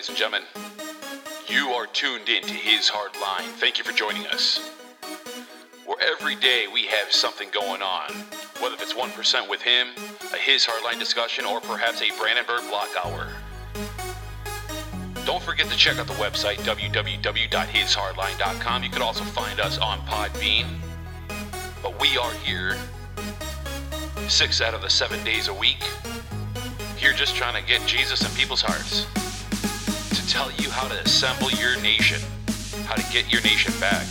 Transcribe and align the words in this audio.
ladies 0.00 0.08
and 0.08 0.16
gentlemen. 0.16 0.48
You 1.46 1.72
are 1.72 1.86
tuned 1.86 2.30
in 2.30 2.42
to 2.44 2.54
His 2.54 2.88
Hard 2.88 3.14
Line. 3.20 3.50
Thank 3.58 3.76
you 3.76 3.84
for 3.84 3.92
joining 3.92 4.26
us. 4.28 4.58
Where 5.84 5.98
every 6.00 6.36
day 6.36 6.64
we 6.72 6.86
have 6.86 7.12
something 7.12 7.50
going 7.52 7.82
on, 7.82 8.10
whether 8.60 8.76
it's 8.76 8.94
1% 8.94 9.50
with 9.50 9.60
him, 9.60 9.88
a 10.32 10.38
His 10.38 10.64
Hardline 10.64 10.98
discussion, 10.98 11.44
or 11.44 11.60
perhaps 11.60 12.00
a 12.00 12.08
Brandenburg 12.18 12.62
block 12.70 12.88
hour. 13.04 13.28
Don't 15.26 15.42
forget 15.42 15.68
to 15.68 15.76
check 15.76 15.98
out 15.98 16.06
the 16.06 16.14
website 16.14 16.56
www.hishardline.com. 16.60 18.82
You 18.82 18.88
can 18.88 19.02
also 19.02 19.24
find 19.24 19.60
us 19.60 19.76
on 19.76 19.98
Podbean. 20.06 20.78
But 21.82 22.00
we 22.00 22.16
are 22.16 22.32
here 22.36 22.78
six 24.28 24.62
out 24.62 24.72
of 24.72 24.80
the 24.80 24.88
seven 24.88 25.22
days 25.24 25.48
a 25.48 25.54
week. 25.54 25.84
Here 26.96 27.12
just 27.12 27.36
trying 27.36 27.62
to 27.62 27.68
get 27.68 27.86
Jesus 27.86 28.22
in 28.22 28.30
people's 28.34 28.62
hearts. 28.62 29.06
Tell 30.30 30.52
you 30.52 30.70
how 30.70 30.86
to 30.86 30.94
assemble 31.02 31.50
your 31.50 31.74
nation, 31.80 32.20
how 32.86 32.94
to 32.94 33.02
get 33.12 33.32
your 33.32 33.42
nation 33.42 33.72
back, 33.80 34.06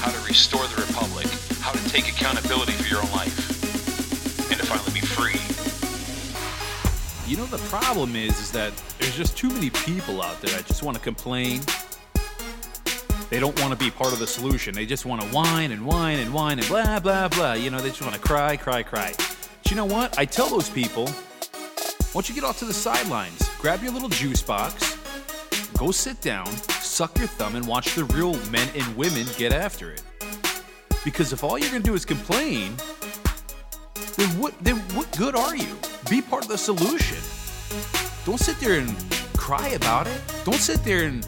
how 0.00 0.10
to 0.10 0.26
restore 0.26 0.66
the 0.68 0.80
republic, 0.80 1.26
how 1.60 1.72
to 1.72 1.88
take 1.90 2.08
accountability 2.08 2.72
for 2.72 2.88
your 2.88 3.02
own 3.02 3.10
life, 3.12 4.50
and 4.50 4.58
to 4.58 4.64
finally 4.64 4.98
be 4.98 5.04
free. 5.04 5.36
You 7.30 7.36
know 7.36 7.44
the 7.44 7.58
problem 7.68 8.16
is 8.16 8.40
is 8.40 8.50
that 8.52 8.72
there's 8.98 9.14
just 9.14 9.36
too 9.36 9.50
many 9.50 9.68
people 9.68 10.22
out 10.22 10.40
there 10.40 10.56
that 10.56 10.64
just 10.64 10.82
want 10.82 10.96
to 10.96 11.02
complain. 11.02 11.60
They 13.28 13.38
don't 13.38 13.60
want 13.60 13.78
to 13.78 13.84
be 13.84 13.90
part 13.90 14.14
of 14.14 14.18
the 14.18 14.26
solution. 14.26 14.74
They 14.74 14.86
just 14.86 15.04
want 15.04 15.20
to 15.20 15.28
whine 15.28 15.72
and 15.72 15.84
whine 15.84 16.20
and 16.20 16.32
whine 16.32 16.58
and 16.58 16.66
blah 16.68 17.00
blah 17.00 17.28
blah. 17.28 17.52
You 17.52 17.68
know, 17.68 17.82
they 17.82 17.90
just 17.90 18.00
want 18.00 18.14
to 18.14 18.20
cry, 18.20 18.56
cry, 18.56 18.82
cry. 18.82 19.12
But 19.18 19.70
you 19.70 19.76
know 19.76 19.84
what? 19.84 20.18
I 20.18 20.24
tell 20.24 20.48
those 20.48 20.70
people, 20.70 21.06
why 21.06 22.12
don't 22.14 22.28
you 22.30 22.34
get 22.34 22.44
off 22.44 22.58
to 22.60 22.64
the 22.64 22.74
sidelines? 22.74 23.41
Grab 23.62 23.80
your 23.80 23.92
little 23.92 24.08
juice 24.08 24.42
box, 24.42 24.98
go 25.78 25.92
sit 25.92 26.20
down, 26.20 26.48
suck 26.80 27.16
your 27.16 27.28
thumb, 27.28 27.54
and 27.54 27.64
watch 27.64 27.94
the 27.94 28.02
real 28.06 28.34
men 28.50 28.68
and 28.74 28.96
women 28.96 29.24
get 29.38 29.52
after 29.52 29.92
it. 29.92 30.02
Because 31.04 31.32
if 31.32 31.44
all 31.44 31.56
you're 31.56 31.70
gonna 31.70 31.78
do 31.78 31.94
is 31.94 32.04
complain, 32.04 32.74
then 34.16 34.28
what 34.40 34.52
then 34.64 34.78
what 34.96 35.16
good 35.16 35.36
are 35.36 35.54
you? 35.54 35.78
Be 36.10 36.20
part 36.20 36.42
of 36.42 36.48
the 36.48 36.58
solution. 36.58 37.18
Don't 38.26 38.40
sit 38.40 38.58
there 38.58 38.80
and 38.80 38.96
cry 39.36 39.68
about 39.68 40.08
it. 40.08 40.20
Don't 40.44 40.54
sit 40.54 40.82
there 40.82 41.04
and 41.04 41.24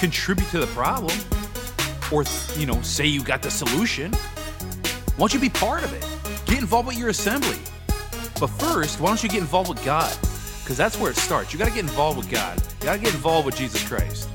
contribute 0.00 0.48
to 0.52 0.60
the 0.60 0.66
problem 0.68 1.18
or 2.10 2.24
you 2.56 2.64
know 2.64 2.80
say 2.80 3.04
you 3.04 3.22
got 3.22 3.42
the 3.42 3.50
solution. 3.50 4.10
Why 4.10 5.18
don't 5.18 5.34
you 5.34 5.40
be 5.40 5.50
part 5.50 5.84
of 5.84 5.92
it? 5.92 6.06
Get 6.46 6.60
involved 6.60 6.88
with 6.88 6.96
your 6.96 7.10
assembly. 7.10 7.58
But 8.40 8.46
first, 8.46 9.00
why 9.00 9.08
don't 9.08 9.22
you 9.22 9.28
get 9.28 9.40
involved 9.40 9.68
with 9.68 9.84
God? 9.84 10.16
Because 10.64 10.78
that's 10.78 10.98
where 10.98 11.10
it 11.10 11.18
starts. 11.18 11.52
You 11.52 11.58
got 11.58 11.68
to 11.68 11.74
get 11.74 11.84
involved 11.84 12.16
with 12.16 12.30
God. 12.30 12.58
You 12.80 12.86
got 12.86 12.94
to 12.94 12.98
get 12.98 13.12
involved 13.12 13.44
with 13.44 13.54
Jesus 13.54 13.86
Christ. 13.86 14.30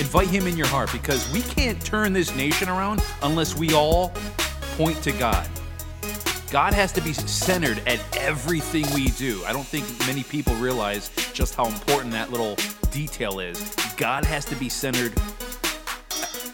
Invite 0.00 0.28
Him 0.28 0.46
in 0.46 0.56
your 0.56 0.66
heart 0.68 0.90
because 0.90 1.30
we 1.34 1.42
can't 1.42 1.78
turn 1.84 2.14
this 2.14 2.34
nation 2.34 2.70
around 2.70 3.02
unless 3.22 3.54
we 3.54 3.74
all 3.74 4.14
point 4.78 5.02
to 5.02 5.12
God. 5.12 5.46
God 6.50 6.72
has 6.72 6.92
to 6.92 7.02
be 7.02 7.12
centered 7.12 7.82
at 7.86 8.00
everything 8.16 8.86
we 8.94 9.08
do. 9.08 9.44
I 9.44 9.52
don't 9.52 9.66
think 9.66 9.86
many 10.06 10.22
people 10.22 10.54
realize 10.54 11.10
just 11.34 11.54
how 11.54 11.66
important 11.66 12.12
that 12.12 12.30
little 12.30 12.56
detail 12.90 13.40
is. 13.40 13.76
God 13.98 14.24
has 14.24 14.46
to 14.46 14.56
be 14.56 14.70
centered 14.70 15.12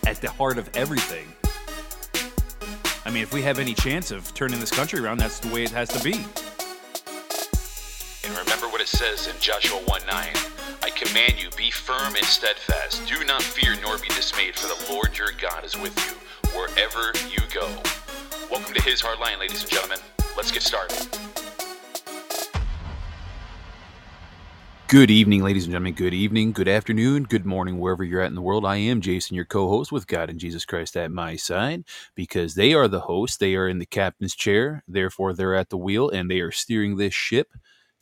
at 0.05 0.21
the 0.21 0.33
heart 0.33 0.59
of 0.59 0.69
everything. 0.75 1.29
I 3.07 3.11
mean, 3.11 3.23
if 3.23 3.33
we 3.33 3.43
have 3.43 3.61
any 3.61 3.75
chance 3.75 4.11
of 4.11 4.35
turning 4.35 4.59
this 4.59 4.73
country 4.73 4.99
around, 4.99 5.19
that's 5.19 5.39
the 5.39 5.55
way 5.55 5.63
it 5.63 5.71
has 5.71 5.91
to 5.91 6.03
be. 6.03 6.25
It 8.85 8.89
says 8.89 9.29
in 9.29 9.41
Joshua 9.41 9.79
1 9.79 10.01
9. 10.07 10.29
I 10.83 10.91
command 10.91 11.43
you, 11.43 11.49
be 11.57 11.71
firm 11.71 12.17
and 12.17 12.25
steadfast. 12.27 13.09
Do 13.09 13.25
not 13.25 13.43
fear 13.43 13.75
nor 13.81 13.97
be 13.97 14.09
dismayed, 14.09 14.57
for 14.57 14.67
the 14.67 14.93
Lord 14.93 15.17
your 15.17 15.31
God 15.41 15.65
is 15.65 15.75
with 15.75 15.97
you 16.05 16.13
wherever 16.55 17.11
you 17.31 17.39
go. 17.51 17.67
Welcome 18.51 18.75
to 18.75 18.83
His 18.83 19.01
Hard 19.01 19.21
Line, 19.21 19.39
ladies 19.41 19.63
and 19.63 19.73
gentlemen. 19.73 20.01
Let's 20.37 20.53
get 20.53 20.61
started. 20.61 20.99
Good 24.89 25.11
evening, 25.11 25.43
ladies 25.43 25.65
and 25.65 25.73
gentlemen. 25.73 25.95
Good 25.95 26.13
evening, 26.13 26.53
good 26.53 26.69
afternoon, 26.69 27.23
good 27.25 27.47
morning, 27.47 27.79
wherever 27.79 28.05
you're 28.05 28.21
at 28.21 28.29
in 28.29 28.35
the 28.35 28.43
world. 28.43 28.67
I 28.67 28.77
am 28.77 29.01
Jason, 29.01 29.35
your 29.35 29.47
co 29.47 29.67
host 29.67 29.93
with 29.93 30.07
God 30.07 30.29
and 30.29 30.39
Jesus 30.39 30.67
Christ 30.67 30.95
at 30.99 31.11
my 31.11 31.37
side 31.37 31.85
because 32.15 32.55
they 32.55 32.75
are 32.75 32.87
the 32.87 33.01
host. 33.01 33.41
They 33.41 33.55
are 33.55 33.67
in 33.67 33.79
the 33.79 33.87
captain's 33.87 34.35
chair. 34.35 34.85
Therefore, 34.87 35.33
they're 35.33 35.55
at 35.55 35.71
the 35.71 35.79
wheel 35.79 36.11
and 36.11 36.31
they 36.31 36.41
are 36.41 36.53
steering 36.53 36.99
this 36.99 37.15
ship 37.15 37.49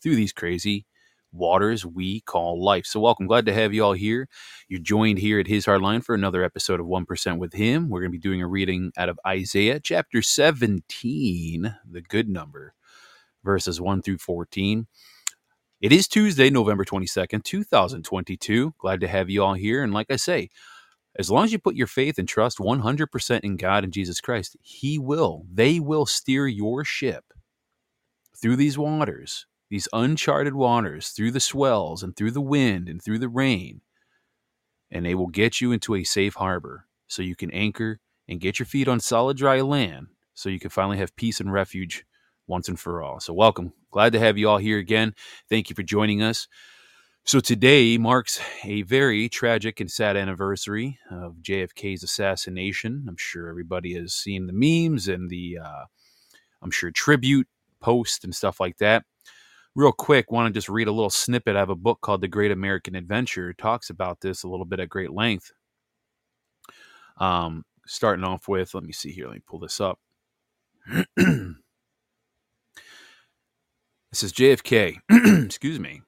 through 0.02 0.16
these 0.16 0.32
crazy 0.32 0.86
waters 1.32 1.86
we 1.86 2.20
call 2.20 2.62
life. 2.62 2.86
So, 2.86 3.00
welcome. 3.00 3.26
Glad 3.26 3.46
to 3.46 3.54
have 3.54 3.72
you 3.72 3.84
all 3.84 3.92
here. 3.92 4.28
You're 4.68 4.80
joined 4.80 5.18
here 5.18 5.40
at 5.40 5.46
His 5.46 5.64
Hard 5.64 5.82
Line 5.82 6.00
for 6.00 6.14
another 6.14 6.44
episode 6.44 6.80
of 6.80 6.86
1% 6.86 7.38
with 7.38 7.52
Him. 7.54 7.88
We're 7.88 8.00
going 8.00 8.12
to 8.12 8.18
be 8.18 8.20
doing 8.20 8.42
a 8.42 8.46
reading 8.46 8.92
out 8.96 9.08
of 9.08 9.18
Isaiah 9.26 9.80
chapter 9.80 10.22
17, 10.22 11.76
the 11.90 12.02
good 12.02 12.28
number, 12.28 12.74
verses 13.44 13.80
1 13.80 14.02
through 14.02 14.18
14. 14.18 14.86
It 15.80 15.92
is 15.92 16.06
Tuesday, 16.06 16.48
November 16.48 16.84
22nd, 16.84 17.42
2022. 17.42 18.74
Glad 18.78 19.00
to 19.00 19.08
have 19.08 19.28
you 19.28 19.42
all 19.42 19.54
here. 19.54 19.82
And 19.82 19.92
like 19.92 20.10
I 20.10 20.16
say, 20.16 20.50
as 21.16 21.30
long 21.30 21.44
as 21.44 21.52
you 21.52 21.58
put 21.58 21.74
your 21.74 21.88
faith 21.88 22.18
and 22.18 22.28
trust 22.28 22.58
100% 22.58 23.40
in 23.40 23.56
God 23.56 23.84
and 23.84 23.92
Jesus 23.92 24.20
Christ, 24.20 24.56
He 24.60 24.98
will, 24.98 25.44
they 25.52 25.80
will 25.80 26.06
steer 26.06 26.46
your 26.46 26.84
ship 26.84 27.24
through 28.40 28.56
these 28.56 28.78
waters, 28.78 29.46
these 29.72 29.88
uncharted 29.94 30.54
waters, 30.54 31.08
through 31.08 31.30
the 31.30 31.40
swells 31.40 32.02
and 32.02 32.14
through 32.14 32.30
the 32.30 32.42
wind 32.42 32.90
and 32.90 33.02
through 33.02 33.18
the 33.18 33.26
rain. 33.26 33.80
And 34.90 35.06
they 35.06 35.14
will 35.14 35.28
get 35.28 35.62
you 35.62 35.72
into 35.72 35.94
a 35.94 36.04
safe 36.04 36.34
harbor 36.34 36.86
so 37.06 37.22
you 37.22 37.34
can 37.34 37.50
anchor 37.52 37.98
and 38.28 38.38
get 38.38 38.58
your 38.58 38.66
feet 38.66 38.86
on 38.86 39.00
solid 39.00 39.38
dry 39.38 39.62
land 39.62 40.08
so 40.34 40.50
you 40.50 40.60
can 40.60 40.68
finally 40.68 40.98
have 40.98 41.16
peace 41.16 41.40
and 41.40 41.50
refuge 41.50 42.04
once 42.46 42.68
and 42.68 42.78
for 42.78 43.02
all. 43.02 43.18
So, 43.18 43.32
welcome. 43.32 43.72
Glad 43.90 44.12
to 44.12 44.18
have 44.18 44.36
you 44.36 44.46
all 44.46 44.58
here 44.58 44.76
again. 44.76 45.14
Thank 45.48 45.70
you 45.70 45.74
for 45.74 45.82
joining 45.82 46.22
us. 46.22 46.48
So, 47.24 47.40
today 47.40 47.96
marks 47.96 48.42
a 48.64 48.82
very 48.82 49.30
tragic 49.30 49.80
and 49.80 49.90
sad 49.90 50.18
anniversary 50.18 50.98
of 51.10 51.36
JFK's 51.36 52.02
assassination. 52.02 53.06
I'm 53.08 53.16
sure 53.16 53.48
everybody 53.48 53.94
has 53.94 54.12
seen 54.12 54.48
the 54.48 54.52
memes 54.52 55.08
and 55.08 55.30
the, 55.30 55.60
uh, 55.64 55.84
I'm 56.60 56.70
sure, 56.70 56.90
tribute 56.90 57.48
posts 57.80 58.22
and 58.22 58.34
stuff 58.34 58.60
like 58.60 58.76
that. 58.76 59.06
Real 59.74 59.92
quick, 59.92 60.30
want 60.30 60.52
to 60.52 60.56
just 60.56 60.68
read 60.68 60.88
a 60.88 60.92
little 60.92 61.10
snippet. 61.10 61.56
I 61.56 61.60
have 61.60 61.70
a 61.70 61.74
book 61.74 62.00
called 62.02 62.20
The 62.20 62.28
Great 62.28 62.50
American 62.50 62.94
Adventure. 62.94 63.50
It 63.50 63.58
talks 63.58 63.88
about 63.88 64.20
this 64.20 64.42
a 64.42 64.48
little 64.48 64.66
bit 64.66 64.80
at 64.80 64.90
great 64.90 65.12
length. 65.12 65.50
Um, 67.18 67.64
starting 67.86 68.24
off 68.24 68.48
with, 68.48 68.74
let 68.74 68.84
me 68.84 68.92
see 68.92 69.12
here. 69.12 69.26
Let 69.26 69.34
me 69.34 69.42
pull 69.46 69.60
this 69.60 69.80
up. 69.80 69.98
This 74.12 74.22
is 74.24 74.32
JFK. 74.34 74.98
Excuse 75.46 75.80
me. 75.80 76.02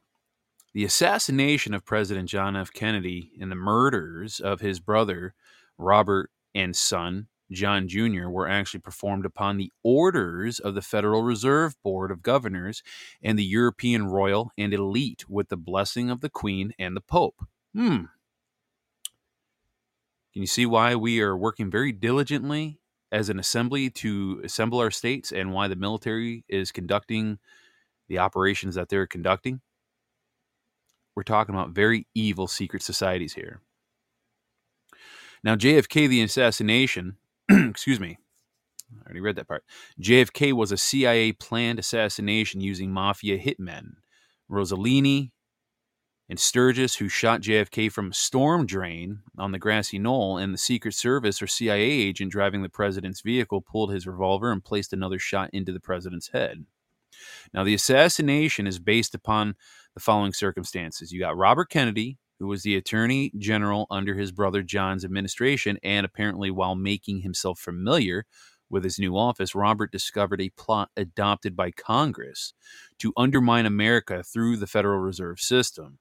The 0.74 0.84
assassination 0.84 1.72
of 1.72 1.86
President 1.86 2.28
John 2.28 2.54
F. 2.54 2.70
Kennedy 2.70 3.32
and 3.40 3.50
the 3.50 3.56
murders 3.56 4.40
of 4.40 4.60
his 4.60 4.78
brother, 4.78 5.34
Robert, 5.78 6.30
and 6.54 6.76
son, 6.76 7.28
John 7.54 7.88
Jr., 7.88 8.28
were 8.28 8.48
actually 8.48 8.80
performed 8.80 9.24
upon 9.24 9.56
the 9.56 9.72
orders 9.82 10.58
of 10.58 10.74
the 10.74 10.82
Federal 10.82 11.22
Reserve 11.22 11.74
Board 11.82 12.10
of 12.10 12.22
Governors 12.22 12.82
and 13.22 13.38
the 13.38 13.44
European 13.44 14.06
royal 14.06 14.52
and 14.58 14.74
elite 14.74 15.24
with 15.28 15.48
the 15.48 15.56
blessing 15.56 16.10
of 16.10 16.20
the 16.20 16.30
Queen 16.30 16.74
and 16.78 16.96
the 16.96 17.00
Pope. 17.00 17.46
Hmm. 17.74 18.04
Can 20.32 20.42
you 20.42 20.46
see 20.46 20.66
why 20.66 20.94
we 20.96 21.20
are 21.20 21.36
working 21.36 21.70
very 21.70 21.92
diligently 21.92 22.80
as 23.12 23.28
an 23.28 23.38
assembly 23.38 23.88
to 23.88 24.40
assemble 24.44 24.80
our 24.80 24.90
states 24.90 25.30
and 25.30 25.52
why 25.52 25.68
the 25.68 25.76
military 25.76 26.44
is 26.48 26.72
conducting 26.72 27.38
the 28.08 28.18
operations 28.18 28.74
that 28.74 28.88
they're 28.88 29.06
conducting, 29.06 29.60
we're 31.14 31.22
talking 31.22 31.54
about 31.54 31.70
very 31.70 32.06
evil 32.14 32.46
secret 32.46 32.82
societies 32.82 33.34
here. 33.34 33.60
Now, 35.42 35.54
JFK, 35.56 36.08
the 36.08 36.22
assassination, 36.22 37.16
excuse 37.50 38.00
me, 38.00 38.18
I 38.92 39.04
already 39.04 39.20
read 39.20 39.36
that 39.36 39.48
part. 39.48 39.64
JFK 40.00 40.52
was 40.52 40.72
a 40.72 40.76
CIA 40.76 41.32
planned 41.32 41.78
assassination 41.78 42.60
using 42.60 42.90
mafia 42.90 43.38
hitmen. 43.38 43.94
Rossellini 44.50 45.30
and 46.28 46.38
Sturgis, 46.40 46.96
who 46.96 47.08
shot 47.08 47.42
JFK 47.42 47.92
from 47.92 48.10
a 48.10 48.14
storm 48.14 48.66
drain 48.66 49.20
on 49.36 49.52
the 49.52 49.58
grassy 49.58 49.98
knoll, 49.98 50.38
and 50.38 50.54
the 50.54 50.58
Secret 50.58 50.94
Service 50.94 51.42
or 51.42 51.46
CIA 51.46 51.82
agent 51.82 52.32
driving 52.32 52.62
the 52.62 52.68
president's 52.68 53.20
vehicle 53.20 53.60
pulled 53.60 53.92
his 53.92 54.06
revolver 54.06 54.50
and 54.50 54.64
placed 54.64 54.92
another 54.92 55.18
shot 55.18 55.50
into 55.52 55.72
the 55.72 55.80
president's 55.80 56.28
head. 56.28 56.64
Now, 57.52 57.62
the 57.62 57.74
assassination 57.74 58.66
is 58.66 58.78
based 58.78 59.14
upon 59.14 59.54
the 59.94 60.00
following 60.00 60.32
circumstances. 60.32 61.12
You 61.12 61.20
got 61.20 61.36
Robert 61.36 61.70
Kennedy, 61.70 62.18
who 62.38 62.46
was 62.46 62.62
the 62.62 62.76
attorney 62.76 63.32
general 63.38 63.86
under 63.90 64.14
his 64.14 64.32
brother 64.32 64.62
John's 64.62 65.04
administration, 65.04 65.78
and 65.82 66.04
apparently 66.04 66.50
while 66.50 66.74
making 66.74 67.20
himself 67.20 67.58
familiar 67.58 68.26
with 68.68 68.84
his 68.84 68.98
new 68.98 69.16
office, 69.16 69.54
Robert 69.54 69.92
discovered 69.92 70.40
a 70.40 70.50
plot 70.50 70.90
adopted 70.96 71.54
by 71.54 71.70
Congress 71.70 72.54
to 72.98 73.12
undermine 73.16 73.66
America 73.66 74.22
through 74.22 74.56
the 74.56 74.66
Federal 74.66 74.98
Reserve 74.98 75.38
System. 75.40 75.98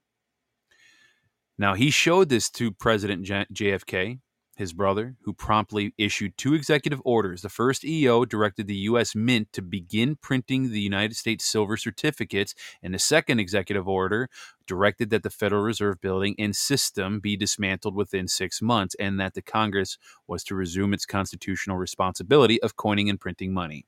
Now, 1.57 1.75
he 1.75 1.91
showed 1.91 2.29
this 2.29 2.49
to 2.51 2.71
President 2.71 3.25
JFK 3.25 4.19
his 4.55 4.73
brother, 4.73 5.15
who 5.21 5.33
promptly 5.33 5.93
issued 5.97 6.37
two 6.37 6.53
executive 6.53 7.01
orders. 7.03 7.41
The 7.41 7.49
first 7.49 7.83
EO 7.83 8.25
directed 8.25 8.67
the 8.67 8.75
U.S. 8.75 9.15
Mint 9.15 9.51
to 9.53 9.61
begin 9.61 10.15
printing 10.15 10.71
the 10.71 10.79
United 10.79 11.15
States 11.15 11.45
silver 11.45 11.77
certificates, 11.77 12.53
and 12.81 12.93
the 12.93 12.99
second 12.99 13.39
executive 13.39 13.87
order 13.87 14.29
directed 14.67 15.09
that 15.09 15.23
the 15.23 15.29
Federal 15.29 15.63
Reserve 15.63 15.99
building 16.01 16.35
and 16.37 16.55
system 16.55 17.19
be 17.19 17.35
dismantled 17.35 17.95
within 17.95 18.27
six 18.27 18.61
months, 18.61 18.95
and 18.99 19.19
that 19.19 19.33
the 19.33 19.41
Congress 19.41 19.97
was 20.27 20.43
to 20.45 20.55
resume 20.55 20.93
its 20.93 21.05
constitutional 21.05 21.77
responsibility 21.77 22.61
of 22.61 22.75
coining 22.75 23.09
and 23.09 23.19
printing 23.19 23.53
money. 23.53 23.85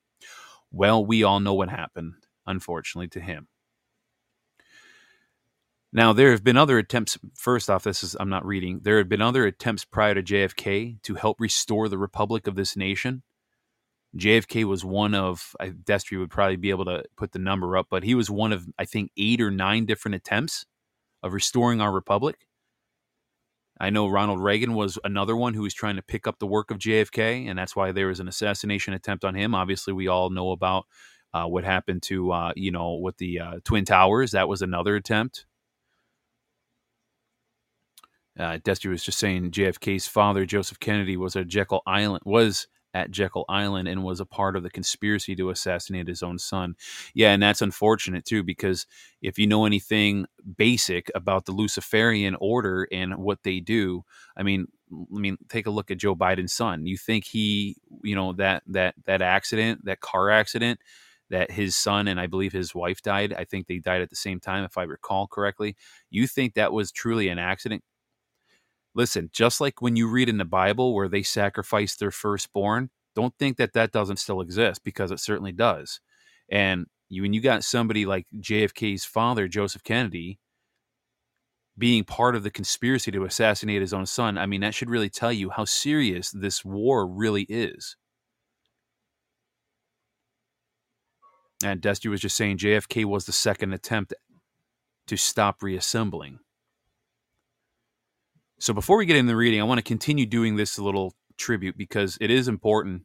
Well, 0.71 1.05
we 1.05 1.23
all 1.23 1.39
know 1.39 1.53
what 1.53 1.69
happened, 1.69 2.13
unfortunately, 2.45 3.07
to 3.09 3.19
him. 3.19 3.47
Now, 5.95 6.11
there 6.11 6.31
have 6.31 6.43
been 6.43 6.57
other 6.57 6.77
attempts. 6.77 7.17
First 7.35 7.69
off, 7.69 7.85
this 7.85 8.03
is, 8.03 8.17
I'm 8.19 8.27
not 8.27 8.45
reading. 8.45 8.81
There 8.83 8.97
have 8.97 9.07
been 9.07 9.21
other 9.21 9.45
attempts 9.45 9.85
prior 9.85 10.13
to 10.13 10.21
JFK 10.21 11.01
to 11.03 11.15
help 11.15 11.39
restore 11.39 11.87
the 11.87 11.97
republic 11.97 12.47
of 12.47 12.55
this 12.55 12.75
nation. 12.75 13.23
JFK 14.17 14.65
was 14.65 14.83
one 14.83 15.15
of, 15.15 15.55
I, 15.57 15.69
Destry 15.69 16.19
would 16.19 16.29
probably 16.29 16.57
be 16.57 16.69
able 16.69 16.83
to 16.83 17.05
put 17.15 17.31
the 17.31 17.39
number 17.39 17.77
up, 17.77 17.87
but 17.89 18.03
he 18.03 18.13
was 18.13 18.29
one 18.29 18.51
of, 18.51 18.67
I 18.77 18.83
think, 18.83 19.11
eight 19.15 19.39
or 19.39 19.49
nine 19.49 19.85
different 19.85 20.15
attempts 20.15 20.65
of 21.23 21.31
restoring 21.31 21.79
our 21.79 21.93
republic. 21.93 22.45
I 23.79 23.89
know 23.89 24.09
Ronald 24.09 24.41
Reagan 24.41 24.73
was 24.73 24.99
another 25.05 25.37
one 25.37 25.53
who 25.53 25.61
was 25.61 25.73
trying 25.73 25.95
to 25.95 26.01
pick 26.01 26.27
up 26.27 26.39
the 26.39 26.47
work 26.47 26.71
of 26.71 26.77
JFK, 26.77 27.49
and 27.49 27.57
that's 27.57 27.73
why 27.73 27.93
there 27.93 28.07
was 28.07 28.19
an 28.19 28.27
assassination 28.27 28.93
attempt 28.93 29.23
on 29.23 29.33
him. 29.33 29.55
Obviously, 29.55 29.93
we 29.93 30.09
all 30.09 30.29
know 30.29 30.51
about 30.51 30.87
uh, 31.33 31.45
what 31.45 31.63
happened 31.63 32.03
to, 32.03 32.33
uh, 32.33 32.51
you 32.57 32.71
know, 32.71 32.95
with 32.95 33.15
the 33.15 33.39
uh, 33.39 33.53
Twin 33.63 33.85
Towers. 33.85 34.31
That 34.31 34.49
was 34.49 34.61
another 34.61 34.97
attempt. 34.97 35.45
Uh, 38.39 38.59
Dusty 38.63 38.89
was 38.89 39.03
just 39.03 39.19
saying 39.19 39.51
JFK's 39.51 40.07
father, 40.07 40.45
Joseph 40.45 40.79
Kennedy, 40.79 41.17
was 41.17 41.35
a 41.35 41.45
Jekyll 41.45 41.81
Island 41.85 42.23
was 42.25 42.67
at 42.93 43.11
Jekyll 43.11 43.43
Island 43.49 43.89
and 43.89 44.03
was 44.03 44.21
a 44.21 44.25
part 44.25 44.55
of 44.55 44.63
the 44.63 44.69
conspiracy 44.69 45.35
to 45.35 45.49
assassinate 45.49 46.07
his 46.07 46.23
own 46.23 46.39
son. 46.39 46.75
Yeah, 47.13 47.33
and 47.33 47.43
that's 47.43 47.61
unfortunate 47.61 48.23
too, 48.25 48.41
because 48.41 48.87
if 49.21 49.37
you 49.37 49.47
know 49.47 49.65
anything 49.65 50.25
basic 50.57 51.11
about 51.13 51.45
the 51.45 51.51
Luciferian 51.51 52.37
order 52.39 52.87
and 52.91 53.17
what 53.17 53.43
they 53.43 53.59
do, 53.59 54.03
I 54.37 54.43
mean, 54.43 54.67
I 54.91 55.19
mean, 55.19 55.37
take 55.49 55.67
a 55.67 55.71
look 55.71 55.91
at 55.91 55.97
Joe 55.97 56.15
Biden's 56.15 56.53
son. 56.53 56.85
You 56.85 56.97
think 56.97 57.25
he, 57.25 57.75
you 58.03 58.15
know, 58.15 58.33
that 58.33 58.63
that 58.67 58.95
that 59.05 59.21
accident, 59.21 59.83
that 59.85 59.99
car 59.99 60.29
accident, 60.29 60.79
that 61.29 61.51
his 61.51 61.75
son 61.75 62.07
and 62.07 62.19
I 62.19 62.27
believe 62.27 62.53
his 62.53 62.73
wife 62.73 63.01
died. 63.01 63.33
I 63.33 63.43
think 63.43 63.67
they 63.67 63.79
died 63.79 64.01
at 64.01 64.09
the 64.09 64.15
same 64.15 64.39
time, 64.39 64.63
if 64.63 64.77
I 64.77 64.83
recall 64.83 65.27
correctly. 65.27 65.75
You 66.09 66.27
think 66.27 66.53
that 66.53 66.71
was 66.71 66.91
truly 66.91 67.27
an 67.27 67.39
accident? 67.39 67.83
Listen, 68.95 69.29
just 69.31 69.61
like 69.61 69.81
when 69.81 69.95
you 69.95 70.07
read 70.07 70.29
in 70.29 70.37
the 70.37 70.45
Bible 70.45 70.95
where 70.95 71.09
they 71.09 71.21
sacrificed 71.21 71.99
their 71.99 72.11
firstborn, 72.11 72.89
don't 73.15 73.33
think 73.37 73.57
that 73.57 73.73
that 73.73 73.91
doesn't 73.91 74.17
still 74.17 74.41
exist 74.41 74.83
because 74.83 75.11
it 75.11 75.19
certainly 75.19 75.51
does. 75.51 75.99
And 76.49 76.87
you, 77.09 77.21
when 77.21 77.33
you 77.33 77.41
got 77.41 77.63
somebody 77.63 78.05
like 78.05 78.25
JFK's 78.35 79.05
father, 79.05 79.47
Joseph 79.47 79.83
Kennedy, 79.83 80.39
being 81.77 82.03
part 82.03 82.35
of 82.35 82.43
the 82.43 82.51
conspiracy 82.51 83.11
to 83.11 83.25
assassinate 83.25 83.81
his 83.81 83.93
own 83.93 84.05
son, 84.05 84.37
I 84.37 84.45
mean, 84.45 84.61
that 84.61 84.73
should 84.73 84.89
really 84.89 85.09
tell 85.09 85.31
you 85.31 85.49
how 85.49 85.65
serious 85.65 86.31
this 86.31 86.63
war 86.63 87.05
really 87.05 87.43
is. 87.43 87.97
And 91.63 91.81
Dusty 91.81 92.09
was 92.09 92.21
just 92.21 92.37
saying 92.37 92.57
JFK 92.57 93.05
was 93.05 93.25
the 93.25 93.31
second 93.31 93.73
attempt 93.73 94.13
to 95.07 95.17
stop 95.17 95.63
reassembling. 95.63 96.39
So 98.59 98.73
before 98.73 98.97
we 98.97 99.05
get 99.05 99.17
into 99.17 99.31
the 99.31 99.35
reading, 99.35 99.59
I 99.59 99.65
want 99.65 99.79
to 99.79 99.83
continue 99.83 100.25
doing 100.25 100.55
this 100.55 100.79
little 100.79 101.13
tribute 101.37 101.77
because 101.77 102.17
it 102.21 102.31
is 102.31 102.47
important. 102.47 103.03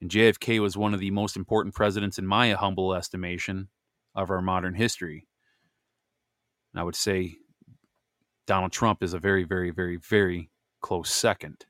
And 0.00 0.10
JFK 0.10 0.60
was 0.60 0.76
one 0.76 0.92
of 0.92 1.00
the 1.00 1.10
most 1.10 1.36
important 1.36 1.74
presidents, 1.74 2.18
in 2.18 2.26
my 2.26 2.52
humble 2.52 2.94
estimation, 2.94 3.68
of 4.14 4.30
our 4.30 4.42
modern 4.42 4.74
history. 4.74 5.26
And 6.74 6.80
I 6.80 6.84
would 6.84 6.94
say 6.94 7.36
Donald 8.46 8.72
Trump 8.72 9.02
is 9.02 9.14
a 9.14 9.18
very, 9.18 9.44
very, 9.44 9.70
very, 9.70 9.96
very 9.96 10.50
close 10.82 11.10
second. 11.10 11.64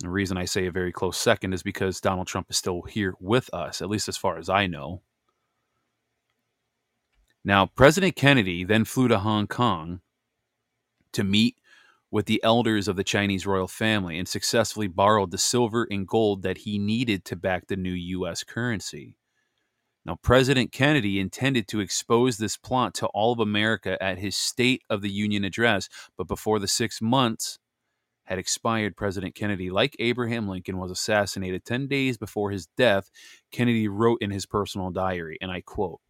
The 0.00 0.10
reason 0.10 0.36
I 0.36 0.44
say 0.44 0.66
a 0.66 0.70
very 0.70 0.92
close 0.92 1.16
second 1.16 1.54
is 1.54 1.62
because 1.62 2.00
Donald 2.00 2.26
Trump 2.26 2.50
is 2.50 2.58
still 2.58 2.82
here 2.82 3.14
with 3.20 3.48
us, 3.54 3.80
at 3.80 3.88
least 3.88 4.08
as 4.08 4.18
far 4.18 4.36
as 4.36 4.50
I 4.50 4.66
know. 4.66 5.00
Now, 7.42 7.66
President 7.66 8.16
Kennedy 8.16 8.64
then 8.64 8.84
flew 8.84 9.08
to 9.08 9.18
Hong 9.18 9.46
Kong 9.46 10.00
to 11.14 11.24
meet 11.24 11.56
with 12.10 12.26
the 12.26 12.42
elders 12.44 12.86
of 12.86 12.94
the 12.94 13.02
Chinese 13.02 13.44
royal 13.44 13.66
family 13.66 14.18
and 14.18 14.28
successfully 14.28 14.86
borrowed 14.86 15.32
the 15.32 15.38
silver 15.38 15.86
and 15.90 16.06
gold 16.06 16.42
that 16.42 16.58
he 16.58 16.78
needed 16.78 17.24
to 17.24 17.34
back 17.34 17.66
the 17.66 17.76
new 17.76 17.92
U.S. 17.92 18.44
currency. 18.44 19.16
Now, 20.06 20.16
President 20.22 20.70
Kennedy 20.70 21.18
intended 21.18 21.66
to 21.68 21.80
expose 21.80 22.36
this 22.36 22.56
plot 22.56 22.94
to 22.94 23.06
all 23.08 23.32
of 23.32 23.40
America 23.40 24.00
at 24.02 24.18
his 24.18 24.36
State 24.36 24.82
of 24.90 25.00
the 25.00 25.10
Union 25.10 25.44
address, 25.44 25.88
but 26.16 26.28
before 26.28 26.58
the 26.58 26.68
six 26.68 27.00
months 27.00 27.58
had 28.24 28.38
expired, 28.38 28.96
President 28.96 29.34
Kennedy, 29.34 29.70
like 29.70 29.96
Abraham 29.98 30.48
Lincoln, 30.48 30.78
was 30.78 30.90
assassinated 30.90 31.64
10 31.64 31.88
days 31.88 32.16
before 32.16 32.50
his 32.50 32.66
death. 32.76 33.10
Kennedy 33.50 33.88
wrote 33.88 34.20
in 34.20 34.30
his 34.30 34.46
personal 34.46 34.90
diary, 34.90 35.38
and 35.40 35.50
I 35.50 35.62
quote 35.62 36.00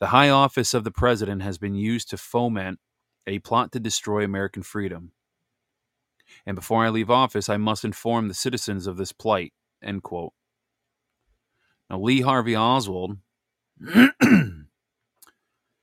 The 0.00 0.08
high 0.08 0.28
office 0.28 0.74
of 0.74 0.84
the 0.84 0.90
president 0.90 1.42
has 1.42 1.58
been 1.58 1.74
used 1.74 2.10
to 2.10 2.16
foment 2.16 2.80
a 3.26 3.38
plot 3.40 3.72
to 3.72 3.80
destroy 3.80 4.24
American 4.24 4.62
freedom. 4.62 5.12
And 6.44 6.54
before 6.54 6.84
I 6.84 6.88
leave 6.88 7.10
office, 7.10 7.48
I 7.48 7.56
must 7.56 7.84
inform 7.84 8.28
the 8.28 8.34
citizens 8.34 8.86
of 8.86 8.96
this 8.96 9.12
plight. 9.12 9.52
End 9.82 10.02
quote. 10.02 10.32
Now, 11.88 12.00
Lee 12.00 12.20
Harvey 12.20 12.56
Oswald, 12.56 13.18
an 13.80 14.66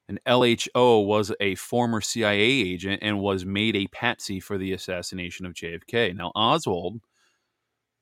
LHO, 0.07 1.06
was 1.06 1.31
a 1.40 1.56
former 1.56 2.01
CIA 2.01 2.40
agent 2.40 3.00
and 3.01 3.19
was 3.19 3.46
made 3.46 3.75
a 3.75 3.88
patsy 3.88 4.39
for 4.39 4.57
the 4.57 4.74
assassination 4.74 5.46
of 5.46 5.54
JFK. 5.54 6.16
Now, 6.16 6.31
Oswald 6.36 7.01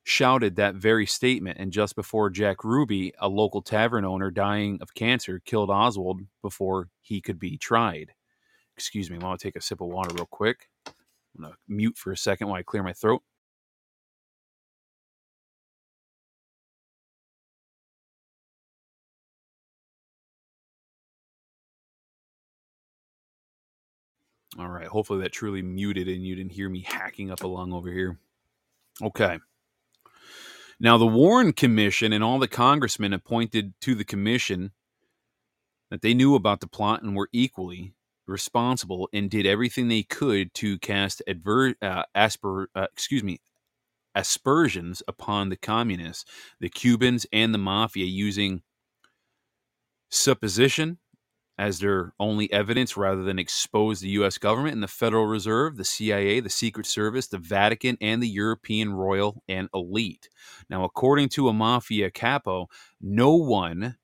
shouted 0.03 0.55
that 0.55 0.75
very 0.75 1.05
statement, 1.05 1.59
and 1.59 1.71
just 1.71 1.95
before 1.95 2.31
Jack 2.31 2.63
Ruby, 2.63 3.13
a 3.19 3.27
local 3.27 3.61
tavern 3.61 4.03
owner 4.03 4.31
dying 4.31 4.79
of 4.81 4.95
cancer, 4.95 5.39
killed 5.45 5.69
Oswald 5.69 6.21
before 6.41 6.89
he 7.01 7.21
could 7.21 7.37
be 7.37 7.57
tried. 7.57 8.13
Excuse 8.81 9.11
me, 9.11 9.19
I 9.21 9.23
want 9.23 9.39
to 9.39 9.47
take 9.47 9.55
a 9.55 9.61
sip 9.61 9.79
of 9.79 9.89
water 9.89 10.15
real 10.15 10.25
quick. 10.25 10.67
I'm 10.87 11.43
going 11.43 11.53
to 11.53 11.59
mute 11.67 11.99
for 11.99 12.11
a 12.11 12.17
second 12.17 12.47
while 12.47 12.57
I 12.57 12.63
clear 12.63 12.81
my 12.81 12.93
throat. 12.93 13.21
All 24.57 24.67
right. 24.67 24.87
Hopefully 24.87 25.21
that 25.21 25.31
truly 25.31 25.61
muted 25.61 26.07
and 26.07 26.25
you 26.25 26.33
didn't 26.33 26.53
hear 26.53 26.67
me 26.67 26.83
hacking 26.85 27.29
up 27.29 27.43
a 27.43 27.47
lung 27.47 27.73
over 27.73 27.91
here. 27.91 28.17
Okay. 28.99 29.37
Now, 30.79 30.97
the 30.97 31.05
Warren 31.05 31.53
Commission 31.53 32.11
and 32.11 32.23
all 32.23 32.39
the 32.39 32.47
congressmen 32.47 33.13
appointed 33.13 33.75
to 33.81 33.93
the 33.93 34.03
commission 34.03 34.71
that 35.91 36.01
they 36.01 36.15
knew 36.15 36.33
about 36.33 36.61
the 36.61 36.67
plot 36.67 37.03
and 37.03 37.15
were 37.15 37.29
equally 37.31 37.93
responsible 38.31 39.09
and 39.13 39.29
did 39.29 39.45
everything 39.45 39.87
they 39.87 40.03
could 40.03 40.53
to 40.55 40.79
cast 40.79 41.21
adver- 41.27 41.75
uh, 41.81 42.03
asper- 42.15 42.69
uh, 42.75 42.87
excuse 42.93 43.23
me 43.23 43.39
aspersions 44.15 45.01
upon 45.07 45.49
the 45.49 45.55
communists, 45.55 46.25
the 46.59 46.69
Cubans, 46.69 47.25
and 47.31 47.53
the 47.53 47.57
mafia 47.57 48.05
using 48.05 48.61
supposition 50.09 50.97
as 51.57 51.79
their 51.79 52.13
only 52.19 52.51
evidence 52.51 52.97
rather 52.97 53.23
than 53.23 53.37
expose 53.37 53.99
the 53.99 54.09
U.S. 54.09 54.37
government 54.37 54.73
and 54.73 54.81
the 54.83 54.87
Federal 54.87 55.27
Reserve, 55.27 55.77
the 55.77 55.85
CIA, 55.85 56.39
the 56.39 56.49
Secret 56.49 56.87
Service, 56.87 57.27
the 57.27 57.37
Vatican, 57.37 57.97
and 58.01 58.21
the 58.21 58.27
European 58.27 58.93
royal 58.93 59.43
and 59.47 59.69
elite. 59.73 60.29
Now, 60.69 60.83
according 60.83 61.29
to 61.29 61.49
a 61.49 61.53
mafia 61.53 62.09
capo, 62.09 62.67
no 62.99 63.35
one 63.35 63.97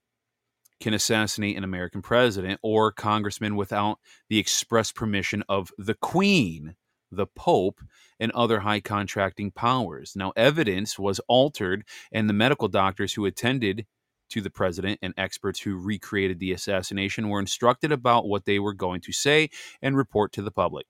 can 0.80 0.94
assassinate 0.94 1.58
an 1.58 1.64
American 1.64 2.02
president 2.02 2.60
or 2.64 2.92
congressman 2.92 3.56
without 3.56 4.00
the 4.30 4.40
express 4.40 4.92
permission 4.92 5.44
of 5.50 5.72
the 5.78 5.96
Queen, 5.96 6.76
the 7.12 7.28
Pope, 7.28 7.82
and 8.20 8.32
other 8.32 8.60
high 8.60 8.80
contracting 8.80 9.52
powers. 9.52 10.14
Now, 10.16 10.34
evidence 10.36 11.00
was 11.00 11.20
altered, 11.28 11.84
and 12.12 12.30
the 12.30 12.34
medical 12.34 12.68
doctors 12.68 13.14
who 13.14 13.26
attended 13.26 13.86
to 14.30 14.42
the 14.42 14.50
president 14.50 15.00
and 15.02 15.14
experts 15.18 15.62
who 15.62 15.78
recreated 15.78 16.40
the 16.40 16.52
assassination 16.52 17.30
were 17.30 17.40
instructed 17.40 17.92
about 17.92 18.28
what 18.28 18.46
they 18.46 18.60
were 18.60 18.74
going 18.74 19.02
to 19.02 19.14
say 19.14 19.50
and 19.82 19.96
report 19.96 20.34
to 20.34 20.42
the 20.42 20.52
public. 20.52 20.86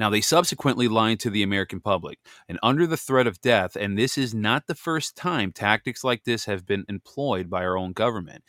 Now, 0.00 0.08
they 0.08 0.22
subsequently 0.22 0.88
lied 0.88 1.20
to 1.20 1.30
the 1.30 1.42
American 1.42 1.78
public, 1.78 2.20
and 2.48 2.58
under 2.62 2.86
the 2.86 2.96
threat 2.96 3.26
of 3.26 3.42
death, 3.42 3.76
and 3.76 3.98
this 3.98 4.16
is 4.16 4.32
not 4.34 4.66
the 4.66 4.74
first 4.74 5.14
time 5.14 5.52
tactics 5.52 6.02
like 6.02 6.24
this 6.24 6.46
have 6.46 6.64
been 6.64 6.86
employed 6.88 7.50
by 7.50 7.62
our 7.64 7.76
own 7.76 7.92
government. 7.92 8.42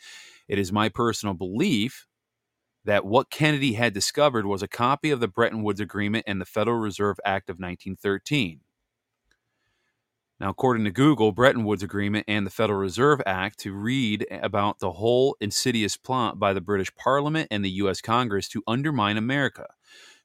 It 0.48 0.58
is 0.58 0.72
my 0.72 0.88
personal 0.88 1.34
belief 1.34 2.06
that 2.86 3.04
what 3.04 3.28
Kennedy 3.28 3.74
had 3.74 3.92
discovered 3.92 4.46
was 4.46 4.62
a 4.62 4.66
copy 4.66 5.10
of 5.10 5.20
the 5.20 5.28
Bretton 5.28 5.62
Woods 5.62 5.78
Agreement 5.78 6.24
and 6.26 6.40
the 6.40 6.46
Federal 6.46 6.78
Reserve 6.78 7.18
Act 7.22 7.50
of 7.50 7.56
1913. 7.56 8.60
Now, 10.40 10.48
according 10.48 10.86
to 10.86 10.90
Google, 10.90 11.32
Bretton 11.32 11.64
Woods 11.64 11.82
Agreement 11.82 12.24
and 12.26 12.46
the 12.46 12.50
Federal 12.50 12.80
Reserve 12.80 13.20
Act 13.26 13.60
to 13.60 13.74
read 13.74 14.26
about 14.30 14.78
the 14.78 14.92
whole 14.92 15.36
insidious 15.38 15.98
plot 15.98 16.38
by 16.38 16.54
the 16.54 16.62
British 16.62 16.94
Parliament 16.94 17.48
and 17.50 17.62
the 17.62 17.70
U.S. 17.72 18.00
Congress 18.00 18.48
to 18.48 18.62
undermine 18.66 19.18
America. 19.18 19.66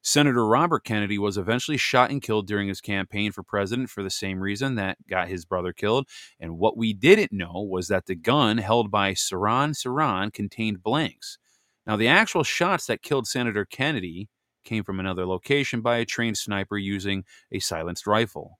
Senator 0.02 0.46
Robert 0.46 0.84
Kennedy 0.84 1.18
was 1.18 1.36
eventually 1.36 1.76
shot 1.76 2.10
and 2.10 2.22
killed 2.22 2.46
during 2.46 2.68
his 2.68 2.80
campaign 2.80 3.32
for 3.32 3.42
president 3.42 3.90
for 3.90 4.02
the 4.02 4.10
same 4.10 4.40
reason 4.40 4.76
that 4.76 4.96
got 5.08 5.28
his 5.28 5.44
brother 5.44 5.72
killed. 5.72 6.08
And 6.38 6.58
what 6.58 6.76
we 6.76 6.92
didn't 6.92 7.32
know 7.32 7.66
was 7.68 7.88
that 7.88 8.06
the 8.06 8.14
gun 8.14 8.58
held 8.58 8.90
by 8.90 9.12
Sirhan 9.12 9.74
Sirhan 9.74 10.32
contained 10.32 10.82
blanks. 10.82 11.38
Now, 11.86 11.96
the 11.96 12.08
actual 12.08 12.44
shots 12.44 12.86
that 12.86 13.02
killed 13.02 13.26
Senator 13.26 13.64
Kennedy 13.64 14.28
came 14.64 14.84
from 14.84 15.00
another 15.00 15.26
location 15.26 15.80
by 15.80 15.96
a 15.96 16.04
trained 16.04 16.36
sniper 16.36 16.76
using 16.76 17.24
a 17.50 17.58
silenced 17.58 18.06
rifle. 18.06 18.58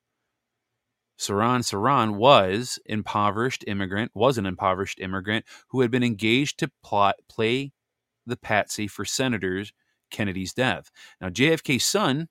Sirhan 1.19 1.61
Sirhan 1.61 2.15
was 2.15 2.79
impoverished 2.87 3.65
immigrant, 3.67 4.13
was 4.15 4.39
an 4.39 4.47
impoverished 4.47 5.01
immigrant 5.01 5.45
who 5.69 5.81
had 5.81 5.91
been 5.91 6.05
engaged 6.05 6.59
to 6.61 6.71
plot 6.83 7.17
play 7.29 7.73
the 8.25 8.37
patsy 8.37 8.87
for 8.87 9.05
Senator 9.05 9.65
Kennedy's 10.11 10.53
death. 10.53 10.91
Now, 11.21 11.29
JFK's 11.29 11.85
son, 11.85 12.29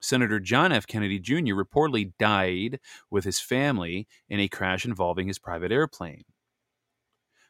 Senator 0.00 0.40
John 0.40 0.72
F. 0.72 0.86
Kennedy 0.86 1.18
Jr., 1.18 1.54
reportedly 1.54 2.12
died 2.18 2.80
with 3.10 3.24
his 3.24 3.40
family 3.40 4.06
in 4.28 4.40
a 4.40 4.48
crash 4.48 4.84
involving 4.84 5.28
his 5.28 5.38
private 5.38 5.72
airplane. 5.72 6.24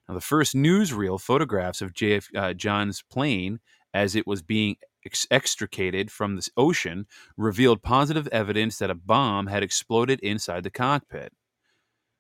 Now, 0.09 0.15
the 0.15 0.21
first 0.21 0.55
newsreel 0.55 1.21
photographs 1.21 1.81
of 1.81 1.93
JF, 1.93 2.35
uh, 2.35 2.55
John's 2.55 3.03
plane 3.03 3.61
as 3.95 4.15
it 4.15 4.27
was 4.27 4.43
being 4.43 4.77
ex- 5.05 5.27
extricated 5.31 6.11
from 6.11 6.37
the 6.37 6.49
ocean 6.57 7.07
revealed 7.37 7.83
positive 7.83 8.27
evidence 8.29 8.79
that 8.79 8.91
a 8.91 8.95
bomb 8.95 9.47
had 9.47 9.63
exploded 9.63 10.21
inside 10.21 10.65
the 10.65 10.71
cockpit. 10.71 11.33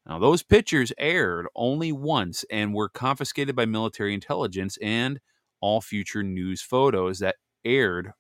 Now, 0.07 0.19
those 0.19 0.43
pictures 0.43 0.93
aired 0.99 1.47
only 1.55 1.93
once 1.93 2.45
and 2.51 2.75
were 2.75 2.89
confiscated 2.89 3.55
by 3.55 3.67
military 3.67 4.15
intelligence, 4.15 4.79
and 4.81 5.21
all 5.61 5.81
future 5.81 6.23
news 6.23 6.63
photos 6.63 7.19
that 7.19 7.37
aired 7.65 8.13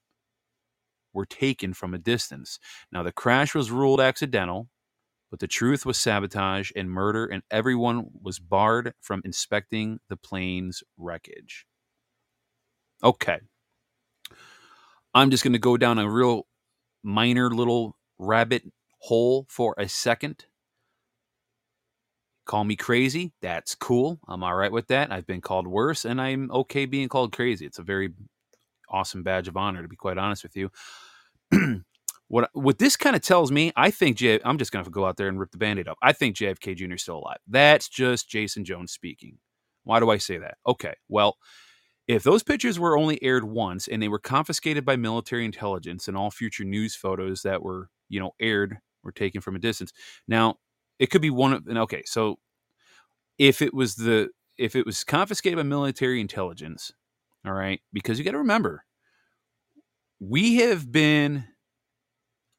were 1.12 1.26
taken 1.26 1.74
from 1.74 1.94
a 1.94 1.98
distance. 1.98 2.58
Now, 2.92 3.02
the 3.02 3.12
crash 3.12 3.54
was 3.54 3.70
ruled 3.70 4.00
accidental, 4.00 4.68
but 5.30 5.40
the 5.40 5.48
truth 5.48 5.86
was 5.86 5.98
sabotage 5.98 6.70
and 6.76 6.90
murder, 6.90 7.26
and 7.26 7.42
everyone 7.50 8.10
was 8.22 8.38
barred 8.38 8.94
from 9.00 9.22
inspecting 9.24 9.98
the 10.08 10.16
plane's 10.16 10.82
wreckage. 10.96 11.66
Okay. 13.02 13.38
I'm 15.14 15.30
just 15.30 15.42
going 15.42 15.54
to 15.54 15.58
go 15.58 15.76
down 15.76 15.98
a 15.98 16.08
real 16.08 16.46
minor 17.02 17.50
little 17.50 17.96
rabbit 18.18 18.62
hole 19.00 19.46
for 19.48 19.74
a 19.78 19.88
second. 19.88 20.44
Call 22.46 22.64
me 22.64 22.76
crazy. 22.76 23.32
That's 23.42 23.74
cool. 23.74 24.18
I'm 24.28 24.42
all 24.42 24.54
right 24.54 24.72
with 24.72 24.88
that. 24.88 25.12
I've 25.12 25.26
been 25.26 25.40
called 25.40 25.66
worse, 25.66 26.04
and 26.04 26.20
I'm 26.20 26.50
okay 26.50 26.84
being 26.84 27.08
called 27.08 27.32
crazy. 27.32 27.64
It's 27.66 27.78
a 27.78 27.82
very 27.82 28.10
awesome 28.90 29.22
badge 29.22 29.48
of 29.48 29.56
honor, 29.56 29.82
to 29.82 29.88
be 29.88 29.96
quite 29.96 30.18
honest 30.18 30.42
with 30.42 30.56
you. 30.56 30.70
what 32.28 32.50
what 32.52 32.78
this 32.78 32.96
kind 32.96 33.16
of 33.16 33.22
tells 33.22 33.50
me, 33.50 33.72
I 33.76 33.90
think 33.90 34.16
J. 34.16 34.40
I'm 34.44 34.58
just 34.58 34.72
to 34.72 34.82
go 34.90 35.04
out 35.04 35.16
there 35.16 35.28
and 35.28 35.38
rip 35.38 35.50
the 35.50 35.58
band-aid 35.58 35.88
up. 35.88 35.98
I 36.02 36.12
think 36.12 36.36
JFK 36.36 36.76
Jr. 36.76 36.94
is 36.94 37.02
still 37.02 37.18
alive. 37.18 37.38
That's 37.48 37.88
just 37.88 38.28
Jason 38.28 38.64
Jones 38.64 38.92
speaking. 38.92 39.38
Why 39.84 40.00
do 40.00 40.10
I 40.10 40.18
say 40.18 40.38
that? 40.38 40.58
Okay, 40.66 40.94
well, 41.08 41.36
if 42.06 42.22
those 42.22 42.42
pictures 42.42 42.78
were 42.78 42.98
only 42.98 43.22
aired 43.22 43.44
once 43.44 43.88
and 43.88 44.02
they 44.02 44.08
were 44.08 44.18
confiscated 44.18 44.84
by 44.84 44.96
military 44.96 45.44
intelligence 45.44 46.08
and 46.08 46.16
all 46.16 46.30
future 46.30 46.64
news 46.64 46.94
photos 46.94 47.42
that 47.42 47.62
were, 47.62 47.88
you 48.08 48.20
know, 48.20 48.32
aired 48.40 48.78
were 49.02 49.12
taken 49.12 49.40
from 49.40 49.56
a 49.56 49.60
distance. 49.60 49.92
Now, 50.28 50.56
it 50.98 51.06
could 51.06 51.22
be 51.22 51.30
one 51.30 51.52
of 51.52 51.66
okay, 51.68 52.02
so 52.04 52.38
if 53.38 53.62
it 53.62 53.72
was 53.72 53.96
the 53.96 54.28
if 54.58 54.76
it 54.76 54.84
was 54.84 55.04
confiscated 55.04 55.56
by 55.56 55.62
military 55.62 56.20
intelligence, 56.20 56.92
all 57.46 57.52
right, 57.52 57.80
because 57.92 58.18
you 58.18 58.24
got 58.24 58.32
to 58.32 58.38
remember 58.38 58.84
we 60.20 60.56
have 60.56 60.92
been 60.92 61.44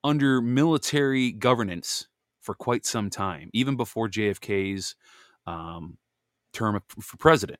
under 0.03 0.41
military 0.41 1.31
governance 1.31 2.07
for 2.41 2.55
quite 2.55 2.85
some 2.85 3.09
time, 3.09 3.50
even 3.53 3.75
before 3.75 4.09
JFK's 4.09 4.95
um, 5.45 5.97
term 6.53 6.81
for 7.00 7.17
president. 7.17 7.59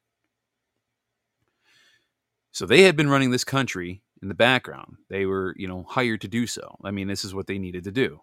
So 2.51 2.65
they 2.65 2.81
had 2.81 2.97
been 2.97 3.09
running 3.09 3.31
this 3.31 3.43
country 3.43 4.01
in 4.21 4.27
the 4.27 4.33
background. 4.33 4.97
They 5.09 5.25
were, 5.25 5.55
you 5.57 5.67
know, 5.67 5.85
hired 5.87 6.21
to 6.21 6.27
do 6.27 6.47
so. 6.47 6.77
I 6.83 6.91
mean, 6.91 7.07
this 7.07 7.23
is 7.23 7.33
what 7.33 7.47
they 7.47 7.59
needed 7.59 7.83
to 7.85 7.91
do. 7.91 8.21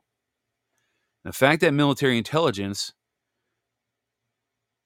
The 1.25 1.33
fact 1.33 1.61
that 1.63 1.73
military 1.73 2.19
intelligence 2.19 2.93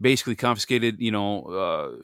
basically 0.01 0.37
confiscated, 0.37 0.97
you 1.01 1.11
know, 1.11 1.43
uh, 1.45 2.03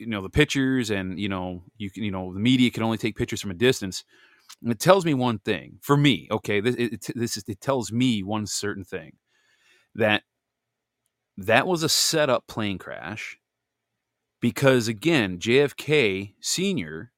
you 0.00 0.06
know 0.06 0.22
the 0.22 0.30
pictures, 0.30 0.90
and 0.90 1.18
you 1.18 1.28
know, 1.28 1.62
you 1.76 1.90
can, 1.90 2.02
you 2.02 2.10
know, 2.10 2.32
the 2.32 2.40
media 2.40 2.70
can 2.70 2.82
only 2.82 2.98
take 2.98 3.16
pictures 3.16 3.40
from 3.40 3.50
a 3.50 3.54
distance. 3.54 4.04
And 4.62 4.72
it 4.72 4.80
tells 4.80 5.04
me 5.04 5.14
one 5.14 5.38
thing 5.38 5.78
for 5.80 5.96
me. 5.96 6.26
Okay, 6.30 6.60
this 6.60 6.74
it, 6.76 7.06
this 7.14 7.36
is 7.36 7.44
it 7.46 7.60
tells 7.60 7.92
me 7.92 8.22
one 8.22 8.46
certain 8.46 8.84
thing 8.84 9.12
that 9.94 10.22
that 11.36 11.66
was 11.66 11.82
a 11.82 11.88
setup 11.88 12.46
plane 12.46 12.78
crash 12.78 13.38
because 14.40 14.88
again, 14.88 15.38
JFK 15.38 16.34
Sr. 16.40 17.12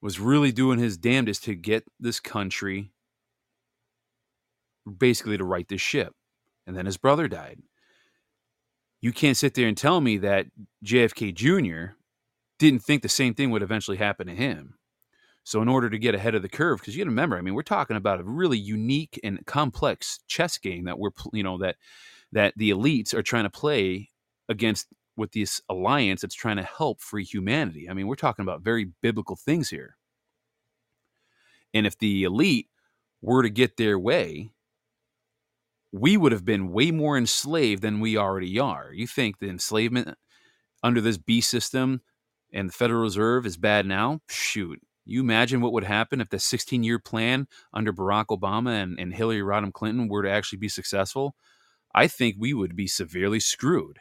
was 0.00 0.20
really 0.20 0.52
doing 0.52 0.78
his 0.78 0.96
damnedest 0.96 1.44
to 1.44 1.54
get 1.54 1.84
this 1.98 2.20
country 2.20 2.92
basically 4.98 5.36
to 5.36 5.44
right 5.44 5.68
this 5.68 5.80
ship. 5.80 6.14
And 6.66 6.76
then 6.76 6.86
his 6.86 6.96
brother 6.96 7.28
died. 7.28 7.60
You 9.04 9.12
can't 9.12 9.36
sit 9.36 9.52
there 9.52 9.68
and 9.68 9.76
tell 9.76 10.00
me 10.00 10.16
that 10.16 10.46
JFK 10.82 11.34
Jr. 11.34 11.92
didn't 12.58 12.82
think 12.82 13.02
the 13.02 13.08
same 13.10 13.34
thing 13.34 13.50
would 13.50 13.60
eventually 13.60 13.98
happen 13.98 14.28
to 14.28 14.34
him. 14.34 14.78
So, 15.42 15.60
in 15.60 15.68
order 15.68 15.90
to 15.90 15.98
get 15.98 16.14
ahead 16.14 16.34
of 16.34 16.40
the 16.40 16.48
curve, 16.48 16.78
because 16.78 16.96
you 16.96 17.04
got 17.04 17.04
to 17.04 17.10
remember, 17.10 17.36
I 17.36 17.42
mean, 17.42 17.52
we're 17.52 17.64
talking 17.64 17.98
about 17.98 18.20
a 18.20 18.24
really 18.24 18.56
unique 18.56 19.20
and 19.22 19.44
complex 19.44 20.20
chess 20.26 20.56
game 20.56 20.84
that 20.84 20.98
we're, 20.98 21.10
you 21.34 21.42
know, 21.42 21.58
that 21.58 21.76
that 22.32 22.54
the 22.56 22.70
elites 22.70 23.12
are 23.12 23.22
trying 23.22 23.44
to 23.44 23.50
play 23.50 24.08
against 24.48 24.86
with 25.18 25.32
this 25.32 25.60
alliance 25.68 26.22
that's 26.22 26.34
trying 26.34 26.56
to 26.56 26.62
help 26.62 27.02
free 27.02 27.24
humanity. 27.24 27.90
I 27.90 27.92
mean, 27.92 28.06
we're 28.06 28.14
talking 28.14 28.42
about 28.42 28.62
very 28.62 28.86
biblical 29.02 29.36
things 29.36 29.68
here. 29.68 29.98
And 31.74 31.86
if 31.86 31.98
the 31.98 32.24
elite 32.24 32.70
were 33.20 33.42
to 33.42 33.50
get 33.50 33.76
their 33.76 33.98
way, 33.98 34.53
we 35.94 36.16
would 36.16 36.32
have 36.32 36.44
been 36.44 36.72
way 36.72 36.90
more 36.90 37.16
enslaved 37.16 37.80
than 37.80 38.00
we 38.00 38.16
already 38.16 38.58
are. 38.58 38.90
You 38.92 39.06
think 39.06 39.38
the 39.38 39.48
enslavement 39.48 40.18
under 40.82 41.00
this 41.00 41.18
B 41.18 41.40
system 41.40 42.00
and 42.52 42.68
the 42.68 42.72
Federal 42.72 43.02
Reserve 43.02 43.46
is 43.46 43.56
bad 43.56 43.86
now? 43.86 44.18
Shoot. 44.28 44.80
You 45.04 45.20
imagine 45.20 45.60
what 45.60 45.72
would 45.72 45.84
happen 45.84 46.20
if 46.20 46.30
the 46.30 46.40
16 46.40 46.82
year 46.82 46.98
plan 46.98 47.46
under 47.72 47.92
Barack 47.92 48.26
Obama 48.30 48.82
and, 48.82 48.98
and 48.98 49.14
Hillary 49.14 49.42
Rodham 49.42 49.72
Clinton 49.72 50.08
were 50.08 50.24
to 50.24 50.30
actually 50.30 50.58
be 50.58 50.68
successful? 50.68 51.36
I 51.94 52.08
think 52.08 52.34
we 52.40 52.54
would 52.54 52.74
be 52.74 52.88
severely 52.88 53.38
screwed. 53.38 54.00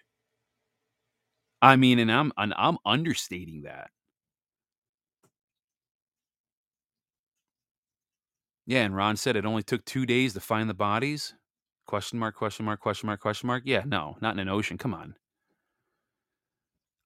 I 1.61 1.75
mean, 1.75 1.99
and 1.99 2.11
I'm 2.11 2.31
and 2.37 2.55
I'm 2.57 2.79
understating 2.87 3.61
that. 3.63 3.91
Yeah, 8.65 8.81
and 8.81 8.95
Ron 8.95 9.15
said 9.15 9.35
it 9.35 9.45
only 9.45 9.61
took 9.61 9.85
two 9.85 10.07
days 10.07 10.33
to 10.33 10.39
find 10.39 10.67
the 10.69 10.73
bodies. 10.73 11.35
Question 11.93 12.17
mark, 12.17 12.33
question 12.33 12.65
mark, 12.65 12.79
question 12.79 13.05
mark, 13.05 13.19
question 13.19 13.45
mark. 13.45 13.61
Yeah, 13.67 13.83
no, 13.85 14.17
not 14.19 14.33
in 14.33 14.39
an 14.39 14.49
ocean. 14.49 14.79
Come 14.79 14.95
on. 14.95 15.13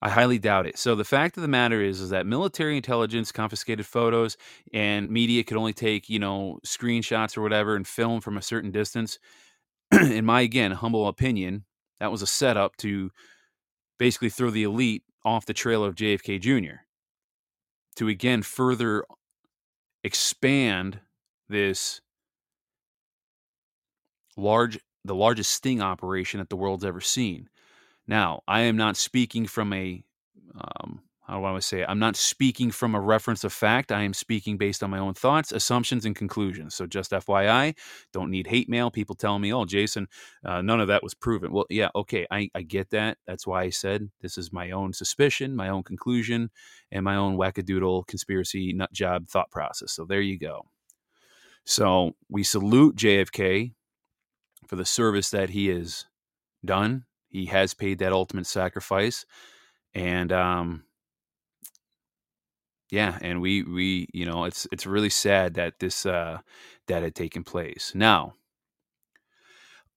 I 0.02 0.10
highly 0.10 0.40
doubt 0.40 0.66
it. 0.66 0.78
So 0.78 0.96
the 0.96 1.04
fact 1.04 1.36
of 1.36 1.42
the 1.42 1.50
matter 1.50 1.82
is, 1.82 2.00
is 2.00 2.12
that 2.12 2.26
military 2.26 2.78
intelligence 2.78 3.34
confiscated 3.34 3.86
photos 3.86 4.38
and 4.72 5.10
media 5.10 5.44
could 5.44 5.58
only 5.58 5.74
take, 5.74 6.08
you 6.08 6.20
know, 6.20 6.60
screenshots 6.66 7.38
or 7.38 7.42
whatever 7.42 7.76
and 7.76 7.86
film 7.86 8.22
from 8.22 8.38
a 8.38 8.42
certain 8.42 8.72
distance. 8.72 9.20
in 9.92 10.24
my 10.24 10.40
again 10.40 10.72
humble 10.72 11.10
opinion, 11.10 11.66
that 12.00 12.10
was 12.10 12.22
a 12.22 12.26
setup 12.26 12.78
to 12.78 13.12
basically 14.00 14.30
throw 14.30 14.52
the 14.52 14.64
elite 14.64 15.04
off 15.26 15.46
the 15.46 15.54
trail 15.54 15.84
of 15.84 15.96
JFK 15.96 16.40
Jr. 16.40 16.78
to 17.98 18.08
again 18.08 18.42
further 18.42 19.04
expand 20.06 21.02
this 21.50 22.00
large 24.38 24.80
the 25.04 25.16
largest 25.16 25.52
sting 25.52 25.82
operation 25.82 26.40
that 26.40 26.50
the 26.50 26.58
world's 26.58 26.86
ever 26.86 27.02
seen. 27.02 27.50
Now, 28.08 28.42
I 28.48 28.62
am 28.62 28.78
not 28.78 28.98
speaking 28.98 29.46
from 29.48 29.74
a 29.74 30.04
um, 30.56 31.02
how 31.28 31.42
do 31.42 31.46
I 31.46 31.60
say 31.60 31.82
it? 31.82 31.86
I'm 31.90 32.00
not 32.00 32.16
speaking 32.16 32.72
from 32.72 32.96
a 32.96 33.02
reference 33.02 33.44
of 33.44 33.52
fact. 33.52 33.92
I 33.92 34.04
am 34.04 34.14
speaking 34.14 34.58
based 34.58 34.82
on 34.82 34.90
my 34.90 35.00
own 35.00 35.14
thoughts, 35.14 35.52
assumptions, 35.52 36.06
and 36.06 36.16
conclusions. 36.16 36.74
So 36.74 36.86
just 36.86 37.12
FYI, 37.12 37.76
don't 38.14 38.32
need 38.32 38.48
hate 38.48 38.70
mail. 38.70 38.90
People 38.90 39.14
telling 39.14 39.42
me, 39.42 39.54
oh, 39.54 39.66
Jason, 39.66 40.08
uh, 40.46 40.62
none 40.62 40.80
of 40.80 40.88
that 40.88 41.04
was 41.04 41.14
proven. 41.14 41.52
Well, 41.52 41.66
yeah, 41.70 41.90
okay, 41.96 42.26
I, 42.32 42.50
I 42.56 42.62
get 42.62 42.92
that. 42.92 43.18
That's 43.28 43.46
why 43.46 43.64
I 43.64 43.72
said 43.72 44.10
this 44.22 44.38
is 44.38 44.54
my 44.54 44.72
own 44.72 44.94
suspicion, 44.94 45.54
my 45.54 45.68
own 45.68 45.84
conclusion, 45.84 46.50
and 46.94 47.04
my 47.04 47.18
own 47.18 47.38
wackadoodle 47.38 48.08
conspiracy 48.08 48.72
nut 48.72 48.94
job 48.94 49.28
thought 49.28 49.52
process. 49.52 49.92
So 49.92 50.06
there 50.06 50.22
you 50.22 50.40
go. 50.40 50.66
So 51.66 52.14
we 52.30 52.44
salute 52.44 52.96
JFK 52.96 53.74
for 54.68 54.76
the 54.76 54.86
service 54.86 55.30
that 55.32 55.52
he 55.52 55.68
has 55.68 56.06
done. 56.64 57.06
He 57.30 57.46
has 57.48 57.74
paid 57.74 58.00
that 58.00 58.14
ultimate 58.14 58.48
sacrifice. 58.48 59.26
And 59.94 60.32
um, 60.32 60.84
yeah, 62.92 63.18
and 63.22 63.42
we 63.42 63.64
we 63.64 64.08
you 64.14 64.26
know 64.26 64.46
it's 64.46 64.68
it's 64.72 64.86
really 64.86 65.10
sad 65.10 65.56
that 65.56 65.80
this 65.80 66.06
uh, 66.06 66.40
that 66.88 67.04
had 67.04 67.16
taken 67.16 67.44
place. 67.44 67.92
Now, 67.94 68.34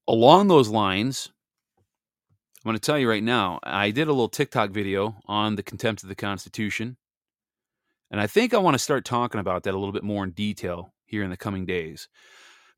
along 0.09 0.49
those 0.49 0.69
lines, 0.69 1.31
I'm 2.65 2.71
going 2.71 2.79
to 2.79 2.81
tell 2.81 2.99
you 2.99 3.09
right 3.09 3.23
now. 3.23 3.61
I 3.63 3.91
did 3.91 4.09
a 4.09 4.13
little 4.13 4.29
TikTok 4.29 4.71
video 4.71 5.17
on 5.27 5.57
the 5.57 5.63
contempt 5.63 6.03
of 6.03 6.09
the 6.09 6.15
Constitution, 6.17 6.97
and 8.11 8.21
I 8.21 8.27
think 8.27 8.53
I 8.53 8.59
want 8.59 8.75
to 8.75 8.79
start 8.79 9.05
talking 9.05 9.41
about 9.41 9.63
that 9.65 9.75
a 9.75 9.79
little 9.79 9.93
bit 9.93 10.03
more 10.03 10.25
in 10.25 10.33
detail 10.33 10.93
here 11.05 11.23
in 11.23 11.31
the 11.31 11.37
coming 11.37 11.67
days. 11.67 12.09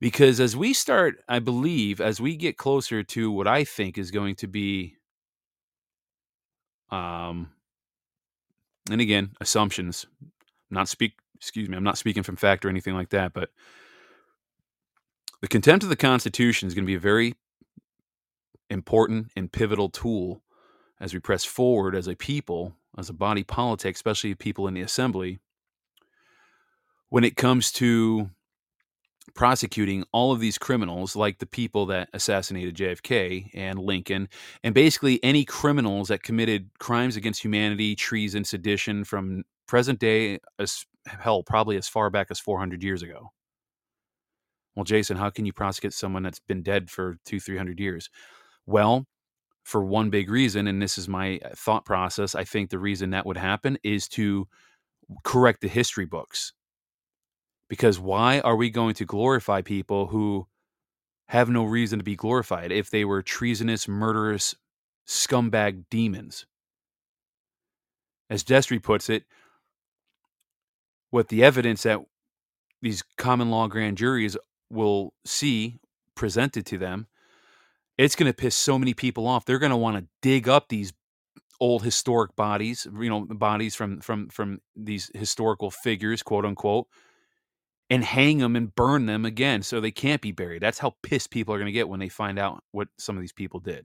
Because 0.02 0.40
as 0.40 0.56
we 0.56 0.74
start, 0.74 1.22
I 1.28 1.38
believe, 1.38 2.00
as 2.00 2.20
we 2.20 2.36
get 2.36 2.58
closer 2.58 3.04
to 3.04 3.30
what 3.30 3.46
I 3.46 3.64
think 3.64 3.96
is 3.96 4.10
going 4.10 4.34
to 4.36 4.48
be 4.48 4.96
um, 6.90 7.50
and 8.90 9.00
again, 9.00 9.30
assumptions. 9.40 10.06
I'm 10.20 10.30
not 10.70 10.88
speak. 10.88 11.14
Excuse 11.36 11.68
me. 11.68 11.76
I'm 11.76 11.84
not 11.84 11.98
speaking 11.98 12.22
from 12.22 12.36
fact 12.36 12.64
or 12.64 12.68
anything 12.68 12.94
like 12.94 13.10
that. 13.10 13.32
But 13.32 13.50
the 15.40 15.48
contempt 15.48 15.82
of 15.82 15.88
the 15.88 15.96
Constitution 15.96 16.68
is 16.68 16.74
going 16.74 16.84
to 16.84 16.90
be 16.90 16.96
a 16.96 17.00
very 17.00 17.34
important 18.70 19.28
and 19.36 19.50
pivotal 19.50 19.88
tool 19.88 20.42
as 21.00 21.14
we 21.14 21.20
press 21.20 21.44
forward 21.44 21.94
as 21.94 22.08
a 22.08 22.14
people, 22.14 22.74
as 22.98 23.08
a 23.08 23.14
body 23.14 23.42
politic, 23.42 23.94
especially 23.96 24.34
people 24.34 24.68
in 24.68 24.74
the 24.74 24.82
assembly, 24.82 25.40
when 27.08 27.24
it 27.24 27.36
comes 27.36 27.72
to 27.72 28.30
prosecuting 29.34 30.04
all 30.12 30.32
of 30.32 30.40
these 30.40 30.58
criminals, 30.58 31.16
like 31.16 31.38
the 31.38 31.46
people 31.46 31.86
that 31.86 32.08
assassinated 32.12 32.76
JFK 32.76 33.50
and 33.54 33.78
Lincoln, 33.78 34.28
and 34.62 34.74
basically 34.74 35.22
any 35.22 35.44
criminals 35.44 36.08
that 36.08 36.22
committed 36.22 36.70
crimes 36.78 37.16
against 37.16 37.42
humanity, 37.42 37.94
treason, 37.94 38.44
sedition 38.44 39.04
from 39.04 39.44
present 39.66 39.98
day, 39.98 40.38
as 40.58 40.84
hell, 41.06 41.42
probably 41.42 41.76
as 41.76 41.88
far 41.88 42.10
back 42.10 42.28
as 42.30 42.40
400 42.40 42.82
years 42.82 43.02
ago. 43.02 43.30
Well, 44.74 44.84
Jason, 44.84 45.16
how 45.16 45.30
can 45.30 45.44
you 45.44 45.52
prosecute 45.52 45.92
someone 45.92 46.22
that's 46.22 46.40
been 46.40 46.62
dead 46.62 46.90
for 46.90 47.16
two, 47.24 47.40
300 47.40 47.78
years? 47.78 48.08
Well, 48.66 49.06
for 49.64 49.84
one 49.84 50.10
big 50.10 50.30
reason, 50.30 50.66
and 50.66 50.80
this 50.80 50.98
is 50.98 51.08
my 51.08 51.38
uh, 51.44 51.50
thought 51.54 51.84
process, 51.84 52.34
I 52.34 52.44
think 52.44 52.70
the 52.70 52.78
reason 52.78 53.10
that 53.10 53.26
would 53.26 53.36
happen 53.36 53.78
is 53.84 54.08
to 54.08 54.46
correct 55.24 55.60
the 55.60 55.68
history 55.68 56.06
books 56.06 56.52
because 57.72 57.98
why 57.98 58.38
are 58.40 58.54
we 58.54 58.68
going 58.68 58.92
to 58.92 59.06
glorify 59.06 59.62
people 59.62 60.08
who 60.08 60.46
have 61.28 61.48
no 61.48 61.64
reason 61.64 61.98
to 61.98 62.04
be 62.04 62.14
glorified 62.14 62.70
if 62.70 62.90
they 62.90 63.02
were 63.02 63.22
treasonous, 63.22 63.88
murderous, 63.88 64.54
scumbag 65.08 65.84
demons? 65.90 66.44
As 68.28 68.44
Destry 68.44 68.82
puts 68.82 69.08
it, 69.08 69.24
what 71.08 71.28
the 71.28 71.42
evidence 71.42 71.84
that 71.84 72.00
these 72.82 73.02
common 73.16 73.48
law 73.50 73.68
grand 73.68 73.96
juries 73.96 74.36
will 74.68 75.14
see 75.24 75.80
presented 76.14 76.66
to 76.66 76.76
them, 76.76 77.06
it's 77.96 78.16
going 78.16 78.30
to 78.30 78.36
piss 78.36 78.54
so 78.54 78.78
many 78.78 78.92
people 78.92 79.26
off. 79.26 79.46
They're 79.46 79.58
going 79.58 79.70
to 79.70 79.78
want 79.78 79.96
to 79.96 80.06
dig 80.20 80.46
up 80.46 80.68
these 80.68 80.92
old 81.58 81.84
historic 81.84 82.36
bodies, 82.36 82.86
you 83.00 83.08
know, 83.08 83.24
bodies 83.24 83.74
from 83.74 84.02
from 84.02 84.28
from 84.28 84.60
these 84.76 85.10
historical 85.14 85.70
figures, 85.70 86.22
quote 86.22 86.44
unquote, 86.44 86.86
and 87.92 88.02
hang 88.02 88.38
them 88.38 88.56
and 88.56 88.74
burn 88.74 89.04
them 89.04 89.26
again 89.26 89.62
so 89.62 89.78
they 89.78 89.90
can't 89.90 90.22
be 90.22 90.32
buried. 90.32 90.62
That's 90.62 90.78
how 90.78 90.94
pissed 91.02 91.30
people 91.30 91.52
are 91.52 91.58
going 91.58 91.66
to 91.66 91.72
get 91.72 91.90
when 91.90 92.00
they 92.00 92.08
find 92.08 92.38
out 92.38 92.64
what 92.70 92.88
some 92.96 93.18
of 93.18 93.20
these 93.20 93.34
people 93.34 93.60
did. 93.60 93.84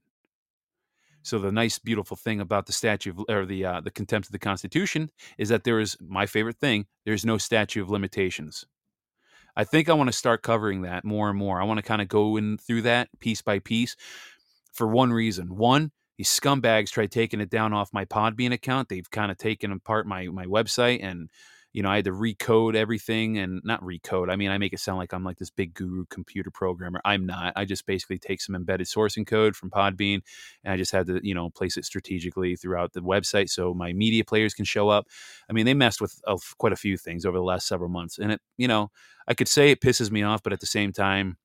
So 1.23 1.39
the 1.39 1.51
nice, 1.51 1.77
beautiful 1.77 2.15
thing 2.15 2.39
about 2.39 2.67
the 2.67 2.71
statute 2.71 3.19
of, 3.19 3.25
or 3.27 3.45
the 3.45 3.65
uh, 3.65 3.81
the 3.81 3.91
contempt 3.91 4.29
of 4.29 4.31
the 4.31 4.39
Constitution 4.39 5.11
is 5.37 5.49
that 5.49 5.65
there 5.65 5.81
is 5.81 5.97
my 5.99 6.25
favorite 6.25 6.55
thing. 6.55 6.85
There's 7.03 7.25
no 7.25 7.37
statute 7.37 7.81
of 7.81 7.89
limitations. 7.89 8.65
I 9.57 9.65
think 9.65 9.89
I 9.89 9.93
want 9.93 10.07
to 10.07 10.17
start 10.17 10.41
covering 10.41 10.83
that 10.83 11.03
more 11.03 11.29
and 11.29 11.37
more. 11.37 11.61
I 11.61 11.65
want 11.65 11.79
to 11.79 11.83
kind 11.83 12.01
of 12.01 12.07
go 12.07 12.37
in 12.37 12.57
through 12.57 12.83
that 12.83 13.09
piece 13.19 13.41
by 13.41 13.59
piece 13.59 13.97
for 14.71 14.87
one 14.87 15.11
reason. 15.11 15.57
One, 15.57 15.91
these 16.17 16.29
scumbags 16.29 16.91
tried 16.91 17.11
taking 17.11 17.41
it 17.41 17.49
down 17.49 17.73
off 17.73 17.91
my 17.91 18.05
Podbean 18.05 18.53
account. 18.53 18.87
They've 18.87 19.11
kind 19.11 19.31
of 19.31 19.37
taken 19.37 19.73
apart 19.73 20.07
my 20.07 20.27
my 20.27 20.45
website 20.45 21.03
and 21.03 21.29
you 21.77 21.83
know, 21.83 21.91
I 21.91 21.97
had 21.97 22.05
to 22.05 22.11
recode 22.11 22.73
everything 22.73 23.37
and 23.37 23.61
not 23.63 23.83
recode. 23.83 24.31
I 24.31 24.35
mean, 24.35 24.49
I 24.49 24.57
make 24.57 24.73
it 24.73 24.79
sound 24.79 24.97
like 24.97 25.13
I'm 25.13 25.23
like 25.23 25.37
this 25.37 25.51
big 25.51 25.75
guru 25.75 26.05
computer 26.09 26.49
programmer. 26.49 26.99
I'm 27.05 27.27
not. 27.27 27.53
I 27.55 27.65
just 27.65 27.85
basically 27.85 28.17
take 28.17 28.41
some 28.41 28.55
embedded 28.55 28.87
sourcing 28.87 29.27
code 29.27 29.55
from 29.55 29.69
Podbean 29.69 30.21
and 30.63 30.73
I 30.73 30.77
just 30.77 30.91
had 30.91 31.05
to, 31.05 31.19
you 31.21 31.35
know, 31.35 31.51
place 31.51 31.77
it 31.77 31.85
strategically 31.85 32.55
throughout 32.55 32.93
the 32.93 33.01
website 33.01 33.49
so 33.49 33.75
my 33.75 33.93
media 33.93 34.23
players 34.23 34.55
can 34.55 34.65
show 34.65 34.89
up. 34.89 35.05
I 35.47 35.53
mean, 35.53 35.67
they 35.67 35.75
messed 35.75 36.01
with 36.01 36.19
uh, 36.25 36.37
quite 36.57 36.73
a 36.73 36.77
few 36.77 36.97
things 36.97 37.27
over 37.27 37.37
the 37.37 37.43
last 37.43 37.67
several 37.67 37.91
months. 37.91 38.17
And 38.17 38.31
it, 38.31 38.41
you 38.57 38.67
know, 38.67 38.89
I 39.27 39.35
could 39.35 39.47
say 39.47 39.69
it 39.69 39.79
pisses 39.79 40.09
me 40.09 40.23
off, 40.23 40.41
but 40.41 40.53
at 40.53 40.61
the 40.61 40.65
same 40.65 40.91
time, 40.91 41.37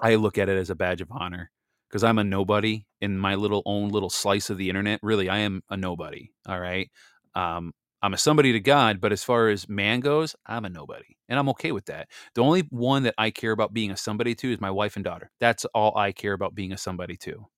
I 0.00 0.14
look 0.14 0.38
at 0.38 0.48
it 0.48 0.56
as 0.56 0.70
a 0.70 0.74
badge 0.74 1.02
of 1.02 1.08
honor 1.10 1.50
because 1.90 2.02
I'm 2.02 2.16
a 2.18 2.24
nobody 2.24 2.86
in 3.02 3.18
my 3.18 3.34
little 3.34 3.62
own 3.66 3.90
little 3.90 4.08
slice 4.08 4.48
of 4.48 4.56
the 4.56 4.70
internet. 4.70 5.00
Really, 5.02 5.28
I 5.28 5.40
am 5.40 5.60
a 5.68 5.76
nobody. 5.76 6.30
All 6.48 6.58
right. 6.58 6.90
Um, 7.34 7.74
I'm 8.06 8.14
a 8.14 8.18
somebody 8.18 8.52
to 8.52 8.60
God, 8.60 9.00
but 9.00 9.10
as 9.10 9.24
far 9.24 9.48
as 9.48 9.68
man 9.68 9.98
goes, 9.98 10.36
I'm 10.46 10.64
a 10.64 10.68
nobody. 10.68 11.16
And 11.28 11.40
I'm 11.40 11.48
okay 11.48 11.72
with 11.72 11.86
that. 11.86 12.06
The 12.36 12.40
only 12.40 12.60
one 12.70 13.02
that 13.02 13.16
I 13.18 13.32
care 13.32 13.50
about 13.50 13.74
being 13.74 13.90
a 13.90 13.96
somebody 13.96 14.36
to 14.36 14.52
is 14.52 14.60
my 14.60 14.70
wife 14.70 14.94
and 14.94 15.04
daughter. 15.04 15.32
That's 15.40 15.64
all 15.74 15.98
I 15.98 16.12
care 16.12 16.32
about 16.32 16.54
being 16.54 16.70
a 16.70 16.78
somebody 16.78 17.16
to. 17.16 17.48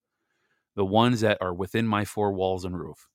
The 0.75 0.87
ones 0.87 1.21
that 1.21 1.37
are 1.43 1.53
within 1.53 1.87
my 1.87 2.07
four 2.07 2.33
walls 2.33 2.65
and 2.65 2.81
roof. 2.81 3.09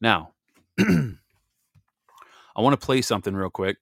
Now, 0.00 0.34
I 0.78 1.16
want 2.58 2.80
to 2.80 2.86
play 2.86 3.02
something 3.02 3.34
real 3.34 3.50
quick 3.50 3.78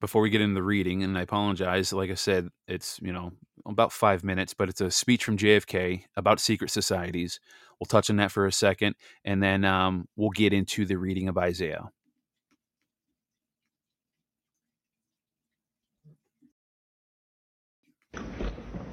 before 0.00 0.20
we 0.20 0.30
get 0.30 0.40
into 0.40 0.54
the 0.54 0.64
reading. 0.64 1.04
And 1.04 1.16
I 1.16 1.20
apologize. 1.22 1.92
Like 1.92 2.10
I 2.10 2.14
said, 2.14 2.48
it's, 2.66 2.98
you 3.00 3.12
know, 3.12 3.30
about 3.72 3.92
five 3.92 4.22
minutes, 4.24 4.54
but 4.54 4.68
it's 4.68 4.80
a 4.80 4.90
speech 4.90 5.24
from 5.24 5.36
JFK 5.36 6.04
about 6.16 6.40
secret 6.40 6.70
societies. 6.70 7.40
We'll 7.78 7.86
touch 7.86 8.08
on 8.10 8.16
that 8.16 8.32
for 8.32 8.46
a 8.46 8.52
second, 8.52 8.96
and 9.24 9.42
then 9.42 9.64
um, 9.64 10.08
we'll 10.16 10.30
get 10.30 10.52
into 10.52 10.86
the 10.86 10.96
reading 10.96 11.28
of 11.28 11.36
Isaiah. 11.36 11.90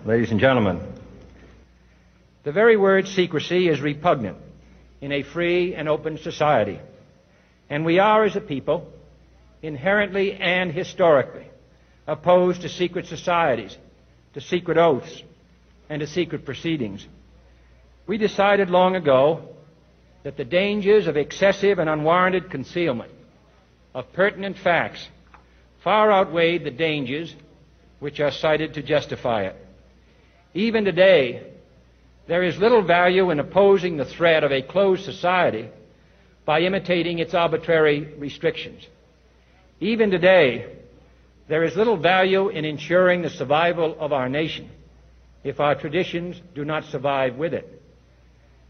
Ladies 0.06 0.32
and 0.32 0.40
gentlemen, 0.40 0.82
the 2.44 2.52
very 2.52 2.76
word 2.76 3.08
secrecy 3.08 3.70
is 3.70 3.80
repugnant 3.80 4.38
in 5.00 5.14
a 5.14 5.24
free 5.24 5.76
and 5.76 5.88
open 5.88 6.18
society. 6.18 6.80
And 7.70 7.86
we 7.86 8.00
are, 8.00 8.26
as 8.26 8.36
a 8.36 8.42
people, 8.42 8.92
inherently 9.62 10.34
and 10.34 10.72
historically 10.72 11.48
opposed 12.06 12.62
to 12.62 12.70
secret 12.70 13.08
societies, 13.08 13.78
to 14.34 14.42
secret 14.42 14.78
oaths, 14.78 15.24
and 15.90 16.00
to 16.00 16.08
secret 16.08 16.46
proceedings. 16.46 17.06
We 18.08 18.18
decided 18.18 18.70
long 18.70 18.96
ago 18.96 19.50
that 20.24 20.38
the 20.38 20.46
dangers 20.46 21.08
of 21.08 21.18
excessive 21.18 21.80
and 21.80 21.90
unwarranted 21.90 22.50
concealment 22.50 23.12
of 23.94 24.12
pertinent 24.14 24.58
facts 24.58 25.08
far 25.84 26.12
outweighed 26.12 26.64
the 26.64 26.72
dangers 26.72 27.36
which 28.00 28.20
are 28.20 28.32
cited 28.32 28.74
to 28.74 28.82
justify 28.82 29.44
it. 29.44 29.56
Even 30.54 30.86
today, 30.86 31.52
there 32.28 32.44
is 32.44 32.58
little 32.58 32.82
value 32.82 33.30
in 33.32 33.40
opposing 33.40 33.98
the 33.98 34.06
threat 34.06 34.44
of 34.44 34.52
a 34.52 34.62
closed 34.62 35.04
society 35.04 35.70
by 36.46 36.62
imitating 36.62 37.20
its 37.20 37.34
arbitrary 37.34 38.14
restrictions. 38.18 38.86
Even 39.80 40.10
today, 40.10 40.78
there 41.48 41.64
is 41.64 41.76
little 41.76 41.98
value 41.98 42.50
in 42.50 42.66
ensuring 42.66 43.22
the 43.22 43.30
survival 43.30 43.96
of 44.00 44.14
our 44.14 44.30
nation 44.30 44.70
if 45.44 45.60
our 45.60 45.76
traditions 45.76 46.42
do 46.56 46.64
not 46.64 46.86
survive 46.86 47.36
with 47.36 47.54
it. 47.54 47.82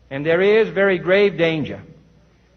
And 0.09 0.25
there 0.25 0.41
is 0.41 0.69
very 0.69 0.97
grave 0.97 1.37
danger 1.37 1.81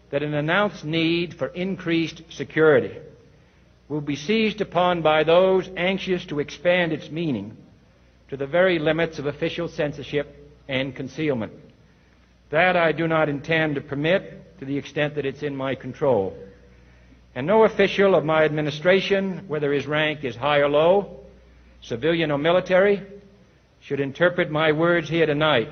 that 0.09 0.23
an 0.23 0.33
announced 0.33 0.83
need 0.85 1.33
for 1.33 1.47
increased 1.47 2.21
security 2.29 2.97
will 3.89 4.01
be 4.01 4.15
seized 4.15 4.61
upon 4.61 5.01
by 5.01 5.23
those 5.23 5.69
anxious 5.77 6.25
to 6.25 6.39
expand 6.39 6.91
its 6.91 7.09
meaning 7.09 7.55
to 8.29 8.37
the 8.37 8.47
very 8.47 8.79
limits 8.79 9.19
of 9.19 9.25
official 9.25 9.67
censorship 9.69 10.35
and 10.67 10.95
concealment. 10.95 11.53
That 12.49 12.75
I 12.75 12.91
do 12.91 13.07
not 13.07 13.29
intend 13.29 13.75
to 13.75 13.81
permit, 13.81 14.59
to 14.59 14.65
the 14.65 14.77
extent 14.77 15.15
that 15.15 15.25
it's 15.25 15.43
in 15.43 15.55
my 15.55 15.75
control. 15.75 16.37
And 17.37 17.45
no 17.45 17.65
official 17.65 18.15
of 18.15 18.25
my 18.25 18.45
administration, 18.45 19.47
whether 19.47 19.71
his 19.71 19.85
rank 19.85 20.23
is 20.23 20.35
high 20.35 20.57
or 20.57 20.69
low, 20.69 21.19
civilian 21.81 22.31
or 22.31 22.39
military, 22.39 23.05
should 23.79 23.99
interpret 23.99 24.49
my 24.49 24.71
words 24.71 25.07
here 25.07 25.27
tonight 25.27 25.69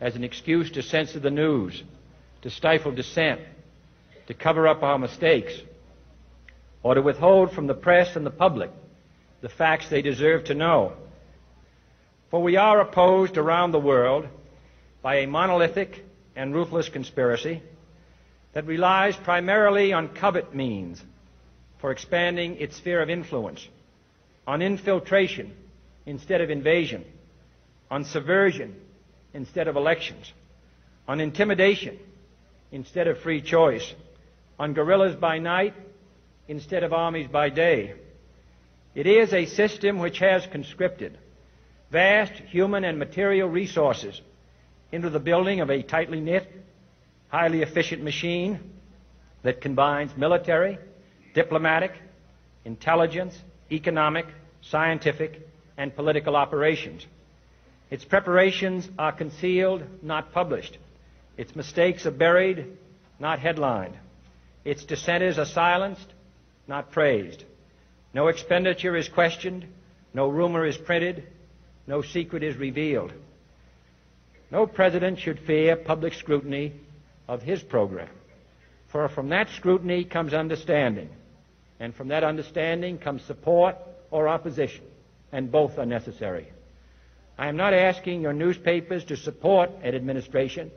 as 0.00 0.14
an 0.14 0.22
excuse 0.22 0.70
to 0.70 0.84
censor 0.84 1.18
the 1.18 1.28
news, 1.28 1.82
to 2.42 2.50
stifle 2.50 2.92
dissent, 2.92 3.40
to 4.28 4.34
cover 4.34 4.68
up 4.68 4.84
our 4.84 4.96
mistakes, 4.96 5.60
or 6.84 6.94
to 6.94 7.02
withhold 7.02 7.50
from 7.50 7.66
the 7.66 7.74
press 7.74 8.14
and 8.14 8.24
the 8.24 8.30
public 8.30 8.70
the 9.40 9.48
facts 9.48 9.88
they 9.88 10.02
deserve 10.02 10.44
to 10.44 10.54
know. 10.54 10.92
For 12.30 12.40
we 12.40 12.54
are 12.54 12.80
opposed 12.80 13.36
around 13.38 13.72
the 13.72 13.80
world 13.80 14.28
by 15.02 15.16
a 15.16 15.26
monolithic 15.26 16.04
and 16.36 16.54
ruthless 16.54 16.88
conspiracy 16.88 17.60
that 18.56 18.64
relies 18.64 19.14
primarily 19.16 19.92
on 19.92 20.08
covert 20.08 20.54
means 20.54 21.04
for 21.76 21.90
expanding 21.90 22.56
its 22.56 22.78
sphere 22.78 23.02
of 23.02 23.10
influence, 23.10 23.68
on 24.46 24.62
infiltration 24.62 25.54
instead 26.06 26.40
of 26.40 26.48
invasion, 26.48 27.04
on 27.90 28.02
subversion 28.02 28.74
instead 29.34 29.68
of 29.68 29.76
elections, 29.76 30.32
on 31.06 31.20
intimidation 31.20 31.98
instead 32.72 33.06
of 33.06 33.18
free 33.18 33.42
choice, 33.42 33.92
on 34.58 34.72
guerrillas 34.72 35.16
by 35.16 35.36
night 35.36 35.74
instead 36.48 36.82
of 36.82 36.94
armies 36.94 37.28
by 37.28 37.50
day. 37.50 37.92
It 38.94 39.06
is 39.06 39.34
a 39.34 39.44
system 39.44 39.98
which 39.98 40.18
has 40.20 40.46
conscripted 40.46 41.18
vast 41.90 42.32
human 42.32 42.84
and 42.84 42.98
material 42.98 43.50
resources 43.50 44.18
into 44.92 45.10
the 45.10 45.20
building 45.20 45.60
of 45.60 45.70
a 45.70 45.82
tightly 45.82 46.20
knit, 46.20 46.50
highly 47.28 47.62
efficient 47.62 48.02
machine 48.02 48.58
that 49.42 49.60
combines 49.60 50.16
military, 50.16 50.78
diplomatic, 51.34 51.92
intelligence, 52.64 53.38
economic, 53.70 54.26
scientific, 54.62 55.48
and 55.76 55.94
political 55.94 56.36
operations. 56.36 57.06
Its 57.90 58.04
preparations 58.04 58.88
are 58.98 59.12
concealed, 59.12 59.82
not 60.02 60.32
published. 60.32 60.78
Its 61.36 61.54
mistakes 61.54 62.06
are 62.06 62.10
buried, 62.10 62.66
not 63.20 63.38
headlined. 63.38 63.94
Its 64.64 64.84
dissenters 64.84 65.38
are 65.38 65.44
silenced, 65.44 66.12
not 66.66 66.90
praised. 66.90 67.44
No 68.12 68.28
expenditure 68.28 68.96
is 68.96 69.08
questioned, 69.08 69.66
no 70.14 70.28
rumor 70.28 70.66
is 70.66 70.76
printed, 70.76 71.24
no 71.86 72.02
secret 72.02 72.42
is 72.42 72.56
revealed. 72.56 73.12
No 74.50 74.66
president 74.66 75.18
should 75.18 75.38
fear 75.40 75.76
public 75.76 76.14
scrutiny 76.14 76.72
of 77.28 77.42
his 77.42 77.62
program, 77.62 78.10
for 78.88 79.08
from 79.08 79.28
that 79.30 79.48
scrutiny 79.50 80.04
comes 80.04 80.34
understanding, 80.34 81.08
and 81.80 81.94
from 81.94 82.08
that 82.08 82.24
understanding 82.24 82.98
comes 82.98 83.22
support 83.22 83.76
or 84.10 84.28
opposition, 84.28 84.84
and 85.32 85.50
both 85.50 85.78
are 85.78 85.86
necessary. 85.86 86.48
I 87.38 87.48
am 87.48 87.56
not 87.56 87.74
asking 87.74 88.22
your 88.22 88.32
newspapers 88.32 89.04
to 89.06 89.16
support 89.16 89.70
an 89.82 89.94
administration, 89.94 90.70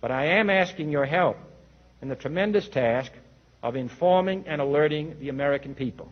but 0.00 0.10
I 0.10 0.38
am 0.38 0.50
asking 0.50 0.90
your 0.90 1.06
help 1.06 1.38
in 2.02 2.08
the 2.08 2.16
tremendous 2.16 2.68
task 2.68 3.12
of 3.62 3.76
informing 3.76 4.44
and 4.46 4.60
alerting 4.60 5.16
the 5.20 5.28
American 5.28 5.74
people. 5.74 6.10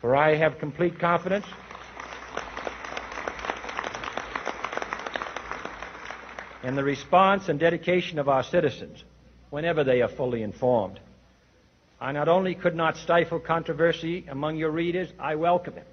For 0.00 0.14
I 0.14 0.36
have 0.36 0.58
complete 0.58 1.00
confidence 1.00 1.46
in 6.68 6.74
the 6.74 6.84
response 6.84 7.48
and 7.48 7.58
dedication 7.58 8.18
of 8.18 8.28
our 8.28 8.42
citizens 8.42 9.02
whenever 9.48 9.84
they 9.84 10.02
are 10.02 10.08
fully 10.08 10.42
informed. 10.42 11.00
I 11.98 12.12
not 12.12 12.28
only 12.28 12.54
could 12.54 12.76
not 12.76 12.98
stifle 12.98 13.40
controversy 13.40 14.26
among 14.28 14.58
your 14.58 14.70
readers, 14.70 15.08
I 15.18 15.36
welcome 15.36 15.78
it. 15.78 15.86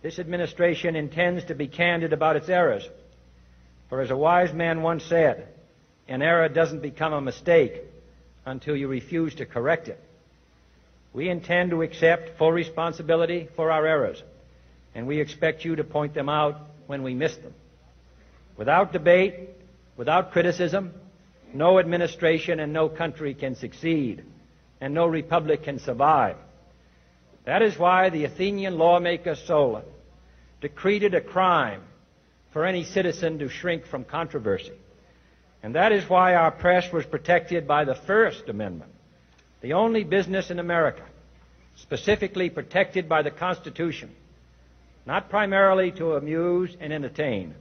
This 0.00 0.20
administration 0.20 0.94
intends 0.94 1.46
to 1.46 1.56
be 1.56 1.66
candid 1.66 2.12
about 2.12 2.36
its 2.36 2.48
errors. 2.48 2.88
For 3.88 4.00
as 4.00 4.12
a 4.12 4.16
wise 4.16 4.52
man 4.52 4.82
once 4.82 5.02
said, 5.02 5.48
an 6.06 6.22
error 6.22 6.48
doesn't 6.48 6.80
become 6.80 7.12
a 7.12 7.20
mistake 7.20 7.82
until 8.46 8.76
you 8.76 8.86
refuse 8.86 9.34
to 9.34 9.46
correct 9.46 9.88
it. 9.88 9.98
We 11.12 11.28
intend 11.28 11.70
to 11.70 11.82
accept 11.82 12.38
full 12.38 12.52
responsibility 12.52 13.48
for 13.56 13.72
our 13.72 13.84
errors, 13.84 14.22
and 14.94 15.08
we 15.08 15.20
expect 15.20 15.64
you 15.64 15.74
to 15.74 15.82
point 15.82 16.14
them 16.14 16.28
out 16.28 16.60
when 16.86 17.02
we 17.02 17.14
miss 17.14 17.36
them. 17.36 17.54
Without 18.56 18.92
debate, 18.92 19.51
without 20.02 20.32
criticism, 20.32 20.92
no 21.54 21.78
administration 21.78 22.58
and 22.58 22.72
no 22.72 22.88
country 22.88 23.34
can 23.34 23.54
succeed, 23.54 24.24
and 24.80 24.92
no 24.92 25.06
republic 25.06 25.62
can 25.62 25.78
survive. 25.78 26.34
That 27.44 27.62
is 27.62 27.78
why 27.78 28.10
the 28.10 28.24
Athenian 28.24 28.78
lawmaker 28.78 29.36
Solon 29.36 29.84
decreed 30.60 31.04
it 31.04 31.14
a 31.14 31.20
crime 31.20 31.82
for 32.52 32.66
any 32.66 32.82
citizen 32.82 33.38
to 33.38 33.48
shrink 33.48 33.86
from 33.86 34.02
controversy. 34.02 34.72
And 35.62 35.76
that 35.76 35.92
is 35.92 36.10
why 36.10 36.34
our 36.34 36.50
press 36.50 36.92
was 36.92 37.06
protected 37.06 37.68
by 37.68 37.84
the 37.84 37.94
First 37.94 38.48
Amendment, 38.48 38.90
the 39.60 39.74
only 39.74 40.02
business 40.02 40.50
in 40.50 40.58
America 40.58 41.04
specifically 41.76 42.50
protected 42.50 43.08
by 43.08 43.22
the 43.22 43.30
Constitution, 43.30 44.10
not 45.06 45.30
primarily 45.30 45.92
to 45.92 46.16
amuse 46.16 46.76
and 46.80 46.92
entertain, 46.92 47.54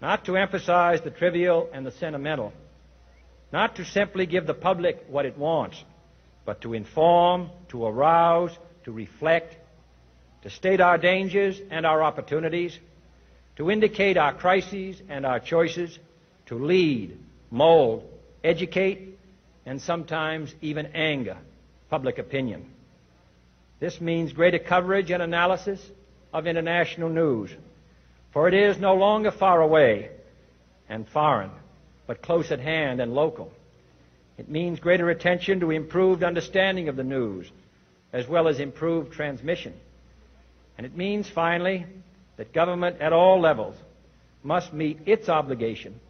not 0.00 0.24
to 0.24 0.36
emphasize 0.36 1.00
the 1.02 1.10
trivial 1.10 1.68
and 1.72 1.84
the 1.84 1.90
sentimental, 1.90 2.52
not 3.52 3.76
to 3.76 3.84
simply 3.84 4.26
give 4.26 4.46
the 4.46 4.54
public 4.54 5.04
what 5.08 5.26
it 5.26 5.36
wants, 5.36 5.82
but 6.44 6.62
to 6.62 6.72
inform, 6.72 7.50
to 7.68 7.84
arouse, 7.84 8.56
to 8.84 8.92
reflect, 8.92 9.56
to 10.42 10.50
state 10.50 10.80
our 10.80 10.96
dangers 10.96 11.60
and 11.70 11.84
our 11.84 12.02
opportunities, 12.02 12.78
to 13.56 13.70
indicate 13.70 14.16
our 14.16 14.32
crises 14.32 15.02
and 15.08 15.26
our 15.26 15.38
choices, 15.38 15.98
to 16.46 16.54
lead, 16.54 17.18
mold, 17.50 18.04
educate, 18.42 19.18
and 19.66 19.82
sometimes 19.82 20.54
even 20.62 20.86
anger 20.94 21.36
public 21.90 22.18
opinion. 22.18 22.64
This 23.80 24.00
means 24.00 24.32
greater 24.32 24.58
coverage 24.58 25.10
and 25.10 25.22
analysis 25.22 25.80
of 26.32 26.46
international 26.46 27.08
news, 27.08 27.50
for 28.32 28.48
it 28.48 28.54
is 28.54 28.78
no 28.78 28.94
longer 28.94 29.30
far 29.30 29.60
away 29.60 30.10
and 30.88 31.08
foreign, 31.08 31.50
but 32.06 32.22
close 32.22 32.50
at 32.50 32.60
hand 32.60 33.00
and 33.00 33.14
local. 33.14 33.52
It 34.38 34.48
means 34.48 34.80
greater 34.80 35.10
attention 35.10 35.60
to 35.60 35.70
improved 35.70 36.22
understanding 36.22 36.88
of 36.88 36.96
the 36.96 37.04
news, 37.04 37.50
as 38.12 38.26
well 38.26 38.48
as 38.48 38.58
improved 38.58 39.12
transmission. 39.12 39.74
And 40.76 40.86
it 40.86 40.96
means, 40.96 41.28
finally, 41.28 41.86
that 42.36 42.52
government 42.52 43.00
at 43.00 43.12
all 43.12 43.40
levels 43.40 43.76
must 44.42 44.72
meet 44.72 45.00
its 45.06 45.28
obligation 45.28 46.00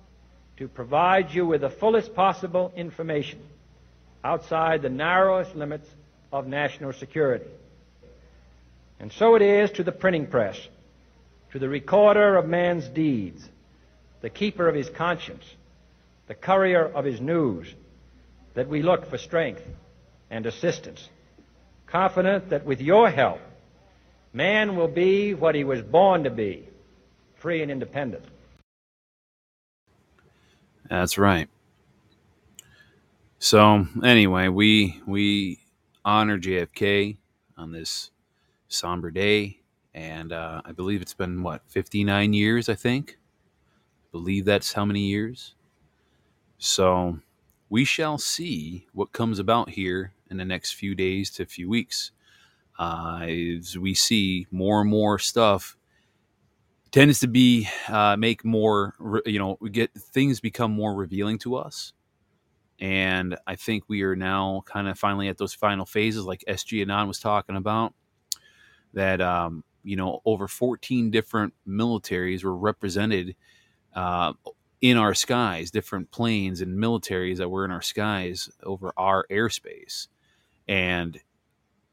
to 0.59 0.69
provide 0.69 1.35
you 1.35 1.47
with 1.47 1.63
the 1.63 1.71
fullest 1.71 2.15
possible 2.15 2.73
information 2.77 3.41
outside 4.23 4.83
the 4.83 4.89
narrowest 4.89 5.57
limits 5.57 5.89
of 6.33 6.47
national 6.47 6.93
security. 6.93 7.51
And 9.01 9.11
so 9.13 9.35
it 9.35 9.43
is 9.43 9.71
to 9.73 9.83
the 9.83 9.93
printing 9.93 10.27
press, 10.27 10.57
to 11.53 11.59
the 11.59 11.69
recorder 11.69 12.37
of 12.37 12.49
man's 12.49 12.89
deeds, 12.89 13.49
the 14.21 14.31
keeper 14.31 14.69
of 14.69 14.75
his 14.75 14.89
conscience, 14.89 15.45
the 16.27 16.35
courier 16.35 16.87
of 16.87 17.05
his 17.05 17.21
news, 17.21 17.75
that 18.55 18.69
we 18.69 18.83
look 18.83 19.07
for 19.07 19.19
strength 19.19 19.67
and 20.31 20.47
assistance, 20.47 21.09
confident 21.87 22.51
that 22.51 22.65
with 22.65 22.81
your 22.81 23.11
help, 23.11 23.41
Man 24.33 24.77
will 24.77 24.89
be 24.89 25.35
what 25.35 25.55
he 25.55 25.65
was 25.65 25.83
born 25.83 26.25
to 26.25 26.31
be 26.31 26.69
free 27.35 27.63
and 27.63 27.71
independent. 27.71 28.25
That's 30.89 31.19
right. 31.19 31.49
So 33.39 33.87
anyway, 34.05 34.49
we 34.49 35.01
we 35.07 35.59
honor 36.05 36.39
JFK 36.39 37.17
on 37.57 37.73
this 37.73 38.11
somber 38.69 39.11
day, 39.11 39.60
and 39.95 40.33
uh, 40.33 40.63
I 40.65 40.73
believe 40.73 41.03
it's 41.03 41.15
been 41.15 41.43
what 41.43 41.63
59 41.69 42.33
years. 42.33 42.69
I 42.69 42.75
think. 42.75 43.19
I 44.05 44.09
believe 44.13 44.45
that's 44.45 44.73
how 44.73 44.85
many 44.85 45.01
years. 45.01 45.55
So 46.59 47.19
we 47.69 47.85
shall 47.85 48.19
see 48.19 48.87
what 48.93 49.13
comes 49.13 49.39
about 49.39 49.71
here 49.71 50.13
in 50.31 50.37
the 50.37 50.45
next 50.45 50.73
few 50.75 50.95
days 50.95 51.31
to 51.31 51.45
a 51.45 51.47
few 51.47 51.69
weeks 51.69 52.13
uh, 52.79 53.21
as 53.23 53.79
we 53.79 53.95
see 53.95 54.47
more 54.51 54.81
and 54.81 54.91
more 54.91 55.19
stuff 55.19 55.77
tends 56.91 57.21
to 57.21 57.29
be 57.29 57.69
uh, 57.89 58.17
make 58.17 58.45
more 58.45 58.95
you 59.27 59.39
know 59.39 59.57
get 59.71 59.93
things 59.95 60.41
become 60.41 60.73
more 60.73 60.95
revealing 60.95 61.39
to 61.39 61.55
us 61.57 61.93
and 62.81 63.37
i 63.47 63.55
think 63.55 63.85
we 63.89 64.03
are 64.03 64.17
now 64.17 64.63
kind 64.67 64.89
of 64.89 64.99
finally 64.99 65.29
at 65.29 65.39
those 65.39 65.55
final 65.55 65.87
phases 65.87 66.25
like 66.25 66.43
SG 66.49 66.83
Anon 66.83 67.07
was 67.07 67.21
talking 67.21 67.57
about 67.57 67.95
that 68.95 69.21
um, 69.21 69.63
you 69.83 69.97
know 69.97 70.21
over 70.25 70.49
14 70.49 71.11
different 71.11 71.55
militaries 71.67 72.45
were 72.45 72.57
represented 72.57 73.35
uh, 73.95 74.33
in 74.81 74.97
our 74.97 75.15
skies, 75.15 75.71
different 75.71 76.11
planes 76.11 76.61
and 76.61 76.79
militaries 76.79 77.39
that 77.39 77.51
were 77.51 77.65
in 77.65 77.71
our 77.71 77.83
skies 77.83 78.49
over 78.63 78.93
our 78.97 79.27
airspace. 79.31 80.09
And 80.69 81.19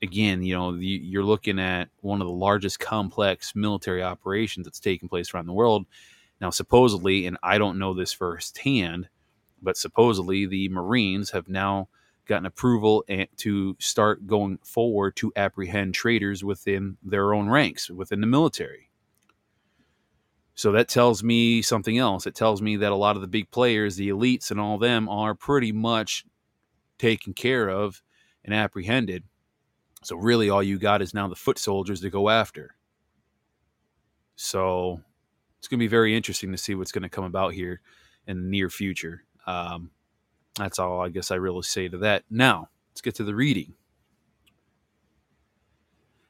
again, 0.01 0.43
you 0.43 0.55
know, 0.55 0.73
you're 0.73 1.23
looking 1.23 1.59
at 1.59 1.89
one 2.01 2.21
of 2.21 2.27
the 2.27 2.33
largest 2.33 2.79
complex 2.79 3.55
military 3.55 4.03
operations 4.03 4.65
that's 4.65 4.79
taking 4.79 5.09
place 5.09 5.33
around 5.33 5.47
the 5.47 5.53
world. 5.53 5.85
Now, 6.39 6.49
supposedly, 6.51 7.25
and 7.25 7.37
I 7.43 7.57
don't 7.57 7.79
know 7.79 7.93
this 7.93 8.13
firsthand, 8.13 9.09
but 9.61 9.77
supposedly 9.77 10.45
the 10.45 10.69
Marines 10.69 11.31
have 11.31 11.49
now 11.49 11.89
gotten 12.27 12.45
approval 12.45 13.03
and, 13.07 13.27
to 13.37 13.75
start 13.79 14.27
going 14.27 14.59
forward 14.63 15.15
to 15.17 15.31
apprehend 15.35 15.93
traitors 15.93 16.43
within 16.43 16.97
their 17.03 17.33
own 17.33 17.49
ranks 17.49 17.89
within 17.89 18.21
the 18.21 18.27
military. 18.27 18.89
So 20.53 20.71
that 20.71 20.87
tells 20.87 21.23
me 21.23 21.61
something 21.61 21.97
else. 21.99 22.25
It 22.25 22.33
tells 22.33 22.61
me 22.61 22.77
that 22.77 22.91
a 22.91 22.95
lot 22.95 23.15
of 23.15 23.21
the 23.21 23.27
big 23.27 23.51
players, 23.51 23.95
the 23.95 24.09
elites 24.09 24.49
and 24.49 24.59
all 24.59 24.79
them 24.79 25.07
are 25.07 25.35
pretty 25.35 25.71
much 25.71 26.25
taken 26.97 27.33
care 27.33 27.69
of 27.69 28.01
and 28.43 28.53
apprehended. 28.53 29.23
So 30.03 30.15
really 30.15 30.49
all 30.49 30.63
you 30.63 30.79
got 30.79 31.01
is 31.01 31.13
now 31.13 31.27
the 31.27 31.35
foot 31.35 31.59
soldiers 31.59 32.01
to 32.01 32.09
go 32.09 32.29
after. 32.29 32.75
So 34.35 35.01
it's 35.59 35.67
going 35.67 35.79
to 35.79 35.83
be 35.83 35.87
very 35.87 36.15
interesting 36.15 36.51
to 36.51 36.57
see 36.57 36.75
what's 36.75 36.91
going 36.91 37.03
to 37.03 37.09
come 37.09 37.25
about 37.25 37.53
here 37.53 37.81
in 38.25 38.41
the 38.41 38.49
near 38.49 38.69
future. 38.69 39.25
Um, 39.45 39.91
that's 40.57 40.79
all 40.79 41.01
I 41.01 41.09
guess 41.09 41.31
I 41.31 41.35
really 41.35 41.61
say 41.61 41.87
to 41.87 41.97
that. 41.99 42.23
Now, 42.29 42.69
let's 42.91 43.01
get 43.01 43.15
to 43.15 43.23
the 43.23 43.35
reading. 43.35 43.73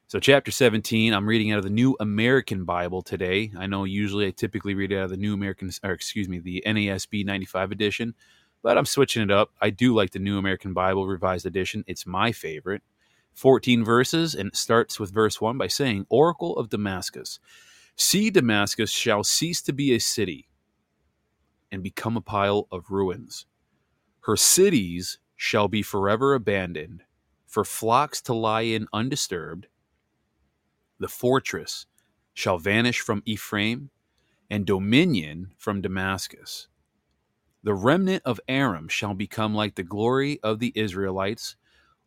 So, 0.10 0.20
chapter 0.20 0.52
17, 0.52 1.14
I'm 1.14 1.28
reading 1.28 1.52
out 1.52 1.58
of 1.58 1.66
the 1.66 1.70
New 1.70 1.98
American 2.00 2.64
Bible 2.64 3.02
today. 3.02 3.52
I 3.58 3.68
know 3.68 3.84
usually 3.84 4.28
I 4.28 4.32
typically 4.32 4.74
read 4.74 4.94
out 4.94 5.04
of 5.04 5.10
the 5.10 5.18
New 5.18 5.34
American, 5.34 5.70
or 5.84 5.92
excuse 5.92 6.30
me, 6.30 6.40
the 6.40 6.64
NASB 6.66 7.26
95 7.26 7.74
edition, 7.74 8.16
but 8.64 8.78
I'm 8.78 8.86
switching 8.86 9.22
it 9.22 9.32
up. 9.32 9.52
I 9.60 9.70
do 9.70 9.94
like 9.94 10.12
the 10.12 10.20
New 10.20 10.38
American 10.38 10.74
Bible 10.74 11.06
Revised 11.08 11.46
Edition, 11.46 11.84
it's 11.88 12.06
my 12.06 12.32
favorite. 12.32 12.84
14 13.34 13.84
verses, 13.84 14.34
and 14.34 14.48
it 14.48 14.56
starts 14.56 15.00
with 15.00 15.14
verse 15.14 15.40
1 15.42 15.58
by 15.58 15.68
saying, 15.68 16.08
Oracle 16.10 16.58
of 16.58 16.70
Damascus, 16.70 17.40
see 17.96 18.30
Damascus 18.30 18.90
shall 18.90 19.24
cease 19.24 19.62
to 19.62 19.74
be 19.74 19.94
a 19.94 20.00
city 20.00 20.48
and 21.72 21.84
become 21.84 22.18
a 22.18 22.22
pile 22.22 22.68
of 22.72 22.90
ruins. 22.90 23.46
Her 24.28 24.36
cities 24.36 25.20
shall 25.38 25.70
be 25.70 25.82
forever 25.82 26.34
abandoned, 26.34 27.04
for 27.46 27.64
flocks 27.64 28.22
to 28.24 28.34
lie 28.34 28.64
in 28.64 28.90
undisturbed. 28.92 29.68
The 31.00 31.08
fortress 31.08 31.86
shall 32.34 32.58
vanish 32.58 33.00
from 33.00 33.24
Ephraim, 33.26 33.90
and 34.50 34.66
dominion 34.66 35.54
from 35.58 35.80
Damascus. 35.80 36.68
The 37.64 37.74
remnant 37.74 38.22
of 38.26 38.42
Aram 38.50 38.90
shall 38.90 39.14
become 39.14 39.56
like 39.56 39.76
the 39.76 39.84
glory 39.84 40.42
of 40.44 40.60
the 40.60 40.74
Israelites, 40.76 41.56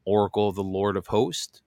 oracle 0.04 0.50
of 0.50 0.56
the 0.56 0.62
Lord 0.62 0.98
of 0.98 1.06
hosts. 1.06 1.62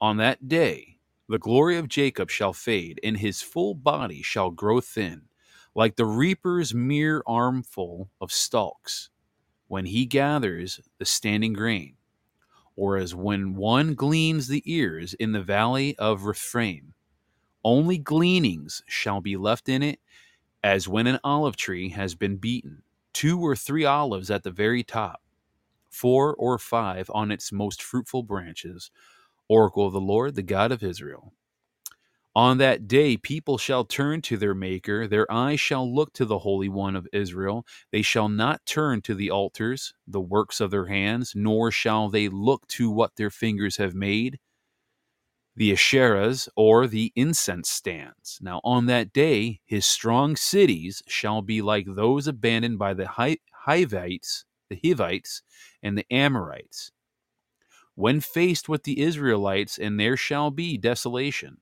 On 0.00 0.16
that 0.16 0.48
day, 0.48 0.98
the 1.28 1.38
glory 1.38 1.76
of 1.76 1.86
Jacob 1.86 2.30
shall 2.30 2.52
fade, 2.52 2.98
and 3.04 3.18
his 3.18 3.42
full 3.42 3.74
body 3.74 4.22
shall 4.22 4.50
grow 4.50 4.80
thin, 4.80 5.28
like 5.72 5.94
the 5.94 6.04
reaper's 6.04 6.74
mere 6.74 7.22
armful 7.28 8.10
of 8.20 8.32
stalks 8.32 9.10
when 9.74 9.86
he 9.86 10.06
gathers 10.06 10.80
the 10.98 11.04
standing 11.04 11.52
grain, 11.52 11.96
or 12.76 12.96
as 12.96 13.12
when 13.12 13.56
one 13.56 13.94
gleans 13.94 14.46
the 14.46 14.62
ears 14.72 15.14
in 15.14 15.32
the 15.32 15.42
valley 15.42 15.98
of 15.98 16.26
Rephaim. 16.26 16.94
Only 17.64 17.98
gleanings 17.98 18.84
shall 18.86 19.20
be 19.20 19.36
left 19.36 19.68
in 19.68 19.82
it, 19.82 19.98
as 20.62 20.86
when 20.86 21.08
an 21.08 21.18
olive 21.24 21.56
tree 21.56 21.88
has 21.88 22.14
been 22.14 22.36
beaten, 22.36 22.84
two 23.12 23.40
or 23.40 23.56
three 23.56 23.84
olives 23.84 24.30
at 24.30 24.44
the 24.44 24.52
very 24.52 24.84
top, 24.84 25.20
four 25.90 26.36
or 26.36 26.56
five 26.56 27.10
on 27.12 27.32
its 27.32 27.50
most 27.50 27.82
fruitful 27.82 28.22
branches. 28.22 28.92
Oracle 29.48 29.88
of 29.88 29.92
the 29.92 30.00
Lord, 30.00 30.36
the 30.36 30.44
God 30.44 30.70
of 30.70 30.84
Israel. 30.84 31.32
On 32.36 32.58
that 32.58 32.88
day, 32.88 33.16
people 33.16 33.58
shall 33.58 33.84
turn 33.84 34.20
to 34.22 34.36
their 34.36 34.56
Maker. 34.56 35.06
Their 35.06 35.30
eyes 35.30 35.60
shall 35.60 35.92
look 35.92 36.12
to 36.14 36.24
the 36.24 36.40
Holy 36.40 36.68
One 36.68 36.96
of 36.96 37.06
Israel. 37.12 37.64
They 37.92 38.02
shall 38.02 38.28
not 38.28 38.66
turn 38.66 39.02
to 39.02 39.14
the 39.14 39.30
altars, 39.30 39.94
the 40.04 40.20
works 40.20 40.60
of 40.60 40.72
their 40.72 40.86
hands, 40.86 41.34
nor 41.36 41.70
shall 41.70 42.08
they 42.08 42.28
look 42.28 42.66
to 42.68 42.90
what 42.90 43.14
their 43.14 43.30
fingers 43.30 43.76
have 43.76 43.94
made, 43.94 44.40
the 45.54 45.70
Asherahs, 45.70 46.48
or 46.56 46.88
the 46.88 47.12
incense 47.14 47.70
stands. 47.70 48.40
Now, 48.42 48.60
on 48.64 48.86
that 48.86 49.12
day, 49.12 49.60
his 49.64 49.86
strong 49.86 50.34
cities 50.34 51.04
shall 51.06 51.40
be 51.40 51.62
like 51.62 51.86
those 51.88 52.26
abandoned 52.26 52.80
by 52.80 52.94
the 52.94 53.06
Hivites, 53.06 54.44
the 54.68 54.80
Hivites, 54.84 55.42
and 55.80 55.96
the 55.96 56.06
Amorites. 56.12 56.90
When 57.94 58.18
faced 58.18 58.68
with 58.68 58.82
the 58.82 59.00
Israelites, 59.00 59.78
and 59.78 60.00
there 60.00 60.16
shall 60.16 60.50
be 60.50 60.76
desolation 60.76 61.58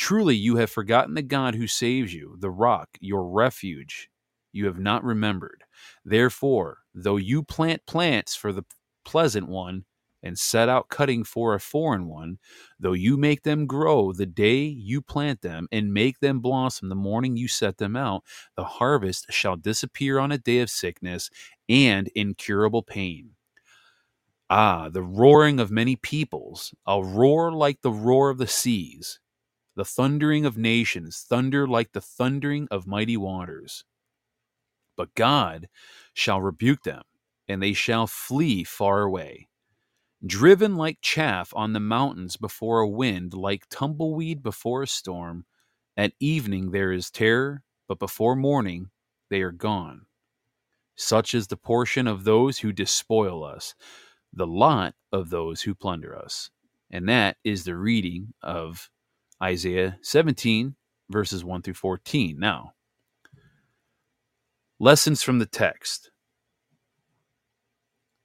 Truly, 0.00 0.34
you 0.34 0.56
have 0.56 0.70
forgotten 0.70 1.12
the 1.12 1.20
God 1.20 1.54
who 1.54 1.66
saves 1.66 2.14
you, 2.14 2.34
the 2.38 2.50
rock, 2.50 2.88
your 3.00 3.28
refuge. 3.28 4.08
You 4.50 4.64
have 4.64 4.78
not 4.78 5.04
remembered. 5.04 5.62
Therefore, 6.06 6.78
though 6.94 7.18
you 7.18 7.42
plant 7.42 7.84
plants 7.84 8.34
for 8.34 8.50
the 8.50 8.64
pleasant 9.04 9.46
one, 9.46 9.84
and 10.22 10.38
set 10.38 10.70
out 10.70 10.88
cutting 10.88 11.22
for 11.22 11.54
a 11.54 11.60
foreign 11.60 12.06
one, 12.06 12.38
though 12.78 12.94
you 12.94 13.18
make 13.18 13.42
them 13.42 13.66
grow 13.66 14.14
the 14.14 14.24
day 14.24 14.62
you 14.62 15.02
plant 15.02 15.42
them, 15.42 15.68
and 15.70 15.92
make 15.92 16.20
them 16.20 16.40
blossom 16.40 16.88
the 16.88 16.94
morning 16.94 17.36
you 17.36 17.46
set 17.46 17.76
them 17.76 17.94
out, 17.94 18.24
the 18.56 18.64
harvest 18.64 19.26
shall 19.28 19.56
disappear 19.56 20.18
on 20.18 20.32
a 20.32 20.38
day 20.38 20.60
of 20.60 20.70
sickness 20.70 21.28
and 21.68 22.08
incurable 22.14 22.82
pain. 22.82 23.32
Ah, 24.48 24.88
the 24.88 25.02
roaring 25.02 25.60
of 25.60 25.70
many 25.70 25.94
peoples, 25.94 26.74
a 26.86 27.02
roar 27.04 27.52
like 27.52 27.82
the 27.82 27.92
roar 27.92 28.30
of 28.30 28.38
the 28.38 28.46
seas 28.46 29.20
the 29.80 29.84
thundering 29.86 30.44
of 30.44 30.58
nations, 30.58 31.24
thunder 31.26 31.66
like 31.66 31.92
the 31.92 32.02
thundering 32.02 32.68
of 32.70 32.86
mighty 32.86 33.16
waters. 33.16 33.82
But 34.94 35.14
God 35.14 35.70
shall 36.12 36.42
rebuke 36.42 36.82
them, 36.82 37.00
and 37.48 37.62
they 37.62 37.72
shall 37.72 38.06
flee 38.06 38.62
far 38.62 39.00
away. 39.00 39.48
Driven 40.26 40.76
like 40.76 40.98
chaff 41.00 41.50
on 41.56 41.72
the 41.72 41.80
mountains 41.80 42.36
before 42.36 42.80
a 42.80 42.88
wind, 42.90 43.32
like 43.32 43.70
tumbleweed 43.70 44.42
before 44.42 44.82
a 44.82 44.86
storm, 44.86 45.46
at 45.96 46.12
evening 46.20 46.72
there 46.72 46.92
is 46.92 47.10
terror, 47.10 47.62
but 47.88 47.98
before 47.98 48.36
morning 48.36 48.90
they 49.30 49.40
are 49.40 49.50
gone. 49.50 50.04
Such 50.94 51.32
is 51.32 51.46
the 51.46 51.56
portion 51.56 52.06
of 52.06 52.24
those 52.24 52.58
who 52.58 52.70
despoil 52.70 53.42
us, 53.42 53.74
the 54.30 54.46
lot 54.46 54.94
of 55.10 55.30
those 55.30 55.62
who 55.62 55.74
plunder 55.74 56.14
us. 56.14 56.50
And 56.90 57.08
that 57.08 57.38
is 57.44 57.64
the 57.64 57.76
reading 57.76 58.34
of 58.42 58.90
Isaiah 59.42 59.98
17, 60.02 60.74
verses 61.08 61.44
1 61.44 61.62
through 61.62 61.74
14. 61.74 62.38
Now, 62.38 62.74
lessons 64.78 65.22
from 65.22 65.38
the 65.38 65.46
text 65.46 66.10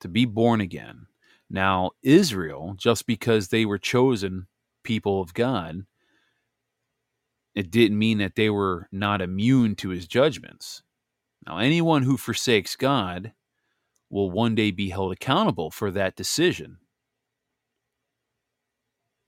to 0.02 0.08
be 0.08 0.26
born 0.26 0.62
again. 0.62 1.08
Now, 1.50 1.92
Israel, 2.04 2.76
just 2.78 3.06
because 3.08 3.48
they 3.48 3.66
were 3.66 3.78
chosen 3.78 4.48
people 4.84 5.22
of 5.22 5.34
God, 5.34 5.86
it 7.54 7.72
didn't 7.72 7.98
mean 7.98 8.18
that 8.18 8.36
they 8.36 8.50
were 8.50 8.90
not 8.92 9.22
immune 9.22 9.76
to 9.76 9.90
his 9.90 10.08
judgments. 10.08 10.84
Now, 11.48 11.60
anyone 11.60 12.04
who 12.04 12.18
forsakes 12.18 12.76
God 12.76 13.34
will 14.10 14.30
one 14.30 14.56
day 14.56 14.72
be 14.72 14.90
held 14.90 15.14
accountable 15.14 15.72
for 15.72 15.92
that 15.92 16.16
decision. 16.16 16.78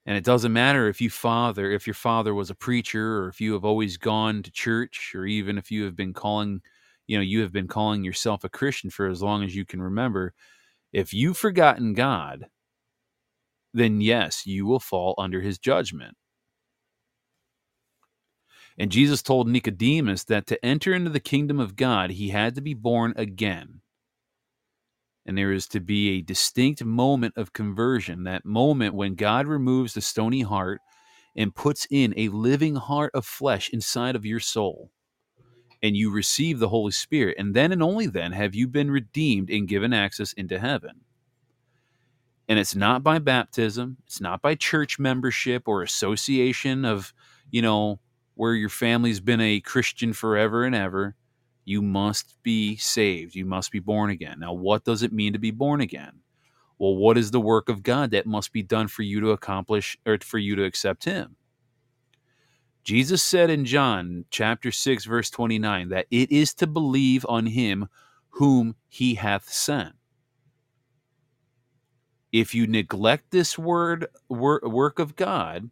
And 0.08 0.16
it 0.16 0.24
doesn't 0.24 0.54
matter 0.54 0.88
if 0.88 1.02
you 1.02 1.10
father, 1.10 1.70
if 1.70 1.86
your 1.86 1.94
father 1.94 2.34
was 2.34 2.50
a 2.50 2.56
preacher, 2.56 3.20
or 3.20 3.28
if 3.28 3.42
you 3.42 3.54
have 3.54 3.66
always 3.66 3.98
gone 3.98 4.42
to 4.44 4.52
church, 4.52 5.12
or 5.14 5.26
even 5.26 5.58
if 5.58 5.70
you 5.70 5.84
have 5.84 5.98
been 5.98 6.14
calling, 6.14 6.62
you 7.08 7.18
know, 7.18 7.24
you 7.24 7.42
have 7.42 7.52
been 7.52 7.68
calling 7.68 8.06
yourself 8.06 8.46
a 8.46 8.50
Christian 8.50 8.90
for 8.90 9.08
as 9.08 9.22
long 9.22 9.44
as 9.44 9.54
you 9.54 9.66
can 9.66 9.82
remember. 9.82 10.34
If 10.94 11.14
you've 11.14 11.38
forgotten 11.38 11.94
God, 11.94 12.48
then 13.74 14.00
yes, 14.00 14.48
you 14.48 14.66
will 14.66 14.80
fall 14.80 15.14
under 15.18 15.42
his 15.42 15.60
judgment. 15.60 16.16
And 18.78 18.92
Jesus 18.92 19.22
told 19.22 19.50
Nicodemus 19.50 20.24
that 20.26 20.48
to 20.48 20.66
enter 20.66 20.94
into 20.94 21.10
the 21.10 21.20
kingdom 21.20 21.60
of 21.60 21.76
God, 21.76 22.12
he 22.12 22.30
had 22.30 22.56
to 22.56 22.62
be 22.62 22.74
born 22.74 23.14
again 23.18 23.82
and 25.28 25.38
there 25.38 25.52
is 25.52 25.68
to 25.68 25.82
be 25.82 26.10
a 26.10 26.22
distinct 26.22 26.84
moment 26.84 27.34
of 27.36 27.52
conversion, 27.52 28.24
that 28.24 28.46
moment 28.46 28.96
when 28.96 29.16
God 29.16 29.46
removes 29.46 29.94
the 29.94 30.02
stony 30.02 30.42
heart 30.42 30.80
and 31.36 31.54
puts 31.54 31.86
in 31.92 32.14
a 32.16 32.30
living 32.30 32.76
heart 32.76 33.12
of 33.14 33.26
flesh 33.26 33.70
inside 33.70 34.16
of 34.16 34.26
your 34.26 34.40
soul. 34.40 34.90
And 35.84 35.96
you 35.96 36.10
receive 36.10 36.58
the 36.58 36.70
Holy 36.70 36.94
Spirit. 36.94 37.36
And 37.38 37.54
then 37.54 37.72
and 37.74 37.84
only 37.84 38.08
then 38.08 38.32
have 38.32 38.56
you 38.56 38.68
been 38.68 38.90
redeemed 38.90 39.50
and 39.50 39.68
given 39.68 39.94
access 39.94 40.34
into 40.34 40.58
heaven. 40.58 41.02
And 42.48 42.58
it's 42.58 42.76
not 42.76 43.04
by 43.04 43.20
baptism, 43.20 43.98
it's 44.06 44.22
not 44.22 44.42
by 44.42 44.56
church 44.56 44.98
membership 44.98 45.68
or 45.68 45.84
association 45.84 46.86
of, 46.86 47.14
you 47.52 47.62
know, 47.62 48.00
where 48.36 48.54
your 48.54 48.70
family's 48.70 49.20
been 49.20 49.42
a 49.42 49.60
Christian 49.60 50.14
forever 50.14 50.64
and 50.64 50.74
ever 50.74 51.16
You 51.68 51.82
must 51.82 52.42
be 52.44 52.78
saved. 52.78 53.36
You 53.36 53.46
must 53.46 53.74
be 53.74 53.80
born 53.80 54.10
again. 54.10 54.40
Now, 54.40 54.54
what 54.54 54.86
does 54.86 55.04
it 55.04 55.12
mean 55.12 55.34
to 55.34 55.40
be 55.40 55.52
born 55.52 55.82
again? 55.82 56.22
Well, 56.80 56.96
what 56.96 57.18
is 57.18 57.32
the 57.32 57.42
work 57.42 57.68
of 57.68 57.84
God 57.84 58.12
that 58.12 58.26
must 58.26 58.54
be 58.54 58.64
done 58.64 58.88
for 58.88 59.02
you 59.02 59.20
to 59.20 59.32
accomplish 59.32 59.98
or 60.06 60.18
for 60.20 60.38
you 60.38 60.56
to 60.56 60.64
accept 60.64 61.04
Him? 61.04 61.36
Jesus 62.86 63.22
said 63.22 63.50
in 63.50 63.66
John 63.66 64.24
chapter 64.30 64.72
6, 64.72 65.04
verse 65.04 65.30
29, 65.30 65.90
that 65.90 66.08
it 66.10 66.32
is 66.32 66.54
to 66.54 66.68
believe 66.68 67.26
on 67.28 67.48
Him 67.48 67.90
whom 68.30 68.76
He 68.88 69.16
hath 69.16 69.50
sent. 69.50 69.94
If 72.32 72.56
you 72.56 72.66
neglect 72.66 73.32
this 73.32 73.60
word 73.60 74.08
work 74.30 75.00
of 75.00 75.18
God, 75.18 75.70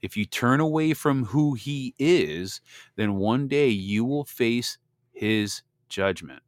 if 0.00 0.16
you 0.16 0.24
turn 0.24 0.60
away 0.60 0.94
from 0.94 1.26
who 1.26 1.52
He 1.52 1.94
is, 1.98 2.62
then 2.96 3.16
one 3.16 3.48
day 3.48 3.68
you 3.68 4.06
will 4.06 4.24
face 4.24 4.78
his 5.14 5.62
judgment. 5.88 6.42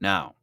Now, 0.00 0.34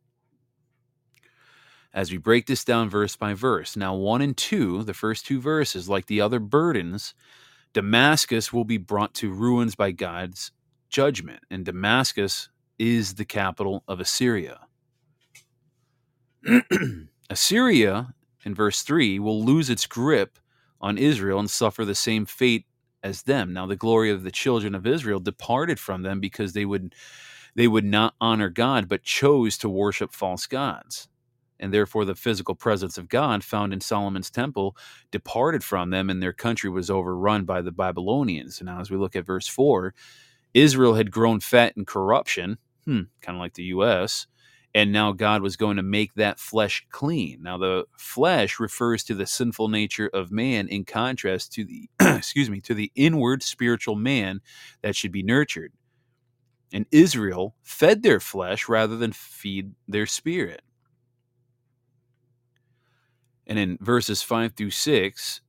as 1.94 2.12
we 2.12 2.17
break 2.17 2.48
this 2.48 2.63
down 2.63 2.89
verse 2.89 3.15
by 3.15 3.34
verse, 3.34 3.76
now 3.76 3.94
1 3.94 4.22
and 4.22 4.38
2, 4.38 4.84
the 4.84 4.94
first 4.94 5.26
two 5.26 5.41
verses, 5.41 5.89
like 5.89 6.06
the 6.06 6.22
other 6.22 6.39
burdens, 6.39 7.13
Damascus 7.74 8.54
will 8.54 8.63
be 8.63 8.78
brought 8.78 9.13
to 9.15 9.32
ruins 9.32 9.76
by 9.76 9.91
God's 9.91 10.52
judgment, 10.89 11.44
and 11.50 11.65
Damascus 11.65 12.50
is 12.80 13.15
the 13.15 13.26
capital 13.26 13.84
of 13.88 14.00
Assyria. 14.00 14.62
Assyria, 17.30 18.13
in 18.44 18.56
verse 18.56 18.84
3, 18.84 19.20
will 19.20 19.44
lose 19.44 19.70
its 19.70 19.86
grip 19.86 20.39
on 20.80 20.98
Israel 20.98 21.39
and 21.39 21.50
suffer 21.50 21.86
the 21.86 21.96
same 21.96 22.26
fate 22.26 22.65
as 23.03 23.23
them. 23.23 23.53
Now 23.53 23.65
the 23.65 23.75
glory 23.75 24.11
of 24.11 24.23
the 24.23 24.31
children 24.31 24.75
of 24.75 24.87
Israel 24.87 25.19
departed 25.19 25.79
from 25.79 26.03
them 26.03 26.19
because 26.19 26.53
they 26.53 26.65
would 26.65 26.95
they 27.55 27.67
would 27.67 27.85
not 27.85 28.15
honor 28.21 28.49
God 28.49 28.87
but 28.87 29.03
chose 29.03 29.57
to 29.59 29.69
worship 29.69 30.13
false 30.13 30.47
gods. 30.47 31.07
And 31.59 31.73
therefore 31.73 32.05
the 32.05 32.15
physical 32.15 32.55
presence 32.55 32.97
of 32.97 33.09
God 33.09 33.43
found 33.43 33.73
in 33.73 33.81
Solomon's 33.81 34.31
temple 34.31 34.75
departed 35.11 35.63
from 35.63 35.89
them 35.89 36.09
and 36.09 36.21
their 36.21 36.33
country 36.33 36.69
was 36.69 36.89
overrun 36.89 37.45
by 37.45 37.61
the 37.61 37.71
Babylonians. 37.71 38.59
And 38.59 38.67
now 38.67 38.79
as 38.79 38.89
we 38.89 38.97
look 38.97 39.15
at 39.15 39.25
verse 39.25 39.47
4, 39.47 39.93
Israel 40.53 40.95
had 40.95 41.11
grown 41.11 41.39
fat 41.39 41.73
in 41.77 41.85
corruption, 41.85 42.57
hmm, 42.85 43.01
kind 43.21 43.37
of 43.37 43.39
like 43.39 43.53
the 43.53 43.65
US, 43.65 44.27
and 44.73 44.91
now 44.91 45.12
God 45.12 45.41
was 45.41 45.57
going 45.57 45.77
to 45.77 45.84
make 45.84 46.13
that 46.13 46.39
flesh 46.39 46.86
clean. 46.91 47.41
Now 47.41 47.57
the 47.57 47.86
flesh 47.97 48.60
refers 48.60 49.03
to 49.03 49.13
the 49.13 49.25
sinful 49.25 49.67
nature 49.67 50.10
of 50.13 50.31
man 50.31 50.67
in 50.67 50.86
contrast 50.86 51.51
to 51.53 51.65
the 51.65 51.89
excuse 52.01 52.49
me, 52.49 52.62
to 52.62 52.73
the 52.73 52.91
inward 52.95 53.43
spiritual 53.43 53.95
man 53.95 54.41
that 54.81 54.95
should 54.95 55.12
be 55.12 55.23
nurtured. 55.23 55.73
And 56.73 56.86
Israel 56.91 57.55
fed 57.63 58.01
their 58.01 58.21
flesh 58.21 58.69
rather 58.69 58.95
than 58.95 59.12
feed 59.12 59.73
their 59.88 60.05
spirit. 60.05 60.62
And 63.45 63.60
in 63.60 63.77
verses 63.81 64.21
5 64.21 64.53
through 64.53 64.71
6, 64.71 65.41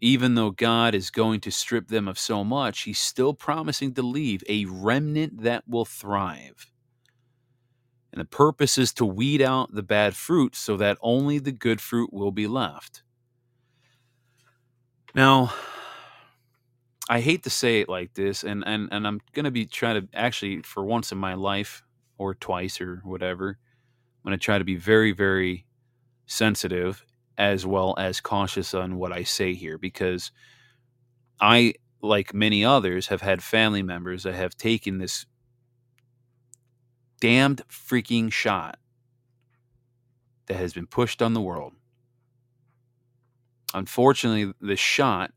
even 0.00 0.34
though 0.34 0.50
God 0.50 0.94
is 0.94 1.10
going 1.10 1.40
to 1.40 1.50
strip 1.50 1.88
them 1.88 2.06
of 2.06 2.18
so 2.18 2.44
much, 2.44 2.82
he's 2.82 2.98
still 2.98 3.32
promising 3.32 3.94
to 3.94 4.02
leave 4.02 4.44
a 4.48 4.66
remnant 4.66 5.42
that 5.42 5.64
will 5.66 5.86
thrive. 5.86 6.70
And 8.12 8.20
the 8.20 8.26
purpose 8.26 8.78
is 8.78 8.92
to 8.94 9.04
weed 9.04 9.42
out 9.42 9.74
the 9.74 9.82
bad 9.82 10.16
fruit 10.16 10.56
so 10.56 10.76
that 10.78 10.98
only 11.00 11.38
the 11.38 11.52
good 11.52 11.80
fruit 11.80 12.12
will 12.12 12.32
be 12.32 12.46
left. 12.46 13.02
Now, 15.14 15.52
I 17.08 17.20
hate 17.20 17.42
to 17.44 17.50
say 17.50 17.80
it 17.80 17.88
like 17.88 18.14
this, 18.14 18.44
and, 18.44 18.62
and, 18.66 18.88
and 18.92 19.06
I'm 19.06 19.20
going 19.32 19.44
to 19.44 19.50
be 19.50 19.66
trying 19.66 20.02
to 20.02 20.08
actually, 20.16 20.62
for 20.62 20.84
once 20.84 21.10
in 21.10 21.18
my 21.18 21.34
life, 21.34 21.82
or 22.18 22.34
twice, 22.34 22.80
or 22.80 23.00
whatever, 23.04 23.58
I'm 24.24 24.28
going 24.30 24.38
to 24.38 24.44
try 24.44 24.58
to 24.58 24.64
be 24.64 24.76
very, 24.76 25.12
very 25.12 25.66
sensitive 26.26 27.04
as 27.38 27.64
well 27.64 27.94
as 27.98 28.20
cautious 28.20 28.74
on 28.74 28.96
what 28.96 29.12
I 29.12 29.22
say 29.22 29.54
here 29.54 29.78
because 29.78 30.32
I, 31.40 31.74
like 32.02 32.34
many 32.34 32.64
others, 32.64 33.06
have 33.06 33.22
had 33.22 33.42
family 33.42 33.82
members 33.82 34.24
that 34.24 34.34
have 34.34 34.56
taken 34.56 34.98
this 34.98 35.24
damned 37.20 37.62
freaking 37.70 38.32
shot 38.32 38.78
that 40.46 40.56
has 40.56 40.72
been 40.72 40.86
pushed 40.86 41.22
on 41.22 41.34
the 41.34 41.40
world. 41.40 41.74
Unfortunately, 43.74 44.52
this 44.60 44.80
shot 44.80 45.32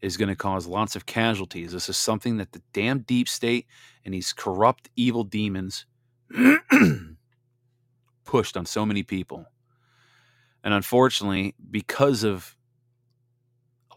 is 0.00 0.16
going 0.16 0.28
to 0.28 0.36
cause 0.36 0.66
lots 0.66 0.96
of 0.96 1.06
casualties. 1.06 1.72
This 1.72 1.88
is 1.88 1.96
something 1.96 2.36
that 2.38 2.52
the 2.52 2.62
damn 2.72 3.00
deep 3.00 3.28
state 3.28 3.66
and 4.04 4.14
these 4.14 4.32
corrupt, 4.32 4.90
evil 4.96 5.24
demons 5.24 5.86
pushed 8.24 8.56
on 8.56 8.66
so 8.66 8.86
many 8.86 9.02
people. 9.02 9.46
And 10.62 10.74
unfortunately, 10.74 11.54
because 11.70 12.22
of 12.22 12.54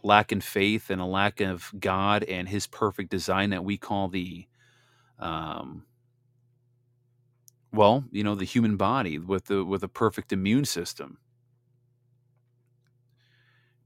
lack 0.02 0.32
in 0.32 0.42
faith 0.42 0.90
and 0.90 1.02
a 1.02 1.06
lack 1.06 1.40
of 1.42 1.72
God 1.78 2.24
and 2.24 2.48
His 2.48 2.68
perfect 2.68 3.10
design 3.10 3.52
that 3.52 3.64
we 3.64 3.78
call 3.78 4.08
the 4.10 4.46
um, 5.20 5.84
well, 7.74 8.06
you 8.12 8.24
know, 8.24 8.36
the 8.36 8.46
human 8.46 8.78
body 8.78 9.18
with 9.18 9.46
the 9.46 9.66
with 9.66 9.84
a 9.84 9.88
perfect 9.88 10.32
immune 10.32 10.66
system. 10.66 11.18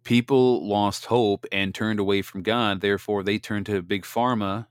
People 0.04 0.68
lost 0.68 1.06
hope 1.06 1.46
and 1.52 1.74
turned 1.74 2.00
away 2.00 2.22
from 2.22 2.42
God. 2.42 2.82
Therefore, 2.82 3.24
they 3.24 3.40
turned 3.40 3.66
to 3.66 3.82
big 3.82 4.04
pharma, 4.04 4.68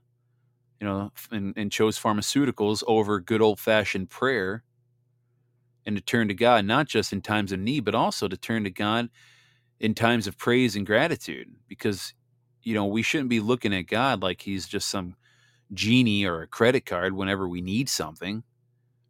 you 0.79 0.87
know, 0.87 1.11
and, 1.31 1.53
and 1.57 1.71
chose 1.71 1.99
pharmaceuticals 1.99 2.83
over 2.87 3.19
good 3.19 3.41
old 3.41 3.59
fashioned 3.59 4.09
prayer, 4.09 4.63
and 5.85 5.95
to 5.95 6.01
turn 6.01 6.27
to 6.27 6.33
God 6.33 6.65
not 6.65 6.87
just 6.87 7.13
in 7.13 7.21
times 7.21 7.51
of 7.51 7.59
need, 7.59 7.85
but 7.85 7.95
also 7.95 8.27
to 8.27 8.37
turn 8.37 8.63
to 8.63 8.71
God 8.71 9.09
in 9.79 9.93
times 9.93 10.27
of 10.27 10.37
praise 10.37 10.75
and 10.75 10.85
gratitude. 10.85 11.49
Because, 11.67 12.13
you 12.63 12.73
know, 12.73 12.85
we 12.85 13.01
shouldn't 13.01 13.29
be 13.29 13.39
looking 13.39 13.73
at 13.73 13.87
God 13.87 14.21
like 14.21 14.41
He's 14.41 14.67
just 14.67 14.89
some 14.89 15.15
genie 15.73 16.25
or 16.25 16.41
a 16.41 16.47
credit 16.47 16.85
card 16.85 17.13
whenever 17.13 17.47
we 17.47 17.61
need 17.61 17.89
something 17.89 18.43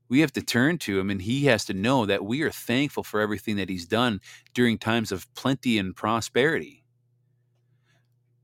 we 0.10 0.22
have 0.22 0.32
to 0.34 0.42
turn 0.42 0.78
to 0.80 1.00
him 1.00 1.10
and 1.10 1.22
he 1.22 1.46
has 1.46 1.66
to 1.66 1.74
know 1.74 2.06
that 2.06 2.26
we 2.26 2.42
are 2.42 2.52
thankful 2.52 3.04
for 3.04 3.20
everything 3.20 3.58
that 3.58 3.70
he's 3.70 3.86
done 3.86 4.22
during 4.54 4.78
times 4.78 5.12
of 5.12 5.34
plenty 5.36 5.78
and 5.78 5.96
prosperity. 5.96 6.84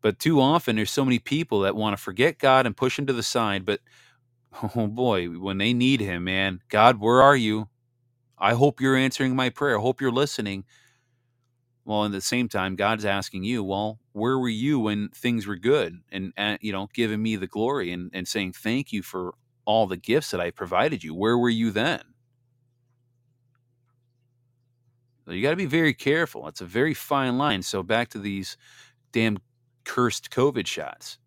But 0.02 0.20
too 0.20 0.42
often 0.42 0.76
there's 0.76 0.92
so 0.92 1.06
many 1.06 1.20
people 1.20 1.62
that 1.62 1.76
want 1.76 1.96
to 1.98 2.04
forget 2.04 2.38
God 2.38 2.66
and 2.66 2.76
push 2.76 3.00
him 3.00 3.06
to 3.08 3.14
the 3.14 3.24
side, 3.24 3.66
but 3.66 3.80
oh 4.76 4.88
boy, 4.88 5.28
when 5.28 5.58
they 5.58 5.74
need 5.74 6.02
him, 6.02 6.26
man, 6.26 6.60
God, 6.70 7.00
where 7.00 7.22
are 7.22 7.36
you? 7.36 7.70
I 8.38 8.54
hope 8.54 8.82
you're 8.82 8.98
answering 8.98 9.36
my 9.36 9.50
prayer. 9.50 9.78
I 9.78 9.82
hope 9.82 10.02
you're 10.02 10.12
listening. 10.12 10.66
Well, 11.86 12.06
at 12.06 12.12
the 12.12 12.22
same 12.22 12.48
time, 12.50 12.76
God's 12.76 13.06
asking 13.06 13.44
you, 13.44 13.64
well, 13.64 14.00
where 14.14 14.38
were 14.38 14.50
you 14.50 14.80
when 14.80 15.10
things 15.10 15.48
were 15.48 15.56
good? 15.56 16.00
And, 16.12 16.34
and 16.38 16.58
you 16.62 16.72
know, 16.72 16.88
giving 16.94 17.22
me 17.22 17.36
the 17.36 17.48
glory 17.48 17.92
and, 17.92 18.10
and 18.14 18.28
saying 18.28 18.54
thank 18.54 18.92
you 18.92 19.02
for 19.02 19.34
all 19.66 19.88
the 19.88 19.98
gifts 19.98 20.32
that 20.32 20.42
I 20.42 20.52
provided 20.52 21.04
you. 21.04 21.14
Where 21.14 21.38
were 21.38 21.50
you 21.50 21.72
then? 21.72 22.02
So 25.26 25.32
you 25.32 25.42
got 25.42 25.52
to 25.52 25.56
be 25.56 25.66
very 25.66 25.94
careful. 25.94 26.48
It's 26.48 26.62
a 26.62 26.66
very 26.66 26.94
fine 26.94 27.38
line. 27.38 27.62
So 27.62 27.82
back 27.82 28.10
to 28.10 28.20
these 28.20 28.58
damn 29.12 29.38
cursed 29.86 30.30
COVID 30.32 30.68
shots. 30.68 31.18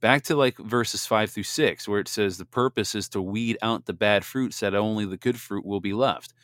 Back 0.00 0.24
to 0.24 0.36
like 0.36 0.58
verses 0.58 1.06
five 1.06 1.30
through 1.30 1.44
six, 1.44 1.88
where 1.88 2.00
it 2.00 2.08
says 2.08 2.36
the 2.36 2.44
purpose 2.44 2.94
is 2.94 3.08
to 3.10 3.22
weed 3.22 3.56
out 3.62 3.86
the 3.86 3.94
bad 3.94 4.24
fruit 4.24 4.52
so 4.52 4.70
that 4.70 4.76
only 4.76 5.06
the 5.06 5.16
good 5.16 5.40
fruit 5.40 5.64
will 5.64 5.80
be 5.80 5.94
left. 5.94 6.34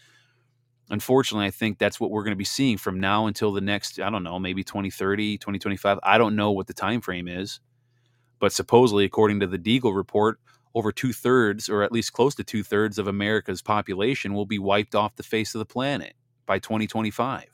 Unfortunately, 0.88 1.46
I 1.46 1.50
think 1.50 1.78
that's 1.78 2.00
what 2.00 2.10
we're 2.10 2.24
going 2.24 2.32
to 2.32 2.36
be 2.36 2.44
seeing 2.44 2.78
from 2.78 2.98
now 2.98 3.26
until 3.26 3.52
the 3.52 3.60
next, 3.60 4.00
I 4.00 4.08
don't 4.10 4.24
know, 4.24 4.38
maybe 4.38 4.64
2030, 4.64 5.36
2025. 5.36 5.98
I 6.02 6.18
don't 6.18 6.34
know 6.34 6.50
what 6.50 6.66
the 6.66 6.74
time 6.74 7.00
frame 7.00 7.28
is. 7.28 7.60
But 8.40 8.52
supposedly, 8.52 9.04
according 9.04 9.40
to 9.40 9.46
the 9.46 9.58
Deagel 9.58 9.94
report, 9.94 10.40
over 10.74 10.92
two 10.92 11.12
thirds, 11.12 11.68
or 11.68 11.82
at 11.82 11.92
least 11.92 12.12
close 12.12 12.34
to 12.36 12.44
two 12.44 12.62
thirds 12.62 12.98
of 12.98 13.06
America's 13.06 13.62
population 13.62 14.34
will 14.34 14.46
be 14.46 14.58
wiped 14.58 14.94
off 14.94 15.16
the 15.16 15.22
face 15.22 15.54
of 15.54 15.58
the 15.58 15.64
planet 15.64 16.14
by 16.46 16.58
2025. 16.58 17.46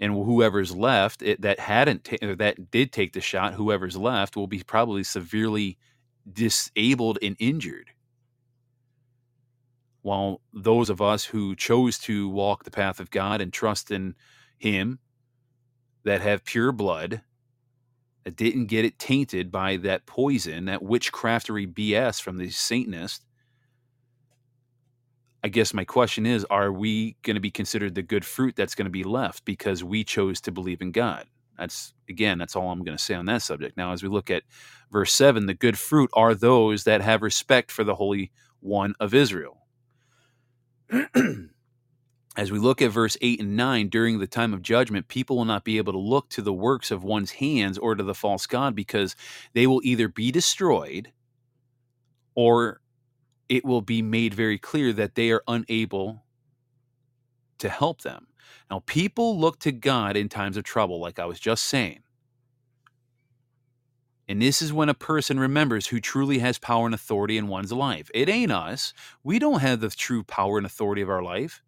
And 0.00 0.12
whoever's 0.12 0.74
left 0.74 1.22
it, 1.22 1.40
that 1.42 1.60
hadn't 1.60 2.04
ta- 2.04 2.34
that 2.36 2.70
did 2.70 2.92
take 2.92 3.12
the 3.12 3.20
shot, 3.20 3.54
whoever's 3.54 3.96
left 3.96 4.36
will 4.36 4.48
be 4.48 4.62
probably 4.62 5.04
severely 5.04 5.78
disabled 6.30 7.18
and 7.22 7.36
injured. 7.38 7.90
While 10.02 10.42
those 10.52 10.90
of 10.90 11.00
us 11.00 11.24
who 11.24 11.56
chose 11.56 11.98
to 12.00 12.28
walk 12.28 12.64
the 12.64 12.70
path 12.70 13.00
of 13.00 13.10
God 13.10 13.40
and 13.40 13.52
trust 13.52 13.90
in 13.90 14.16
Him, 14.58 14.98
that 16.04 16.20
have 16.20 16.44
pure 16.44 16.72
blood, 16.72 17.22
that 18.24 18.36
didn't 18.36 18.66
get 18.66 18.84
it 18.84 18.98
tainted 18.98 19.52
by 19.52 19.76
that 19.78 20.06
poison, 20.06 20.66
that 20.66 20.82
witchcraftery 20.82 21.72
BS 21.72 22.20
from 22.22 22.38
the 22.38 22.50
Satanists. 22.50 23.24
I 25.44 25.48
guess 25.48 25.74
my 25.74 25.84
question 25.84 26.26
is 26.26 26.44
are 26.50 26.72
we 26.72 27.16
going 27.22 27.36
to 27.36 27.40
be 27.40 27.50
considered 27.50 27.94
the 27.94 28.02
good 28.02 28.24
fruit 28.24 28.56
that's 28.56 28.74
going 28.74 28.86
to 28.86 28.90
be 28.90 29.04
left 29.04 29.44
because 29.44 29.84
we 29.84 30.04
chose 30.04 30.40
to 30.42 30.52
believe 30.52 30.82
in 30.82 30.92
God? 30.92 31.26
That's 31.58 31.94
again, 32.08 32.38
that's 32.38 32.56
all 32.56 32.70
I'm 32.70 32.84
going 32.84 32.96
to 32.96 33.02
say 33.02 33.14
on 33.14 33.26
that 33.26 33.42
subject. 33.42 33.76
Now, 33.76 33.92
as 33.92 34.02
we 34.02 34.08
look 34.08 34.30
at 34.30 34.44
verse 34.92 35.12
7, 35.14 35.46
the 35.46 35.54
good 35.54 35.78
fruit 35.78 36.10
are 36.14 36.34
those 36.34 36.84
that 36.84 37.02
have 37.02 37.22
respect 37.22 37.72
for 37.72 37.84
the 37.84 37.96
Holy 37.96 38.32
One 38.60 38.94
of 39.00 39.14
Israel. 39.14 39.58
as 42.36 42.50
we 42.50 42.58
look 42.58 42.82
at 42.82 42.90
verse 42.90 43.16
8 43.20 43.40
and 43.40 43.56
9, 43.56 43.88
during 43.88 44.18
the 44.18 44.26
time 44.26 44.52
of 44.52 44.62
judgment, 44.62 45.08
people 45.08 45.36
will 45.36 45.44
not 45.44 45.64
be 45.64 45.76
able 45.76 45.92
to 45.92 45.98
look 45.98 46.28
to 46.30 46.42
the 46.42 46.52
works 46.52 46.90
of 46.90 47.04
one's 47.04 47.32
hands 47.32 47.78
or 47.78 47.94
to 47.94 48.02
the 48.02 48.14
false 48.14 48.46
God 48.46 48.74
because 48.74 49.14
they 49.52 49.66
will 49.66 49.80
either 49.84 50.08
be 50.08 50.32
destroyed 50.32 51.12
or 52.34 52.80
it 53.48 53.64
will 53.64 53.82
be 53.82 54.02
made 54.02 54.34
very 54.34 54.58
clear 54.58 54.92
that 54.92 55.14
they 55.14 55.30
are 55.30 55.44
unable 55.46 56.24
to 57.58 57.68
help 57.68 58.02
them. 58.02 58.26
Now, 58.70 58.82
people 58.86 59.38
look 59.38 59.60
to 59.60 59.72
God 59.72 60.16
in 60.16 60.28
times 60.28 60.56
of 60.56 60.64
trouble, 60.64 60.98
like 61.00 61.18
I 61.18 61.26
was 61.26 61.38
just 61.38 61.64
saying. 61.64 62.00
And 64.26 64.40
this 64.40 64.62
is 64.62 64.72
when 64.72 64.88
a 64.88 64.94
person 64.94 65.38
remembers 65.38 65.88
who 65.88 66.00
truly 66.00 66.38
has 66.38 66.58
power 66.58 66.86
and 66.86 66.94
authority 66.94 67.36
in 67.36 67.46
one's 67.46 67.72
life. 67.72 68.10
It 68.14 68.28
ain't 68.28 68.50
us. 68.50 68.94
We 69.22 69.38
don't 69.38 69.60
have 69.60 69.80
the 69.80 69.90
true 69.90 70.24
power 70.24 70.56
and 70.56 70.66
authority 70.66 71.02
of 71.02 71.10
our 71.10 71.22
life. 71.22 71.62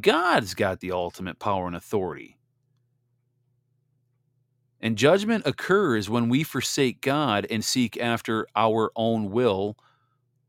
God's 0.00 0.54
got 0.54 0.80
the 0.80 0.92
ultimate 0.92 1.38
power 1.38 1.66
and 1.66 1.76
authority. 1.76 2.38
And 4.80 4.96
judgment 4.98 5.46
occurs 5.46 6.10
when 6.10 6.28
we 6.28 6.42
forsake 6.42 7.00
God 7.00 7.46
and 7.50 7.64
seek 7.64 7.96
after 7.98 8.46
our 8.56 8.90
own 8.96 9.30
will 9.30 9.76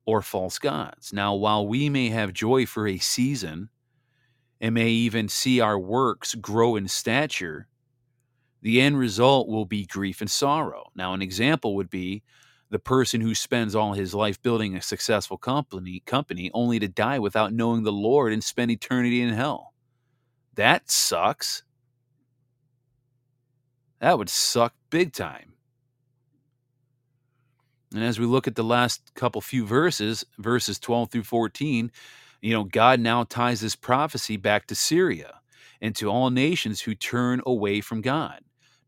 or 0.06 0.22
false 0.22 0.58
gods. 0.58 1.14
Now, 1.14 1.36
while 1.36 1.68
we 1.68 1.88
may 1.90 2.10
have 2.10 2.34
joy 2.34 2.66
for 2.66 2.88
a 2.88 2.98
season 2.98 3.70
and 4.60 4.74
may 4.74 4.90
even 4.90 5.30
see 5.30 5.60
our 5.60 5.78
works 5.78 6.36
grow 6.36 6.76
in 6.76 6.88
stature, 6.88 7.68
the 8.62 8.82
end 8.82 8.98
result 8.98 9.48
will 9.48 9.66
be 9.66 9.86
grief 9.86 10.22
and 10.22 10.32
sorrow. 10.32 10.86
Now, 10.96 11.14
an 11.14 11.22
example 11.22 11.76
would 11.76 11.90
be 11.90 12.24
the 12.74 12.80
person 12.80 13.22
who 13.22 13.36
spends 13.36 13.76
all 13.76 13.94
his 13.94 14.16
life 14.16 14.42
building 14.42 14.76
a 14.76 14.82
successful 14.82 15.38
company 15.38 16.02
company 16.06 16.50
only 16.54 16.80
to 16.80 16.88
die 16.88 17.20
without 17.20 17.54
knowing 17.54 17.84
the 17.84 17.92
Lord 17.92 18.34
and 18.34 18.44
spend 18.44 18.72
eternity 18.72 19.22
in 19.22 19.30
hell. 19.30 19.74
That 20.56 20.90
sucks. 20.90 21.64
That 24.00 24.18
would 24.18 24.30
suck 24.30 24.74
big 24.90 25.14
time. 25.14 25.54
And 27.94 28.04
as 28.04 28.20
we 28.20 28.26
look 28.26 28.48
at 28.48 28.56
the 28.56 28.64
last 28.64 29.14
couple 29.14 29.40
few 29.40 29.66
verses, 29.66 30.26
verses 30.40 30.80
12 30.80 31.12
through 31.12 31.24
14, 31.24 31.92
you 32.42 32.54
know, 32.54 32.64
God 32.64 33.00
now 33.00 33.24
ties 33.24 33.62
this 33.62 33.76
prophecy 33.76 34.36
back 34.36 34.66
to 34.68 34.76
Syria 34.76 35.42
and 35.80 35.96
to 35.96 36.10
all 36.10 36.32
nations 36.32 36.82
who 36.82 36.96
turn 36.96 37.42
away 37.46 37.82
from 37.82 38.02
God. 38.02 38.43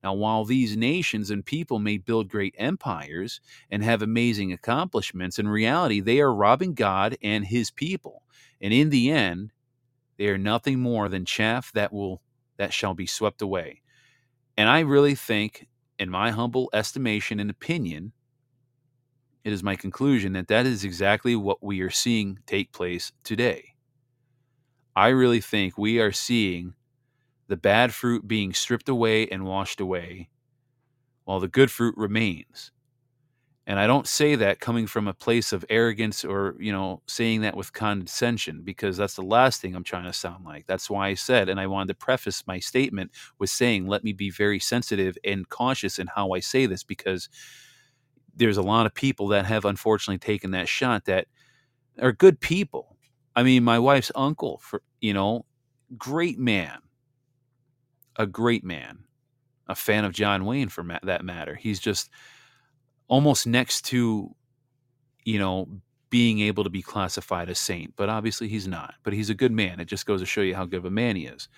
Now, 0.06 0.14
while 0.14 0.46
these 0.46 0.78
nations 0.78 1.32
and 1.32 1.44
people 1.44 1.80
may 1.80 1.98
build 1.98 2.30
great 2.30 2.54
empires 2.60 3.42
and 3.72 3.84
have 3.84 4.04
amazing 4.04 4.54
accomplishments, 4.54 5.40
in 5.40 5.48
reality, 5.48 6.00
they 6.00 6.20
are 6.20 6.32
robbing 6.32 6.76
God 6.76 7.18
and 7.24 7.44
his 7.44 7.72
people. 7.72 8.22
And 8.62 8.72
in 8.72 8.92
the 8.92 9.10
end, 9.10 9.52
they 10.20 10.28
are 10.28 10.38
nothing 10.38 10.80
more 10.80 11.10
than 11.10 11.26
chaff 11.26 11.72
that 11.72 11.92
will 11.92 12.22
that 12.58 12.72
shall 12.72 12.94
be 12.94 13.08
swept 13.08 13.42
away. 13.42 13.82
And 14.56 14.70
I 14.70 14.82
really 14.82 15.16
think, 15.16 15.68
in 15.98 16.12
my 16.12 16.30
humble 16.30 16.70
estimation 16.72 17.40
and 17.40 17.50
opinion, 17.50 18.12
it 19.44 19.52
is 19.52 19.64
my 19.64 19.76
conclusion 19.76 20.34
that 20.34 20.50
that 20.50 20.68
is 20.68 20.84
exactly 20.84 21.36
what 21.36 21.64
we 21.64 21.82
are 21.82 21.90
seeing 21.90 22.38
take 22.46 22.72
place 22.72 23.12
today. 23.24 23.74
I 24.96 25.08
really 25.08 25.42
think 25.42 25.80
we 25.80 26.00
are 26.00 26.12
seeing 26.12 26.76
the 27.48 27.58
bad 27.58 27.94
fruit 27.94 28.28
being 28.28 28.54
stripped 28.54 28.90
away 28.90 29.28
and 29.28 29.46
washed 29.46 29.80
away, 29.80 30.30
while 31.26 31.40
the 31.40 31.48
good 31.48 31.72
fruit 31.72 31.96
remains. 31.98 32.72
And 33.68 33.80
I 33.80 33.88
don't 33.88 34.08
say 34.08 34.36
that 34.36 34.60
coming 34.60 34.86
from 34.86 35.08
a 35.08 35.14
place 35.14 35.52
of 35.52 35.66
arrogance 35.72 36.24
or, 36.24 36.56
you 36.60 36.72
know, 36.72 37.02
saying 37.08 37.42
that 37.42 37.58
with 37.58 37.74
condescension, 37.74 38.62
because 38.64 38.96
that's 38.96 39.16
the 39.16 39.24
last 39.24 39.60
thing 39.60 39.76
I'm 39.76 39.84
trying 39.84 40.06
to 40.06 40.14
sound 40.14 40.46
like. 40.46 40.68
That's 40.68 40.88
why 40.88 41.08
I 41.08 41.16
said, 41.16 41.50
and 41.50 41.60
I 41.60 41.66
wanted 41.66 41.88
to 41.88 41.96
preface 41.96 42.46
my 42.46 42.60
statement 42.60 43.10
with 43.40 43.50
saying, 43.50 43.88
let 43.88 44.04
me 44.04 44.14
be 44.14 44.30
very 44.30 44.60
sensitive 44.60 45.18
and 45.24 45.50
cautious 45.50 45.98
in 45.98 46.06
how 46.06 46.34
I 46.34 46.42
say 46.42 46.68
this, 46.68 46.84
because 46.84 47.28
there's 48.36 48.58
a 48.58 48.62
lot 48.62 48.86
of 48.86 48.94
people 48.94 49.30
that 49.30 49.48
have 49.48 49.66
unfortunately 49.66 50.20
taken 50.20 50.52
that 50.52 50.68
shot 50.68 51.06
that 51.06 51.26
are 52.00 52.12
good 52.12 52.40
people. 52.40 52.98
I 53.36 53.42
mean, 53.42 53.64
my 53.64 53.80
wife's 53.80 54.12
uncle, 54.14 54.60
for 54.60 54.84
you 55.02 55.14
know, 55.14 55.46
great 55.98 56.38
man, 56.38 56.80
a 58.18 58.26
great 58.26 58.64
man, 58.64 59.00
a 59.68 59.76
fan 59.76 60.06
of 60.06 60.14
John 60.14 60.46
Wayne 60.46 60.70
for 60.70 60.84
ma- 60.84 61.00
that 61.04 61.26
matter. 61.26 61.56
He's 61.56 61.80
just 61.80 62.10
almost 63.08 63.48
next 63.48 63.84
to, 63.86 64.34
you 65.24 65.40
know, 65.40 65.68
being 66.10 66.40
able 66.40 66.64
to 66.64 66.70
be 66.70 66.82
classified 66.82 67.50
as 67.50 67.60
saint, 67.60 67.94
but 67.96 68.10
obviously 68.10 68.48
he's 68.48 68.68
not. 68.68 68.96
But 69.04 69.14
he's 69.14 69.30
a 69.30 69.36
good 69.36 69.52
man. 69.52 69.80
It 69.80 69.86
just 69.86 70.06
goes 70.06 70.22
to 70.22 70.26
show 70.26 70.42
you 70.42 70.56
how 70.56 70.66
good 70.66 70.78
of 70.78 70.86
a 70.86 70.92
man 70.92 71.16
he 71.16 71.26
is. 71.26 71.50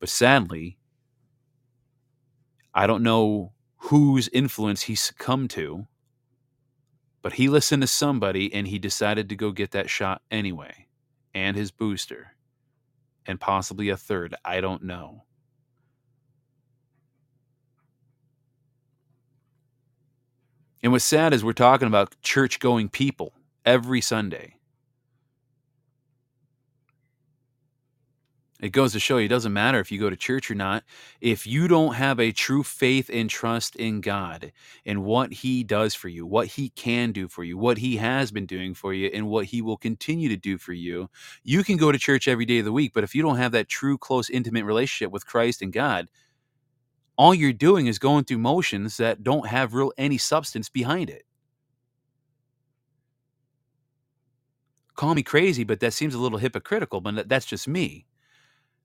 But 0.00 0.08
sadly, 0.08 0.78
I 2.74 2.86
don't 2.86 3.02
know 3.02 3.52
whose 3.76 4.28
influence 4.28 4.82
he 4.82 4.94
succumbed 4.94 5.50
to, 5.50 5.86
but 7.22 7.34
he 7.34 7.48
listened 7.48 7.82
to 7.82 7.88
somebody 7.88 8.52
and 8.54 8.66
he 8.66 8.78
decided 8.78 9.28
to 9.28 9.36
go 9.36 9.50
get 9.50 9.72
that 9.72 9.90
shot 9.90 10.22
anyway, 10.30 10.86
and 11.34 11.56
his 11.56 11.70
booster, 11.70 12.34
and 13.26 13.40
possibly 13.40 13.88
a 13.88 13.96
third. 13.96 14.34
I 14.44 14.60
don't 14.60 14.84
know. 14.84 15.24
And 20.82 20.92
what's 20.92 21.04
sad 21.04 21.34
is 21.34 21.44
we're 21.44 21.52
talking 21.52 21.88
about 21.88 22.20
church 22.22 22.60
going 22.60 22.88
people 22.88 23.32
every 23.64 24.00
Sunday. 24.00 24.54
It 28.60 28.70
goes 28.70 28.92
to 28.92 28.98
show 28.98 29.18
you 29.18 29.26
it 29.26 29.28
doesn't 29.28 29.52
matter 29.52 29.78
if 29.78 29.92
you 29.92 30.00
go 30.00 30.10
to 30.10 30.16
church 30.16 30.50
or 30.50 30.54
not. 30.56 30.82
If 31.20 31.46
you 31.46 31.68
don't 31.68 31.94
have 31.94 32.18
a 32.18 32.32
true 32.32 32.64
faith 32.64 33.08
and 33.12 33.30
trust 33.30 33.76
in 33.76 34.00
God 34.00 34.50
and 34.84 35.04
what 35.04 35.32
He 35.32 35.62
does 35.62 35.94
for 35.94 36.08
you, 36.08 36.26
what 36.26 36.48
He 36.48 36.70
can 36.70 37.12
do 37.12 37.28
for 37.28 37.44
you, 37.44 37.56
what 37.56 37.78
He 37.78 37.98
has 37.98 38.32
been 38.32 38.46
doing 38.46 38.74
for 38.74 38.92
you, 38.92 39.10
and 39.14 39.28
what 39.28 39.46
He 39.46 39.62
will 39.62 39.76
continue 39.76 40.28
to 40.28 40.36
do 40.36 40.58
for 40.58 40.72
you, 40.72 41.08
you 41.44 41.62
can 41.62 41.76
go 41.76 41.92
to 41.92 41.98
church 41.98 42.26
every 42.26 42.46
day 42.46 42.58
of 42.58 42.64
the 42.64 42.72
week. 42.72 42.92
But 42.92 43.04
if 43.04 43.14
you 43.14 43.22
don't 43.22 43.36
have 43.36 43.52
that 43.52 43.68
true, 43.68 43.96
close, 43.96 44.28
intimate 44.28 44.64
relationship 44.64 45.12
with 45.12 45.24
Christ 45.26 45.62
and 45.62 45.72
God, 45.72 46.08
all 47.18 47.34
you're 47.34 47.52
doing 47.52 47.88
is 47.88 47.98
going 47.98 48.24
through 48.24 48.38
motions 48.38 48.96
that 48.96 49.24
don't 49.24 49.48
have 49.48 49.74
real 49.74 49.92
any 49.98 50.16
substance 50.16 50.68
behind 50.68 51.10
it. 51.10 51.24
Call 54.94 55.14
me 55.14 55.22
crazy, 55.24 55.64
but 55.64 55.80
that 55.80 55.92
seems 55.92 56.14
a 56.14 56.18
little 56.18 56.38
hypocritical, 56.38 57.00
but 57.00 57.28
that's 57.28 57.46
just 57.46 57.68
me. 57.68 58.06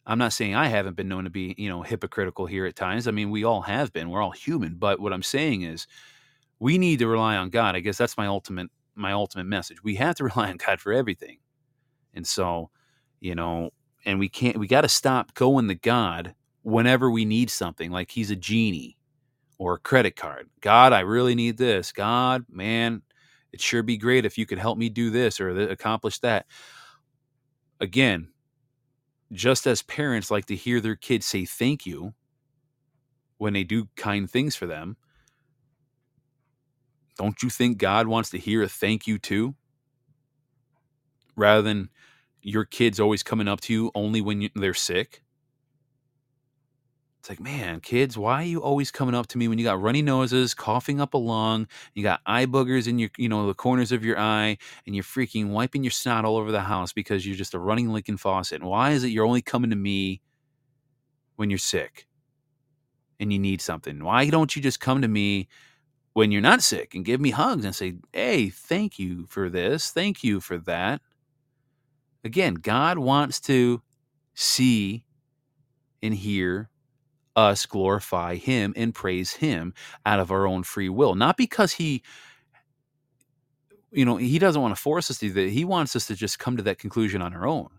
I'm 0.05 0.17
not 0.17 0.33
saying 0.33 0.55
I 0.55 0.67
haven't 0.67 0.95
been 0.97 1.07
known 1.07 1.23
to 1.23 1.29
be, 1.29 1.55
you 1.57 1.69
know, 1.69 1.83
hypocritical 1.83 2.45
here 2.45 2.65
at 2.65 2.75
times. 2.75 3.07
I 3.07 3.11
mean, 3.11 3.31
we 3.31 3.43
all 3.43 3.61
have 3.61 3.93
been. 3.93 4.09
We're 4.09 4.21
all 4.21 4.31
human. 4.31 4.75
But 4.75 4.99
what 4.99 5.13
I'm 5.13 5.23
saying 5.23 5.61
is 5.61 5.87
we 6.59 6.77
need 6.77 6.99
to 6.99 7.07
rely 7.07 7.37
on 7.37 7.49
God. 7.49 7.75
I 7.75 7.79
guess 7.79 7.97
that's 7.97 8.17
my 8.17 8.27
ultimate 8.27 8.69
my 8.95 9.11
ultimate 9.11 9.45
message. 9.45 9.83
We 9.83 9.95
have 9.95 10.15
to 10.15 10.23
rely 10.35 10.49
on 10.49 10.57
God 10.57 10.79
for 10.81 10.91
everything. 10.91 11.37
And 12.13 12.27
so, 12.27 12.69
you 13.21 13.35
know, 13.35 13.71
and 14.05 14.19
we 14.19 14.27
can't 14.27 14.57
we 14.57 14.67
got 14.67 14.81
to 14.81 14.89
stop 14.89 15.35
going 15.35 15.67
to 15.69 15.75
God 15.75 16.35
whenever 16.63 17.11
we 17.11 17.25
need 17.25 17.49
something 17.49 17.91
like 17.91 18.11
he's 18.11 18.31
a 18.31 18.35
genie 18.35 18.97
or 19.57 19.75
a 19.75 19.79
credit 19.79 20.15
card. 20.15 20.49
God, 20.61 20.93
I 20.93 21.01
really 21.01 21.35
need 21.35 21.57
this. 21.57 21.91
God, 21.91 22.45
man, 22.49 23.01
it 23.51 23.61
sure 23.61 23.83
be 23.83 23.97
great 23.97 24.25
if 24.25 24.37
you 24.37 24.45
could 24.45 24.59
help 24.59 24.77
me 24.77 24.89
do 24.89 25.09
this 25.09 25.39
or 25.39 25.53
th- 25.53 25.69
accomplish 25.69 26.19
that. 26.19 26.45
Again, 27.79 28.29
just 29.31 29.67
as 29.67 29.81
parents 29.81 30.31
like 30.31 30.45
to 30.47 30.55
hear 30.55 30.79
their 30.81 30.95
kids 30.95 31.25
say 31.25 31.45
thank 31.45 31.85
you 31.85 32.13
when 33.37 33.53
they 33.53 33.63
do 33.63 33.89
kind 33.95 34.29
things 34.29 34.55
for 34.55 34.67
them, 34.67 34.97
don't 37.17 37.41
you 37.43 37.49
think 37.49 37.77
God 37.77 38.07
wants 38.07 38.29
to 38.31 38.37
hear 38.37 38.63
a 38.63 38.69
thank 38.69 39.07
you 39.07 39.19
too? 39.19 39.55
Rather 41.35 41.61
than 41.61 41.89
your 42.41 42.65
kids 42.65 42.99
always 42.99 43.23
coming 43.23 43.47
up 43.47 43.61
to 43.61 43.73
you 43.73 43.91
only 43.95 44.21
when 44.21 44.41
you, 44.41 44.49
they're 44.55 44.73
sick? 44.73 45.22
It's 47.23 47.29
like, 47.29 47.39
man, 47.39 47.79
kids, 47.79 48.17
why 48.17 48.41
are 48.41 48.45
you 48.45 48.61
always 48.61 48.91
coming 48.91 49.15
up 49.15 49.27
to 49.27 49.37
me 49.37 49.47
when 49.47 49.57
you 49.57 49.63
got 49.63 49.81
runny 49.81 50.01
noses, 50.01 50.53
coughing 50.53 50.99
up 50.99 51.13
a 51.13 51.17
lung, 51.17 51.69
you 51.93 52.03
got 52.03 52.19
eye 52.25 52.45
boogers 52.45 52.85
in 52.85 52.99
your, 52.99 53.11
you 53.15 53.29
know, 53.29 53.47
the 53.47 53.53
corners 53.53 53.93
of 53.93 54.03
your 54.03 54.19
eye, 54.19 54.57
and 54.85 54.93
you're 54.93 55.05
freaking 55.05 55.51
wiping 55.51 55.85
your 55.85 55.91
snot 55.91 56.25
all 56.25 56.35
over 56.35 56.51
the 56.51 56.59
house 56.59 56.91
because 56.91 57.25
you're 57.25 57.37
just 57.37 57.53
a 57.53 57.59
running 57.59 57.93
Lincoln 57.93 58.17
faucet. 58.17 58.59
And 58.59 58.69
why 58.69 58.91
is 58.91 59.05
it 59.05 59.11
you're 59.11 59.25
only 59.25 59.41
coming 59.41 59.69
to 59.69 59.75
me 59.77 60.21
when 61.37 61.49
you're 61.49 61.59
sick 61.59 62.07
and 63.21 63.31
you 63.31 63.39
need 63.39 63.61
something? 63.61 64.03
Why 64.03 64.29
don't 64.29 64.53
you 64.53 64.61
just 64.61 64.81
come 64.81 65.01
to 65.01 65.07
me 65.07 65.47
when 66.11 66.29
you're 66.29 66.41
not 66.41 66.61
sick 66.61 66.93
and 66.93 67.05
give 67.05 67.21
me 67.21 67.29
hugs 67.29 67.63
and 67.63 67.73
say, 67.73 67.93
hey, 68.11 68.49
thank 68.49 68.99
you 68.99 69.27
for 69.27 69.49
this, 69.49 69.91
thank 69.91 70.25
you 70.25 70.41
for 70.41 70.57
that? 70.57 70.99
Again, 72.25 72.55
God 72.55 72.97
wants 72.97 73.39
to 73.39 73.81
see 74.33 75.05
and 76.01 76.13
hear 76.13 76.69
us 77.35 77.65
glorify 77.65 78.35
him 78.35 78.73
and 78.75 78.93
praise 78.93 79.33
him 79.33 79.73
out 80.05 80.19
of 80.19 80.31
our 80.31 80.47
own 80.47 80.63
free 80.63 80.89
will. 80.89 81.15
Not 81.15 81.37
because 81.37 81.73
he 81.73 82.03
you 83.91 84.05
know, 84.05 84.17
he 84.17 84.39
doesn't 84.39 84.61
want 84.61 84.75
to 84.75 84.81
force 84.81 85.11
us 85.11 85.19
to 85.19 85.27
do 85.27 85.33
that. 85.33 85.51
He 85.51 85.63
wants 85.65 85.95
us 85.95 86.07
to 86.07 86.15
just 86.15 86.39
come 86.39 86.57
to 86.57 86.63
that 86.63 86.79
conclusion 86.79 87.21
on 87.21 87.33
our 87.33 87.47
own. 87.47 87.69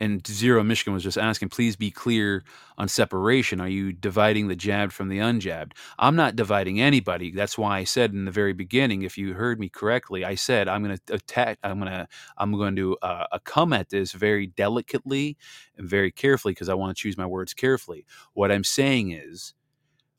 And 0.00 0.26
Zero 0.26 0.64
Michigan 0.64 0.94
was 0.94 1.02
just 1.02 1.18
asking, 1.18 1.50
please 1.50 1.76
be 1.76 1.90
clear 1.90 2.42
on 2.78 2.88
separation. 2.88 3.60
Are 3.60 3.68
you 3.68 3.92
dividing 3.92 4.48
the 4.48 4.56
jabbed 4.56 4.94
from 4.94 5.08
the 5.08 5.18
unjabbed? 5.18 5.72
I'm 5.98 6.16
not 6.16 6.34
dividing 6.34 6.80
anybody. 6.80 7.30
That's 7.30 7.58
why 7.58 7.78
I 7.78 7.84
said 7.84 8.14
in 8.14 8.24
the 8.24 8.30
very 8.30 8.54
beginning, 8.54 9.02
if 9.02 9.18
you 9.18 9.34
heard 9.34 9.60
me 9.60 9.68
correctly, 9.68 10.24
I 10.24 10.36
said 10.36 10.68
I'm 10.68 10.82
going 10.82 10.96
to 10.96 11.14
attack. 11.14 11.58
I'm 11.62 11.78
going 11.78 11.92
to 11.92 12.08
I'm 12.38 12.52
going 12.52 12.76
to 12.76 12.96
uh, 13.02 13.38
come 13.44 13.74
at 13.74 13.90
this 13.90 14.12
very 14.12 14.46
delicately 14.46 15.36
and 15.76 15.86
very 15.86 16.10
carefully 16.10 16.52
because 16.52 16.70
I 16.70 16.74
want 16.74 16.96
to 16.96 17.00
choose 17.00 17.18
my 17.18 17.26
words 17.26 17.52
carefully. 17.52 18.06
What 18.32 18.50
I'm 18.50 18.64
saying 18.64 19.12
is 19.12 19.52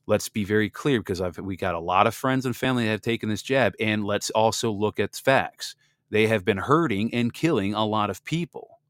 let's 0.06 0.30
be 0.30 0.44
very 0.44 0.70
clear 0.70 1.00
because 1.00 1.22
I've 1.22 1.40
we 1.40 1.58
got 1.58 1.74
a 1.74 1.80
lot 1.80 2.06
of 2.06 2.14
friends 2.14 2.46
and 2.46 2.56
family 2.56 2.86
that 2.86 2.92
have 2.92 3.02
taken 3.02 3.30
this 3.30 3.42
jab, 3.42 3.74
and 3.80 4.06
let's 4.06 4.30
also 4.30 4.72
look 4.72 5.00
at 5.00 5.16
facts. 5.16 5.76
They 6.12 6.28
have 6.28 6.46
been 6.46 6.58
hurting 6.58 7.14
and 7.16 7.34
killing 7.34 7.74
a 7.74 7.86
lot 7.86 8.12
of 8.12 8.24
people. 8.24 8.81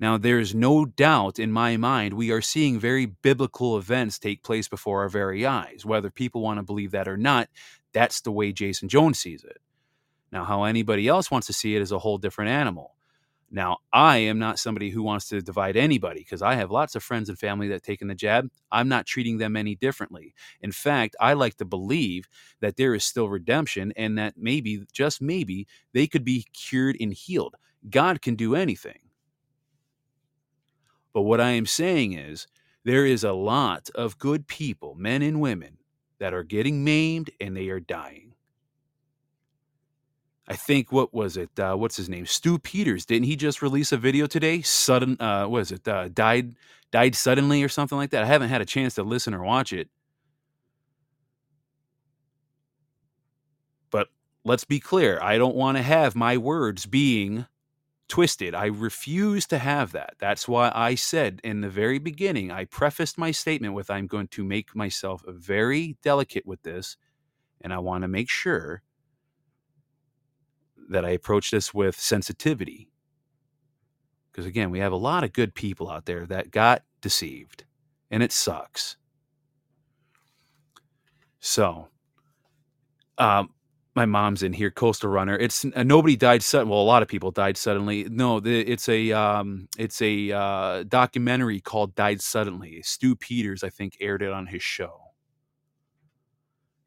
Now, 0.00 0.18
there's 0.18 0.54
no 0.54 0.84
doubt 0.84 1.38
in 1.38 1.52
my 1.52 1.76
mind 1.76 2.14
we 2.14 2.30
are 2.32 2.42
seeing 2.42 2.80
very 2.80 3.06
biblical 3.06 3.78
events 3.78 4.18
take 4.18 4.42
place 4.42 4.68
before 4.68 5.02
our 5.02 5.08
very 5.08 5.46
eyes. 5.46 5.84
Whether 5.86 6.10
people 6.10 6.42
want 6.42 6.58
to 6.58 6.64
believe 6.64 6.90
that 6.90 7.08
or 7.08 7.16
not, 7.16 7.48
that's 7.92 8.20
the 8.20 8.32
way 8.32 8.52
Jason 8.52 8.88
Jones 8.88 9.20
sees 9.20 9.44
it. 9.44 9.58
Now, 10.32 10.44
how 10.44 10.64
anybody 10.64 11.06
else 11.06 11.30
wants 11.30 11.46
to 11.46 11.52
see 11.52 11.76
it 11.76 11.82
is 11.82 11.92
a 11.92 11.98
whole 12.00 12.18
different 12.18 12.50
animal. 12.50 12.96
Now, 13.52 13.78
I 13.92 14.16
am 14.18 14.40
not 14.40 14.58
somebody 14.58 14.90
who 14.90 15.04
wants 15.04 15.28
to 15.28 15.40
divide 15.40 15.76
anybody 15.76 16.20
because 16.20 16.42
I 16.42 16.56
have 16.56 16.72
lots 16.72 16.96
of 16.96 17.04
friends 17.04 17.28
and 17.28 17.38
family 17.38 17.68
that 17.68 17.84
taken 17.84 18.08
the 18.08 18.14
jab. 18.16 18.48
I'm 18.72 18.88
not 18.88 19.06
treating 19.06 19.38
them 19.38 19.56
any 19.56 19.76
differently. 19.76 20.34
In 20.60 20.72
fact, 20.72 21.14
I 21.20 21.34
like 21.34 21.56
to 21.58 21.64
believe 21.64 22.28
that 22.60 22.76
there 22.76 22.96
is 22.96 23.04
still 23.04 23.28
redemption 23.28 23.92
and 23.96 24.18
that 24.18 24.34
maybe, 24.36 24.84
just 24.92 25.22
maybe, 25.22 25.68
they 25.92 26.08
could 26.08 26.24
be 26.24 26.46
cured 26.52 26.96
and 26.98 27.12
healed. 27.12 27.54
God 27.88 28.22
can 28.22 28.34
do 28.34 28.56
anything. 28.56 28.98
But 31.14 31.22
what 31.22 31.40
I 31.40 31.52
am 31.52 31.64
saying 31.64 32.12
is, 32.12 32.46
there 32.84 33.06
is 33.06 33.24
a 33.24 33.32
lot 33.32 33.88
of 33.94 34.18
good 34.18 34.46
people, 34.46 34.94
men 34.96 35.22
and 35.22 35.40
women, 35.40 35.78
that 36.18 36.34
are 36.34 36.42
getting 36.42 36.84
maimed 36.84 37.30
and 37.40 37.56
they 37.56 37.68
are 37.68 37.80
dying. 37.80 38.34
I 40.46 40.56
think 40.56 40.92
what 40.92 41.14
was 41.14 41.38
it? 41.38 41.58
Uh, 41.58 41.76
what's 41.76 41.96
his 41.96 42.10
name? 42.10 42.26
Stu 42.26 42.58
Peters. 42.58 43.06
Didn't 43.06 43.26
he 43.26 43.36
just 43.36 43.62
release 43.62 43.92
a 43.92 43.96
video 43.96 44.26
today? 44.26 44.60
Sudden, 44.60 45.16
uh, 45.18 45.46
what 45.46 45.62
is 45.62 45.72
it? 45.72 45.88
Uh, 45.88 46.08
died, 46.08 46.56
died 46.90 47.14
suddenly 47.14 47.62
or 47.62 47.68
something 47.68 47.96
like 47.96 48.10
that. 48.10 48.24
I 48.24 48.26
haven't 48.26 48.50
had 48.50 48.60
a 48.60 48.66
chance 48.66 48.96
to 48.96 49.02
listen 49.02 49.32
or 49.32 49.42
watch 49.42 49.72
it. 49.72 49.88
But 53.90 54.08
let's 54.44 54.64
be 54.64 54.80
clear. 54.80 55.18
I 55.22 55.38
don't 55.38 55.56
want 55.56 55.78
to 55.78 55.82
have 55.82 56.14
my 56.14 56.36
words 56.36 56.84
being 56.84 57.46
twisted. 58.08 58.54
I 58.54 58.66
refuse 58.66 59.46
to 59.46 59.58
have 59.58 59.92
that. 59.92 60.14
That's 60.18 60.46
why 60.46 60.70
I 60.74 60.94
said 60.94 61.40
in 61.42 61.60
the 61.60 61.68
very 61.68 61.98
beginning, 61.98 62.50
I 62.50 62.64
prefaced 62.64 63.18
my 63.18 63.30
statement 63.30 63.74
with 63.74 63.90
I'm 63.90 64.06
going 64.06 64.28
to 64.28 64.44
make 64.44 64.74
myself 64.76 65.22
very 65.26 65.96
delicate 66.02 66.46
with 66.46 66.62
this, 66.62 66.96
and 67.60 67.72
I 67.72 67.78
want 67.78 68.02
to 68.02 68.08
make 68.08 68.28
sure 68.28 68.82
that 70.88 71.04
I 71.04 71.10
approach 71.10 71.50
this 71.50 71.72
with 71.72 71.98
sensitivity. 71.98 72.90
Because 74.30 74.46
again, 74.46 74.70
we 74.70 74.80
have 74.80 74.92
a 74.92 74.96
lot 74.96 75.24
of 75.24 75.32
good 75.32 75.54
people 75.54 75.90
out 75.90 76.06
there 76.06 76.26
that 76.26 76.50
got 76.50 76.82
deceived, 77.00 77.64
and 78.10 78.22
it 78.22 78.32
sucks. 78.32 78.96
So, 81.40 81.88
um, 83.18 83.53
my 83.94 84.06
mom's 84.06 84.42
in 84.42 84.52
here, 84.52 84.70
Coastal 84.70 85.08
Runner. 85.08 85.36
It's 85.38 85.64
uh, 85.64 85.82
nobody 85.84 86.16
died 86.16 86.42
suddenly. 86.42 86.72
Well, 86.72 86.82
a 86.82 86.84
lot 86.84 87.02
of 87.02 87.08
people 87.08 87.30
died 87.30 87.56
suddenly. 87.56 88.04
No, 88.04 88.40
the, 88.40 88.60
it's 88.60 88.88
a 88.88 89.12
um, 89.12 89.68
it's 89.78 90.02
a 90.02 90.32
uh, 90.32 90.82
documentary 90.84 91.60
called 91.60 91.94
"Died 91.94 92.20
Suddenly." 92.20 92.82
Stu 92.82 93.14
Peters, 93.14 93.62
I 93.62 93.70
think, 93.70 93.96
aired 94.00 94.22
it 94.22 94.32
on 94.32 94.46
his 94.46 94.62
show. 94.62 95.00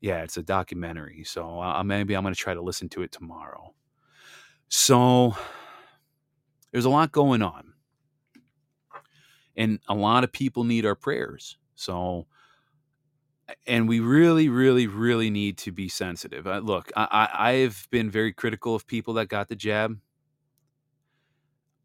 Yeah, 0.02 0.24
it's 0.24 0.38
a 0.38 0.44
documentary. 0.44 1.24
So 1.24 1.62
uh, 1.62 1.82
maybe 1.84 2.16
I'm 2.16 2.24
going 2.24 2.34
to 2.34 2.40
try 2.40 2.54
to 2.54 2.62
listen 2.62 2.90
to 2.90 3.02
it 3.02 3.12
tomorrow. 3.12 3.74
So 4.68 5.36
there's 6.72 6.86
a 6.86 6.90
lot 6.90 7.14
going 7.14 7.42
on, 7.42 7.74
and 9.56 9.80
a 9.88 9.96
lot 9.96 10.26
of 10.26 10.32
people 10.34 10.66
need 10.66 10.86
our 10.86 10.96
prayers. 10.96 11.58
So 11.76 12.28
and 13.66 13.88
we 13.88 14.00
really, 14.00 14.50
really, 14.50 14.88
really 14.88 15.30
need 15.30 15.58
to 15.60 15.72
be 15.72 15.88
sensitive. 15.90 16.48
Uh, 16.48 16.60
look, 16.60 16.92
I, 16.96 17.08
I, 17.12 17.52
I've 17.52 17.88
been 17.92 18.10
very 18.10 18.34
critical 18.34 18.76
of 18.76 18.86
people 18.88 19.14
that 19.16 19.28
got 19.28 19.48
the 19.48 19.56
jab, 19.56 19.98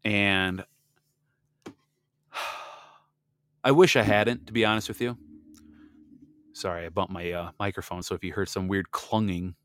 and 0.03 0.65
I 3.63 3.71
wish 3.71 3.95
I 3.95 4.03
hadn't, 4.03 4.47
to 4.47 4.53
be 4.53 4.65
honest 4.65 4.87
with 4.87 5.01
you. 5.01 5.17
Sorry, 6.53 6.85
I 6.85 6.89
bumped 6.89 7.13
my 7.13 7.31
uh, 7.31 7.51
microphone, 7.59 8.03
so 8.03 8.13
if 8.13 8.23
you 8.23 8.33
heard 8.33 8.49
some 8.49 8.67
weird 8.67 8.91
clunging, 8.91 9.55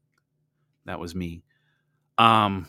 that 0.86 0.98
was 0.98 1.14
me. 1.14 1.42
Um, 2.16 2.66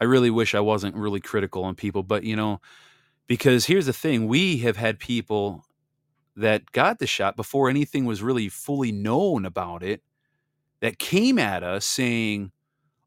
I 0.00 0.04
really 0.04 0.30
wish 0.30 0.54
I 0.54 0.60
wasn't 0.60 0.96
really 0.96 1.20
critical 1.20 1.64
on 1.64 1.74
people, 1.74 2.02
but 2.02 2.24
you 2.24 2.36
know, 2.36 2.60
because 3.28 3.66
here's 3.66 3.86
the 3.86 3.92
thing: 3.92 4.26
we 4.26 4.58
have 4.58 4.76
had 4.76 4.98
people 4.98 5.64
that 6.36 6.72
got 6.72 6.98
the 6.98 7.06
shot 7.06 7.36
before 7.36 7.68
anything 7.68 8.04
was 8.04 8.22
really 8.22 8.48
fully 8.48 8.92
known 8.92 9.44
about 9.44 9.82
it 9.82 10.02
that 10.80 10.98
came 10.98 11.38
at 11.38 11.62
us 11.62 11.86
saying, 11.86 12.52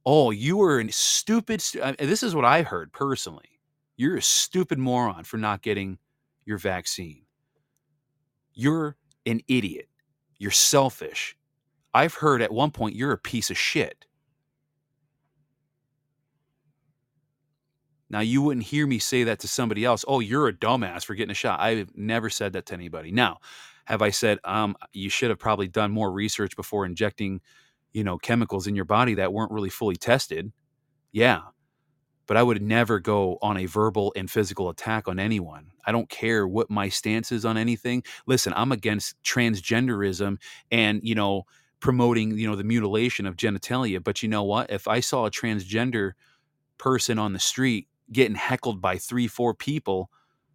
"Oh, 0.06 0.32
you 0.32 0.58
were 0.58 0.80
a 0.80 0.92
stupid." 0.92 1.62
Stu-. 1.62 1.82
this 2.00 2.24
is 2.24 2.36
what 2.36 2.46
I 2.46 2.64
heard 2.64 2.94
personally. 2.94 3.60
You're 3.98 4.18
a 4.18 4.22
stupid 4.22 4.80
moron 4.80 5.24
for 5.24 5.38
not 5.38 5.62
getting 5.62 6.00
your 6.46 6.58
vaccine. 6.58 7.24
You're 8.54 8.98
an 9.26 9.42
idiot. 9.48 9.90
You're 10.38 10.52
selfish. 10.52 11.38
I've 11.94 12.16
heard 12.16 12.42
at 12.42 12.52
one 12.54 12.72
point 12.72 12.96
you're 12.96 13.14
a 13.14 13.18
piece 13.18 13.50
of 13.50 13.58
shit. 13.58 14.06
Now, 18.16 18.22
you 18.22 18.42
wouldn't 18.42 18.66
hear 18.66 18.88
me 18.88 18.98
say 18.98 19.26
that 19.26 19.40
to 19.40 19.48
somebody 19.50 19.84
else. 19.84 20.06
Oh, 20.08 20.22
you're 20.22 20.48
a 20.48 20.54
dumbass 20.54 21.04
for 21.04 21.16
getting 21.16 21.32
a 21.32 21.34
shot. 21.34 21.60
I've 21.60 21.90
never 21.98 22.30
said 22.30 22.54
that 22.54 22.66
to 22.68 22.74
anybody. 22.74 23.12
Now, 23.12 23.40
have 23.84 24.02
I 24.02 24.12
said, 24.12 24.40
um, 24.46 24.78
you 24.94 25.10
should 25.10 25.32
have 25.32 25.38
probably 25.38 25.68
done 25.68 25.92
more 25.92 26.10
research 26.10 26.56
before 26.56 26.86
injecting, 26.86 27.42
you 27.92 28.06
know, 28.06 28.18
chemicals 28.18 28.68
in 28.68 28.76
your 28.78 28.86
body 28.86 29.16
that 29.16 29.34
weren't 29.34 29.52
really 29.52 29.68
fully 29.70 29.98
tested? 29.98 30.54
Yeah. 31.12 31.42
But 32.26 32.38
I 32.38 32.44
would 32.44 32.62
never 32.62 33.02
go 33.02 33.38
on 33.42 33.58
a 33.58 33.66
verbal 33.66 34.14
and 34.16 34.32
physical 34.32 34.70
attack 34.70 35.10
on 35.10 35.20
anyone. 35.20 35.72
I 35.86 35.92
don't 35.92 36.08
care 36.08 36.48
what 36.48 36.70
my 36.70 36.88
stance 36.88 37.34
is 37.34 37.44
on 37.44 37.58
anything. 37.58 38.02
Listen, 38.28 38.54
I'm 38.56 38.72
against 38.72 39.22
transgenderism 39.24 40.38
and, 40.72 41.02
you 41.04 41.16
know, 41.16 41.44
promoting, 41.82 42.38
you 42.38 42.48
know, 42.48 42.56
the 42.56 42.64
mutilation 42.64 43.26
of 43.26 43.36
genitalia. 43.36 44.02
But 44.02 44.24
you 44.24 44.30
know 44.30 44.44
what? 44.44 44.72
If 44.72 44.88
I 44.88 45.02
saw 45.02 45.26
a 45.26 45.32
transgender 45.32 46.14
person 46.78 47.20
on 47.20 47.34
the 47.34 47.40
street 47.40 47.90
getting 48.12 48.36
heckled 48.36 48.82
by 48.82 48.98
three, 48.98 49.28
four 49.28 49.54
people 49.54 50.10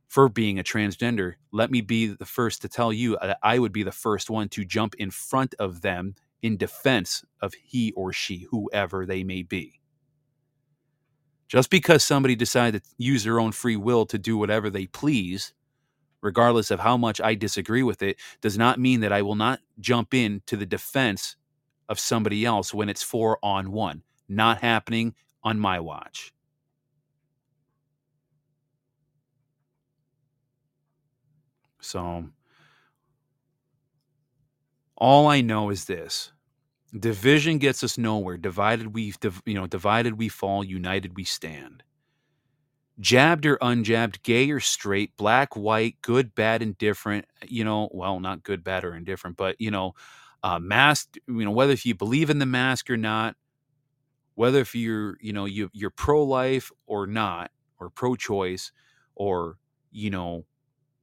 for 0.09 0.29
being 0.29 0.59
a 0.59 0.65
transgender, 0.65 1.35
let 1.53 1.71
me 1.71 1.81
be 1.81 2.09
the 2.09 2.27
first 2.27 2.63
to 2.63 2.69
tell 2.69 2.93
you 2.93 3.17
that 3.23 3.39
I 3.43 3.59
would 3.59 3.73
be 3.73 3.85
the 3.85 3.93
first 3.93 4.29
one 4.29 4.49
to 4.51 4.65
jump 4.65 4.95
in 4.97 5.11
front 5.11 5.55
of 5.59 5.83
them 5.83 6.17
in 6.43 6.57
defense 6.57 7.25
of 7.41 7.55
he 7.55 7.93
or 7.93 8.13
she, 8.13 8.47
whoever 8.51 9.07
they 9.07 9.23
may 9.23 9.43
be. 9.43 9.81
Just 11.49 11.71
because 11.71 12.03
somebody 12.05 12.35
decided 12.35 12.85
to 12.85 12.91
use 12.99 13.25
their 13.25 13.41
own 13.41 13.53
free 13.53 13.77
will 13.77 14.07
to 14.07 14.19
do 14.19 14.37
whatever 14.37 14.71
they 14.71 14.87
please, 14.87 15.53
regardless 16.23 16.71
of 16.71 16.81
how 16.81 16.97
much 16.97 17.21
I 17.21 17.35
disagree 17.35 17.83
with 17.83 18.03
it, 18.03 18.19
does 18.41 18.57
not 18.59 18.81
mean 18.81 19.01
that 19.01 19.13
I 19.13 19.23
will 19.23 19.35
not 19.35 19.61
jump 19.79 20.15
in 20.15 20.43
to 20.47 20.57
the 20.57 20.67
defense 20.67 21.37
of 21.89 21.99
somebody 21.99 22.45
else 22.45 22.73
when 22.73 22.89
it's 22.89 23.03
four 23.03 23.39
on 23.43 23.73
one. 23.73 24.03
Not 24.29 24.61
happening 24.61 25.15
on 25.43 25.59
my 25.59 25.81
watch. 25.81 26.33
So 31.81 32.31
all 34.97 35.27
I 35.29 35.41
know 35.41 35.71
is 35.71 35.87
this. 35.87 36.33
Division 36.99 37.59
gets 37.59 37.85
us 37.85 37.97
nowhere. 37.97 38.37
Divided 38.37 38.95
we 38.95 39.15
you 39.47 39.55
know, 39.55 39.67
divided 39.67 40.19
we 40.19 40.29
fall, 40.29 40.65
united 40.65 41.17
we 41.17 41.25
stand. 41.25 41.83
Jabbed 42.99 43.47
or 43.47 43.57
unjabbed, 43.59 44.23
gay 44.23 44.51
or 44.51 44.61
straight, 44.61 45.17
black, 45.17 45.57
white, 45.57 45.97
good, 46.03 46.35
bad, 46.35 46.61
indifferent, 46.61 47.25
you 47.47 47.65
know, 47.65 47.89
well, 47.93 48.21
not 48.21 48.43
good, 48.43 48.63
bad, 48.63 48.85
or 48.85 48.95
indifferent, 48.95 49.37
but 49.39 49.57
you 49.59 49.71
know, 49.71 49.95
uh, 50.43 50.59
masked, 50.59 51.19
you 51.27 51.45
know, 51.45 51.51
whether 51.51 51.73
if 51.73 51.87
you 51.87 51.95
believe 51.95 52.29
in 52.29 52.39
the 52.39 52.47
mask 52.47 52.91
or 52.91 52.99
not, 52.99 53.37
whether 54.35 54.61
if 54.61 54.75
you're 54.75 55.17
you 55.21 55.33
know 55.33 55.45
you, 55.45 55.71
you're 55.73 55.91
pro-life 55.91 56.71
or 56.87 57.07
not 57.07 57.51
or 57.79 57.91
pro-choice 57.91 58.73
or 59.15 59.57
you 59.93 60.11
know 60.11 60.45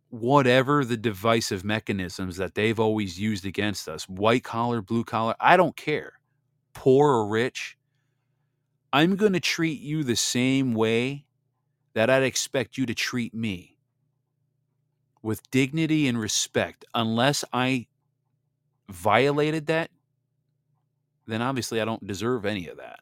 whatever 0.09 0.85
the 0.85 0.97
divisive 0.97 1.63
mechanisms 1.63 2.37
that 2.37 2.55
they've 2.55 2.79
always 2.79 3.19
used 3.19 3.45
against 3.45 3.89
us 3.89 4.07
white 4.07 4.43
collar 4.43 4.81
blue 4.81 5.03
collar 5.03 5.35
i 5.39 5.57
don't 5.57 5.75
care. 5.75 6.13
Poor 6.73 7.11
or 7.11 7.27
rich 7.27 7.77
i'm 8.93 9.15
going 9.15 9.33
to 9.33 9.39
treat 9.39 9.81
you 9.81 10.03
the 10.03 10.15
same 10.15 10.73
way 10.73 11.25
that 11.93 12.09
i'd 12.09 12.23
expect 12.23 12.77
you 12.77 12.85
to 12.85 12.93
treat 12.95 13.33
me. 13.33 13.77
With 15.21 15.49
dignity 15.51 16.07
and 16.07 16.19
respect 16.19 16.85
unless 16.93 17.43
i 17.51 17.87
violated 18.89 19.65
that 19.67 19.89
then 21.25 21.41
obviously 21.41 21.81
i 21.81 21.85
don't 21.85 22.07
deserve 22.07 22.45
any 22.45 22.67
of 22.67 22.77
that 22.77 22.99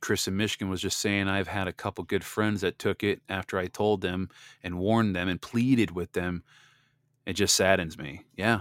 Chris 0.00 0.26
in 0.28 0.36
Michigan 0.36 0.68
was 0.68 0.80
just 0.80 0.98
saying, 0.98 1.28
I've 1.28 1.48
had 1.48 1.68
a 1.68 1.72
couple 1.72 2.04
good 2.04 2.24
friends 2.24 2.60
that 2.62 2.78
took 2.78 3.02
it 3.02 3.20
after 3.28 3.58
I 3.58 3.66
told 3.66 4.00
them 4.00 4.28
and 4.62 4.78
warned 4.78 5.14
them 5.14 5.28
and 5.28 5.40
pleaded 5.40 5.90
with 5.90 6.12
them. 6.12 6.42
It 7.26 7.34
just 7.34 7.54
saddens 7.54 7.98
me. 7.98 8.22
Yeah. 8.36 8.60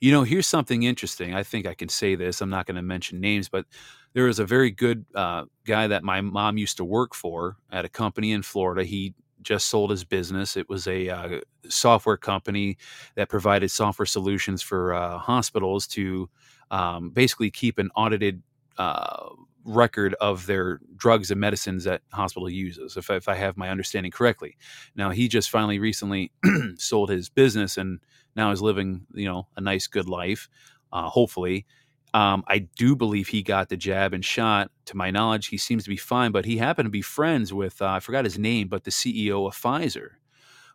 You 0.00 0.12
know, 0.12 0.22
here's 0.22 0.46
something 0.46 0.82
interesting. 0.82 1.34
I 1.34 1.42
think 1.42 1.66
I 1.66 1.74
can 1.74 1.88
say 1.88 2.14
this. 2.14 2.40
I'm 2.40 2.50
not 2.50 2.66
going 2.66 2.76
to 2.76 2.82
mention 2.82 3.20
names, 3.20 3.48
but 3.48 3.66
there 4.14 4.24
was 4.24 4.38
a 4.38 4.46
very 4.46 4.70
good 4.70 5.04
uh, 5.14 5.44
guy 5.64 5.86
that 5.86 6.02
my 6.02 6.20
mom 6.20 6.58
used 6.58 6.76
to 6.78 6.84
work 6.84 7.14
for 7.14 7.56
at 7.70 7.84
a 7.84 7.88
company 7.88 8.32
in 8.32 8.42
Florida. 8.42 8.84
He 8.84 9.14
just 9.42 9.68
sold 9.68 9.90
his 9.90 10.04
business. 10.04 10.56
It 10.56 10.68
was 10.68 10.88
a 10.88 11.08
uh, 11.08 11.40
software 11.68 12.16
company 12.16 12.78
that 13.14 13.28
provided 13.28 13.70
software 13.70 14.06
solutions 14.06 14.62
for 14.62 14.94
uh, 14.94 15.18
hospitals 15.18 15.86
to 15.88 16.28
um, 16.70 17.10
basically 17.10 17.50
keep 17.50 17.78
an 17.78 17.90
audited 17.94 18.42
uh, 18.78 19.28
record 19.64 20.14
of 20.20 20.46
their 20.46 20.80
drugs 20.96 21.30
and 21.30 21.40
medicines 21.40 21.84
that 21.84 22.02
hospital 22.12 22.48
uses, 22.48 22.96
if, 22.96 23.10
if 23.10 23.28
I 23.28 23.34
have 23.34 23.56
my 23.56 23.68
understanding 23.68 24.12
correctly. 24.12 24.56
Now 24.94 25.10
he 25.10 25.28
just 25.28 25.50
finally 25.50 25.78
recently 25.78 26.32
sold 26.76 27.10
his 27.10 27.28
business 27.28 27.76
and 27.76 28.00
now 28.36 28.50
is 28.52 28.62
living, 28.62 29.06
you 29.12 29.26
know, 29.26 29.48
a 29.56 29.60
nice, 29.60 29.86
good 29.86 30.08
life. 30.08 30.48
Uh, 30.92 31.08
hopefully, 31.08 31.66
um, 32.14 32.44
I 32.46 32.60
do 32.60 32.96
believe 32.96 33.28
he 33.28 33.42
got 33.42 33.68
the 33.68 33.76
jab 33.76 34.14
and 34.14 34.24
shot. 34.24 34.70
To 34.86 34.96
my 34.96 35.10
knowledge, 35.10 35.48
he 35.48 35.58
seems 35.58 35.84
to 35.84 35.90
be 35.90 35.96
fine, 35.96 36.32
but 36.32 36.44
he 36.44 36.56
happened 36.56 36.86
to 36.86 36.90
be 36.90 37.02
friends 37.02 37.52
with 37.52 37.82
uh, 37.82 37.88
I 37.88 38.00
forgot 38.00 38.24
his 38.24 38.38
name, 38.38 38.68
but 38.68 38.84
the 38.84 38.90
CEO 38.90 39.46
of 39.46 39.54
Pfizer. 39.54 40.10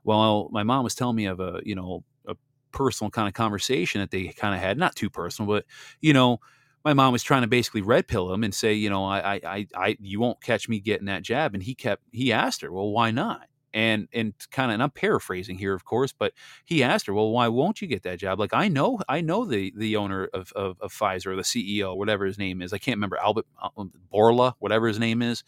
Well, 0.03 0.49
my 0.51 0.63
mom 0.63 0.83
was 0.83 0.95
telling 0.95 1.15
me 1.15 1.25
of 1.25 1.39
a 1.39 1.61
you 1.63 1.75
know 1.75 2.03
a 2.27 2.35
personal 2.71 3.09
kind 3.09 3.27
of 3.27 3.33
conversation 3.33 4.01
that 4.01 4.11
they 4.11 4.27
kind 4.27 4.53
of 4.53 4.61
had, 4.61 4.77
not 4.77 4.95
too 4.95 5.09
personal, 5.09 5.49
but 5.49 5.65
you 6.01 6.13
know 6.13 6.39
my 6.83 6.93
mom 6.93 7.13
was 7.13 7.23
trying 7.23 7.41
to 7.41 7.47
basically 7.47 7.81
red 7.81 8.07
pill 8.07 8.33
him 8.33 8.43
and 8.43 8.53
say, 8.53 8.73
you 8.73 8.89
know, 8.89 9.05
I, 9.05 9.39
I, 9.43 9.67
I, 9.75 9.97
you 9.99 10.19
won't 10.19 10.41
catch 10.41 10.67
me 10.67 10.79
getting 10.79 11.05
that 11.05 11.23
jab. 11.23 11.53
And 11.53 11.63
he 11.63 11.75
kept, 11.75 12.03
he 12.11 12.31
asked 12.31 12.61
her, 12.61 12.71
well, 12.71 12.91
why 12.91 13.11
not? 13.11 13.47
And, 13.73 14.09
and 14.11 14.33
kind 14.51 14.69
of, 14.69 14.73
and 14.73 14.83
I'm 14.83 14.89
paraphrasing 14.89 15.57
here, 15.57 15.73
of 15.73 15.85
course, 15.85 16.11
but 16.11 16.33
he 16.65 16.83
asked 16.83 17.05
her, 17.05 17.13
well, 17.13 17.31
why 17.31 17.47
won't 17.47 17.81
you 17.81 17.87
get 17.87 18.03
that 18.03 18.19
job? 18.19 18.39
Like, 18.39 18.53
I 18.53 18.67
know, 18.67 18.99
I 19.07 19.21
know 19.21 19.45
the, 19.45 19.73
the 19.75 19.95
owner 19.95 20.25
of, 20.33 20.51
of, 20.53 20.77
of 20.81 20.91
Pfizer 20.91 21.35
the 21.35 21.43
CEO, 21.43 21.95
whatever 21.95 22.25
his 22.25 22.37
name 22.37 22.61
is. 22.61 22.73
I 22.73 22.79
can't 22.79 22.97
remember 22.97 23.17
Albert 23.17 23.45
uh, 23.61 23.69
um, 23.77 23.93
Bourla, 24.13 24.55
whatever 24.59 24.87
his 24.87 24.99
name 24.99 25.21
is. 25.21 25.43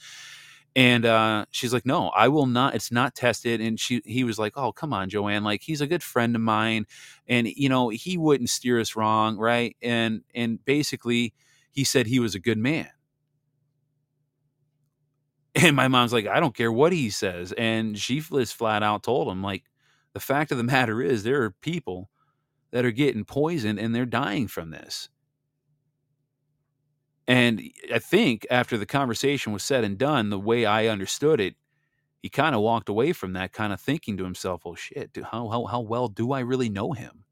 And 0.76 1.06
uh, 1.06 1.46
she's 1.52 1.72
like, 1.74 1.86
"No, 1.86 2.10
I 2.10 2.30
will 2.30 2.48
not. 2.48 2.74
It's 2.76 2.92
not 2.92 3.14
tested." 3.16 3.62
And 3.62 3.80
she, 3.80 4.02
he 4.06 4.24
was 4.24 4.40
like, 4.40 4.54
"Oh, 4.58 4.72
come 4.72 4.92
on, 4.94 5.10
Joanne. 5.10 5.44
Like, 5.44 5.62
he's 5.62 5.82
a 5.82 5.88
good 5.88 6.02
friend 6.04 6.36
of 6.36 6.42
mine, 6.42 6.86
and 7.28 7.48
you 7.48 7.70
know, 7.70 7.90
he 7.90 8.18
wouldn't 8.18 8.50
steer 8.50 8.80
us 8.80 8.96
wrong, 8.96 9.38
right?" 9.38 9.76
And 9.84 10.22
and 10.34 10.64
basically, 10.66 11.34
he 11.72 11.84
said 11.84 12.08
he 12.08 12.20
was 12.20 12.34
a 12.36 12.40
good 12.40 12.58
man. 12.58 12.90
And 15.56 15.76
my 15.76 15.88
mom's 15.88 16.14
like, 16.14 16.26
"I 16.28 16.40
don't 16.40 16.56
care 16.56 16.72
what 16.72 16.94
he 16.94 17.10
says," 17.10 17.52
and 17.54 17.98
she 17.98 18.20
just 18.20 18.56
flat 18.56 18.82
out 18.84 19.04
told 19.04 19.28
him, 19.28 19.44
like, 19.44 19.64
the 20.14 20.20
fact 20.20 20.52
of 20.52 20.58
the 20.58 20.64
matter 20.64 21.02
is, 21.02 21.24
there 21.24 21.44
are 21.44 21.52
people 21.52 22.10
that 22.72 22.86
are 22.86 22.92
getting 22.92 23.26
poisoned 23.26 23.80
and 23.80 23.96
they're 23.96 24.06
dying 24.06 24.48
from 24.48 24.72
this. 24.72 25.10
And 27.28 27.62
I 27.94 28.00
think 28.00 28.46
after 28.50 28.78
the 28.78 28.86
conversation 28.86 29.54
was 29.54 29.64
said 29.64 29.84
and 29.84 29.98
done, 29.98 30.30
the 30.30 30.40
way 30.40 30.66
I 30.66 30.88
understood 30.88 31.40
it, 31.40 31.56
he 32.22 32.30
kind 32.30 32.56
of 32.56 32.62
walked 32.62 32.90
away 32.90 33.14
from 33.14 33.34
that, 33.34 33.54
kind 33.54 33.74
of 33.74 33.82
thinking 33.82 34.18
to 34.18 34.24
himself, 34.26 34.64
"Oh 34.66 34.76
shit, 34.76 35.18
how 35.32 35.50
how 35.50 35.66
how 35.68 35.82
well 35.82 36.08
do 36.10 36.34
I 36.34 36.42
really 36.42 36.70
know 36.70 36.94
him?" 36.94 37.26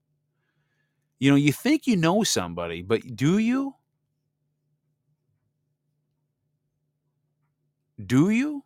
You 1.20 1.30
know, 1.32 1.36
you 1.38 1.54
think 1.54 1.88
you 1.88 1.96
know 1.96 2.24
somebody, 2.24 2.82
but 2.82 3.16
do 3.16 3.38
you? 3.38 3.76
Do 8.06 8.30
you? 8.30 8.64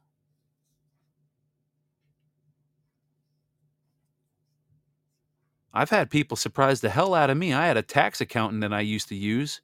I've 5.74 5.90
had 5.90 6.10
people 6.10 6.38
surprise 6.38 6.82
the 6.82 6.90
hell 6.90 7.14
out 7.14 7.30
of 7.30 7.38
me. 7.38 7.54
I 7.54 7.68
had 7.68 7.78
a 7.78 7.82
tax 7.84 8.22
accountant 8.22 8.62
that 8.62 8.74
I 8.74 8.82
used 8.82 9.10
to 9.10 9.16
use 9.16 9.62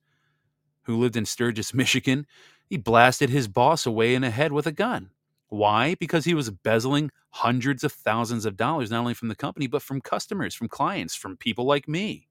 who 0.84 0.98
lived 0.98 1.16
in 1.16 1.26
Sturgis, 1.26 1.74
Michigan, 1.74 2.26
he 2.66 2.78
blasted 2.78 3.30
his 3.30 3.48
boss 3.48 3.86
away 3.86 4.16
in 4.16 4.22
the 4.22 4.30
head 4.30 4.52
with 4.52 4.66
a 4.68 4.72
gun. 4.72 5.12
Why? 5.50 5.96
Because 5.96 6.24
he 6.24 6.34
was 6.34 6.48
embezzling 6.48 7.12
hundreds 7.32 7.84
of 7.84 7.92
thousands 7.92 8.46
of 8.46 8.56
dollars, 8.56 8.90
not 8.90 9.02
only 9.02 9.14
from 9.14 9.28
the 9.28 9.36
company, 9.36 9.68
but 9.68 9.82
from 9.82 10.00
customers, 10.00 10.56
from 10.56 10.70
clients, 10.70 11.14
from 11.16 11.36
people 11.36 11.66
like 11.66 11.88
me. 11.88 12.30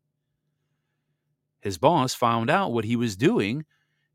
His 1.61 1.77
boss 1.77 2.15
found 2.15 2.49
out 2.49 2.73
what 2.73 2.87
he 2.87 2.97
was 2.97 3.17
doing, 3.17 3.67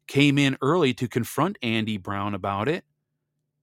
came 0.07 0.38
in 0.38 0.57
early 0.61 0.93
to 0.95 1.07
confront 1.07 1.59
Andy 1.61 1.97
Brown 1.97 2.33
about 2.33 2.67
it. 2.67 2.83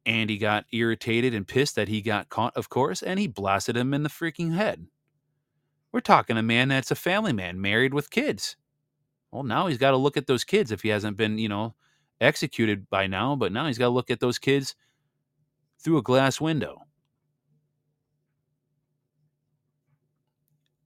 Andy 0.06 0.38
got 0.38 0.66
irritated 0.72 1.34
and 1.34 1.46
pissed 1.46 1.76
that 1.76 1.88
he 1.88 2.00
got 2.00 2.28
caught, 2.28 2.56
of 2.56 2.68
course, 2.68 3.02
and 3.02 3.18
he 3.18 3.26
blasted 3.26 3.76
him 3.76 3.94
in 3.94 4.02
the 4.02 4.08
freaking 4.08 4.54
head. 4.54 4.86
We're 5.92 6.00
talking 6.00 6.36
a 6.36 6.42
man 6.42 6.68
that's 6.68 6.90
a 6.90 6.96
family 6.96 7.32
man, 7.32 7.60
married 7.60 7.94
with 7.94 8.10
kids. 8.10 8.56
Well, 9.32 9.42
now 9.42 9.66
he's 9.66 9.78
got 9.78 9.92
to 9.92 9.96
look 9.96 10.16
at 10.16 10.26
those 10.26 10.44
kids 10.44 10.70
if 10.70 10.82
he 10.82 10.90
hasn't 10.90 11.16
been, 11.16 11.38
you 11.38 11.48
know, 11.48 11.74
executed 12.20 12.88
by 12.90 13.06
now, 13.06 13.34
but 13.34 13.50
now 13.50 13.66
he's 13.66 13.78
got 13.78 13.86
to 13.86 13.90
look 13.90 14.10
at 14.10 14.20
those 14.20 14.38
kids 14.38 14.74
through 15.82 15.98
a 15.98 16.02
glass 16.02 16.40
window. 16.40 16.82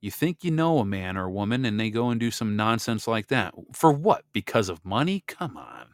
You 0.00 0.12
think 0.12 0.44
you 0.44 0.52
know 0.52 0.78
a 0.78 0.84
man 0.84 1.16
or 1.16 1.24
a 1.24 1.30
woman 1.30 1.64
and 1.64 1.80
they 1.80 1.90
go 1.90 2.10
and 2.10 2.20
do 2.20 2.30
some 2.30 2.54
nonsense 2.54 3.08
like 3.08 3.26
that. 3.28 3.54
For 3.72 3.90
what? 3.90 4.24
Because 4.32 4.68
of 4.68 4.84
money? 4.84 5.24
Come 5.26 5.56
on. 5.56 5.88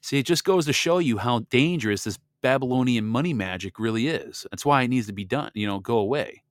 See, 0.00 0.18
it 0.18 0.26
just 0.26 0.44
goes 0.44 0.66
to 0.66 0.72
show 0.72 0.98
you 0.98 1.18
how 1.18 1.40
dangerous 1.50 2.04
this 2.04 2.18
Babylonian 2.42 3.06
money 3.06 3.32
magic 3.32 3.78
really 3.78 4.08
is. 4.08 4.44
That's 4.50 4.66
why 4.66 4.82
it 4.82 4.88
needs 4.88 5.06
to 5.06 5.12
be 5.12 5.24
done, 5.24 5.52
you 5.54 5.66
know, 5.66 5.78
go 5.78 5.98
away. 5.98 6.42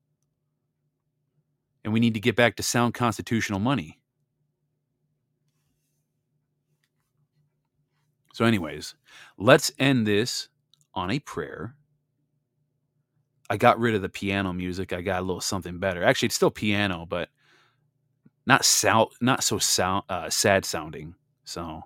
And 1.84 1.92
we 1.92 2.00
need 2.00 2.14
to 2.14 2.22
get 2.22 2.38
back 2.38 2.56
to 2.56 2.64
sound 2.64 2.94
constitutional 2.94 3.60
money. 3.60 4.00
So, 8.34 8.46
anyways, 8.46 8.96
let's 9.38 9.72
end 9.80 10.06
this 10.08 10.50
on 10.96 11.12
a 11.12 11.20
prayer. 11.20 11.76
I 13.50 13.58
got 13.58 13.80
rid 13.80 13.94
of 13.94 14.02
the 14.02 14.10
piano 14.10 14.52
music. 14.54 14.92
I 14.92 15.02
got 15.02 15.22
a 15.22 15.26
little 15.26 15.40
something 15.40 15.78
better. 15.78 16.04
Actually, 16.04 16.28
it's 16.28 16.36
still 16.36 16.52
piano, 16.52 17.06
but 17.08 17.30
not 18.48 18.68
not 19.22 19.44
so 19.44 19.60
uh, 20.10 20.30
sad 20.32 20.66
sounding. 20.66 21.14
So, 21.46 21.84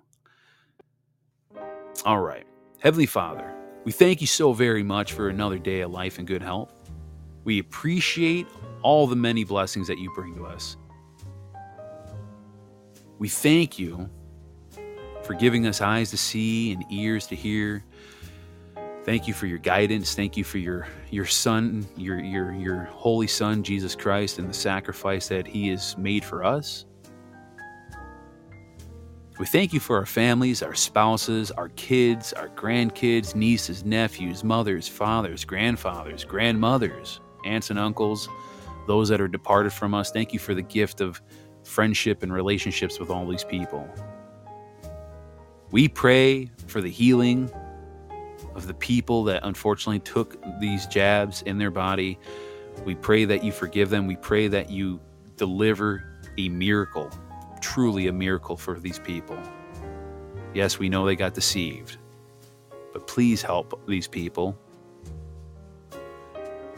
all 2.06 2.20
right, 2.20 2.46
Heavenly 2.80 3.06
Father, 3.06 3.54
we 3.84 3.92
thank 3.92 4.22
you 4.22 4.26
so 4.26 4.54
very 4.54 4.82
much 4.82 5.12
for 5.12 5.28
another 5.28 5.58
day 5.58 5.82
of 5.82 5.90
life 5.90 6.18
and 6.18 6.26
good 6.26 6.42
health. 6.42 6.72
We 7.44 7.58
appreciate 7.58 8.46
all 8.82 9.06
the 9.06 9.16
many 9.16 9.44
blessings 9.44 9.86
that 9.88 9.98
you 9.98 10.10
bring 10.14 10.34
to 10.36 10.46
us. 10.46 10.78
We 13.18 13.28
thank 13.28 13.78
you 13.78 14.08
for 15.28 15.34
giving 15.34 15.66
us 15.66 15.82
eyes 15.82 16.08
to 16.08 16.16
see 16.16 16.72
and 16.72 16.82
ears 16.90 17.26
to 17.26 17.36
hear. 17.36 17.84
Thank 19.04 19.28
you 19.28 19.34
for 19.34 19.44
your 19.44 19.58
guidance. 19.58 20.14
Thank 20.14 20.38
you 20.38 20.42
for 20.42 20.56
your 20.56 20.86
your 21.10 21.26
son, 21.26 21.86
your 21.98 22.18
your 22.18 22.54
your 22.54 22.84
holy 22.84 23.26
son 23.26 23.62
Jesus 23.62 23.94
Christ 23.94 24.38
and 24.38 24.48
the 24.48 24.54
sacrifice 24.54 25.28
that 25.28 25.46
he 25.46 25.68
has 25.68 25.98
made 25.98 26.24
for 26.24 26.44
us. 26.44 26.86
We 29.38 29.44
thank 29.44 29.74
you 29.74 29.80
for 29.80 29.98
our 29.98 30.06
families, 30.06 30.62
our 30.62 30.74
spouses, 30.74 31.50
our 31.50 31.68
kids, 31.76 32.32
our 32.32 32.48
grandkids, 32.48 33.34
nieces, 33.34 33.84
nephews, 33.84 34.42
mothers, 34.42 34.88
fathers, 34.88 35.44
grandfathers, 35.44 36.24
grandmothers, 36.24 37.20
aunts 37.44 37.68
and 37.68 37.78
uncles, 37.78 38.30
those 38.86 39.10
that 39.10 39.20
are 39.20 39.28
departed 39.28 39.74
from 39.74 39.92
us. 39.92 40.10
Thank 40.10 40.32
you 40.32 40.38
for 40.38 40.54
the 40.54 40.62
gift 40.62 41.02
of 41.02 41.20
friendship 41.64 42.22
and 42.22 42.32
relationships 42.32 42.98
with 42.98 43.10
all 43.10 43.28
these 43.28 43.44
people. 43.44 43.86
We 45.70 45.88
pray 45.88 46.50
for 46.66 46.80
the 46.80 46.90
healing 46.90 47.50
of 48.54 48.66
the 48.66 48.74
people 48.74 49.24
that 49.24 49.40
unfortunately 49.44 50.00
took 50.00 50.36
these 50.60 50.86
jabs 50.86 51.42
in 51.42 51.58
their 51.58 51.70
body. 51.70 52.18
We 52.84 52.94
pray 52.94 53.24
that 53.26 53.44
you 53.44 53.52
forgive 53.52 53.90
them. 53.90 54.06
We 54.06 54.16
pray 54.16 54.48
that 54.48 54.70
you 54.70 55.00
deliver 55.36 56.04
a 56.36 56.48
miracle 56.48 57.10
truly 57.60 58.06
a 58.06 58.12
miracle 58.12 58.56
for 58.56 58.78
these 58.78 58.98
people. 58.98 59.38
Yes, 60.54 60.78
we 60.78 60.88
know 60.88 61.04
they 61.04 61.16
got 61.16 61.34
deceived, 61.34 61.98
but 62.92 63.06
please 63.06 63.42
help 63.42 63.80
these 63.86 64.08
people. 64.08 64.58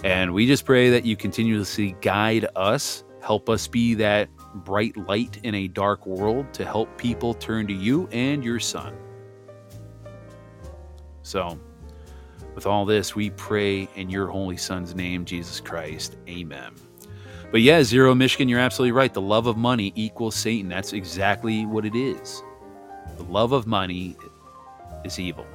And 0.02 0.32
we 0.32 0.46
just 0.46 0.64
pray 0.64 0.90
that 0.90 1.04
you 1.04 1.16
continuously 1.16 1.94
guide 2.00 2.46
us, 2.56 3.04
help 3.22 3.48
us 3.48 3.66
be 3.66 3.94
that 3.94 4.28
bright 4.54 4.96
light 5.08 5.38
in 5.42 5.54
a 5.54 5.68
dark 5.68 6.06
world 6.06 6.52
to 6.54 6.64
help 6.64 6.96
people 6.98 7.34
turn 7.34 7.66
to 7.66 7.72
you 7.72 8.08
and 8.12 8.44
your 8.44 8.60
son. 8.60 8.96
So, 11.22 11.58
with 12.54 12.66
all 12.66 12.84
this, 12.84 13.14
we 13.14 13.30
pray 13.30 13.88
in 13.94 14.10
your 14.10 14.26
holy 14.26 14.56
son's 14.56 14.94
name, 14.94 15.24
Jesus 15.24 15.60
Christ. 15.60 16.16
Amen. 16.28 16.74
But 17.50 17.62
yeah, 17.62 17.82
Zero 17.82 18.14
Michigan, 18.14 18.48
you're 18.48 18.60
absolutely 18.60 18.92
right. 18.92 19.12
The 19.12 19.20
love 19.20 19.46
of 19.46 19.56
money 19.56 19.92
equals 19.96 20.36
Satan. 20.36 20.68
That's 20.68 20.92
exactly 20.92 21.66
what 21.66 21.84
it 21.84 21.94
is. 21.94 22.42
The 23.16 23.24
love 23.24 23.52
of 23.52 23.66
money 23.66 24.16
is 25.04 25.18
evil. 25.18 25.46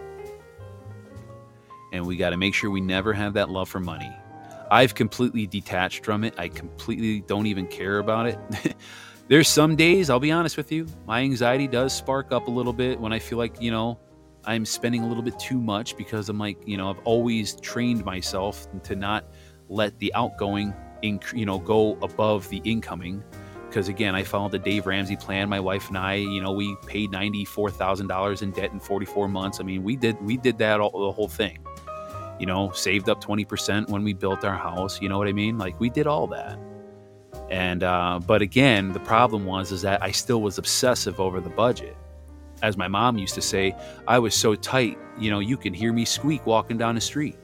And 1.93 2.06
we 2.06 2.18
got 2.18 2.32
to 2.32 2.38
make 2.38 2.54
sure 2.54 2.70
we 2.70 2.82
never 2.82 3.14
have 3.14 3.34
that 3.34 3.50
love 3.50 3.70
for 3.70 3.80
money. 3.80 4.14
I've 4.72 4.95
completely 4.95 5.47
detached 5.47 6.05
from 6.05 6.24
it. 6.24 6.34
I 6.38 6.47
completely 6.47 7.22
don't 7.22 7.45
even 7.45 7.68
care 7.68 7.99
about 7.99 8.28
it. 8.28 8.39
There's 9.28 9.47
some 9.47 9.76
days, 9.76 10.09
I'll 10.09 10.20
be 10.20 10.32
honest 10.32 10.55
with 10.55 10.72
you, 10.72 10.88
my 11.07 11.22
anxiety 11.22 11.68
does 11.68 11.93
spark 11.93 12.32
up 12.32 12.47
a 12.47 12.51
little 12.51 12.74
bit 12.74 12.99
when 12.99 13.11
I 13.11 13.18
feel 13.18 13.39
like, 13.39 13.59
you 13.59 13.72
know, 13.72 13.99
I'm 14.45 14.66
spending 14.66 15.01
a 15.01 15.07
little 15.07 15.24
bit 15.24 15.39
too 15.39 15.59
much 15.59 15.97
because 15.97 16.30
I'm 16.30 16.38
like, 16.38 16.57
you 16.68 16.78
know, 16.78 16.91
I've 16.91 16.99
always 17.05 17.55
trained 17.55 18.05
myself 18.05 18.68
to 18.84 18.95
not 18.95 19.26
let 19.68 19.97
the 19.97 20.13
outgoing, 20.13 20.74
inc- 21.03 21.36
you 21.36 21.45
know, 21.45 21.57
go 21.57 21.97
above 22.03 22.47
the 22.49 22.61
incoming. 22.63 23.24
Because 23.68 23.88
again, 23.89 24.13
I 24.16 24.24
followed 24.24 24.51
the 24.51 24.59
Dave 24.59 24.86
Ramsey 24.86 25.16
plan. 25.16 25.49
My 25.49 25.59
wife 25.59 25.88
and 25.89 25.97
I, 25.97 26.16
you 26.16 26.41
know, 26.41 26.53
we 26.53 26.78
paid 26.86 27.11
ninety-four 27.11 27.72
thousand 27.72 28.07
dollars 28.07 28.41
in 28.41 28.51
debt 28.51 28.72
in 28.72 28.80
forty-four 28.80 29.28
months. 29.28 29.59
I 29.59 29.63
mean, 29.63 29.84
we 29.84 29.95
did 29.95 30.22
we 30.22 30.38
did 30.38 30.57
that 30.59 30.80
all, 30.80 30.91
the 30.91 31.11
whole 31.11 31.28
thing. 31.28 31.66
You 32.40 32.46
know, 32.46 32.72
saved 32.72 33.10
up 33.10 33.22
twenty 33.22 33.46
percent 33.46 33.90
when 33.90 34.04
we 34.04 34.14
built 34.14 34.44
our 34.44 34.58
house. 34.58 35.02
You 35.02 35.10
know 35.10 35.18
what 35.18 35.28
I 35.28 35.34
mean? 35.34 35.58
Like 35.58 35.80
we 35.80 35.90
did 35.90 36.08
all 36.08 36.28
that. 36.28 36.60
And 37.50 37.84
uh, 37.84 38.20
but 38.26 38.42
again, 38.42 38.92
the 38.92 39.00
problem 39.00 39.46
was 39.46 39.72
is 39.72 39.82
that 39.84 40.02
I 40.04 40.12
still 40.12 40.42
was 40.42 40.58
obsessive 40.58 41.20
over 41.20 41.40
the 41.40 41.50
budget 41.50 41.96
as 42.62 42.78
my 42.78 42.88
mom 42.88 43.18
used 43.18 43.36
to 43.36 43.42
say, 43.42 43.76
I 44.08 44.20
was 44.20 44.34
so 44.34 44.56
tight, 44.56 44.98
you 45.20 45.30
know, 45.30 45.40
you 45.40 45.58
can 45.58 45.74
hear 45.74 45.94
me 45.94 46.06
squeak 46.06 46.46
walking 46.46 46.78
down 46.78 46.96
the 46.96 47.02
street. 47.02 47.38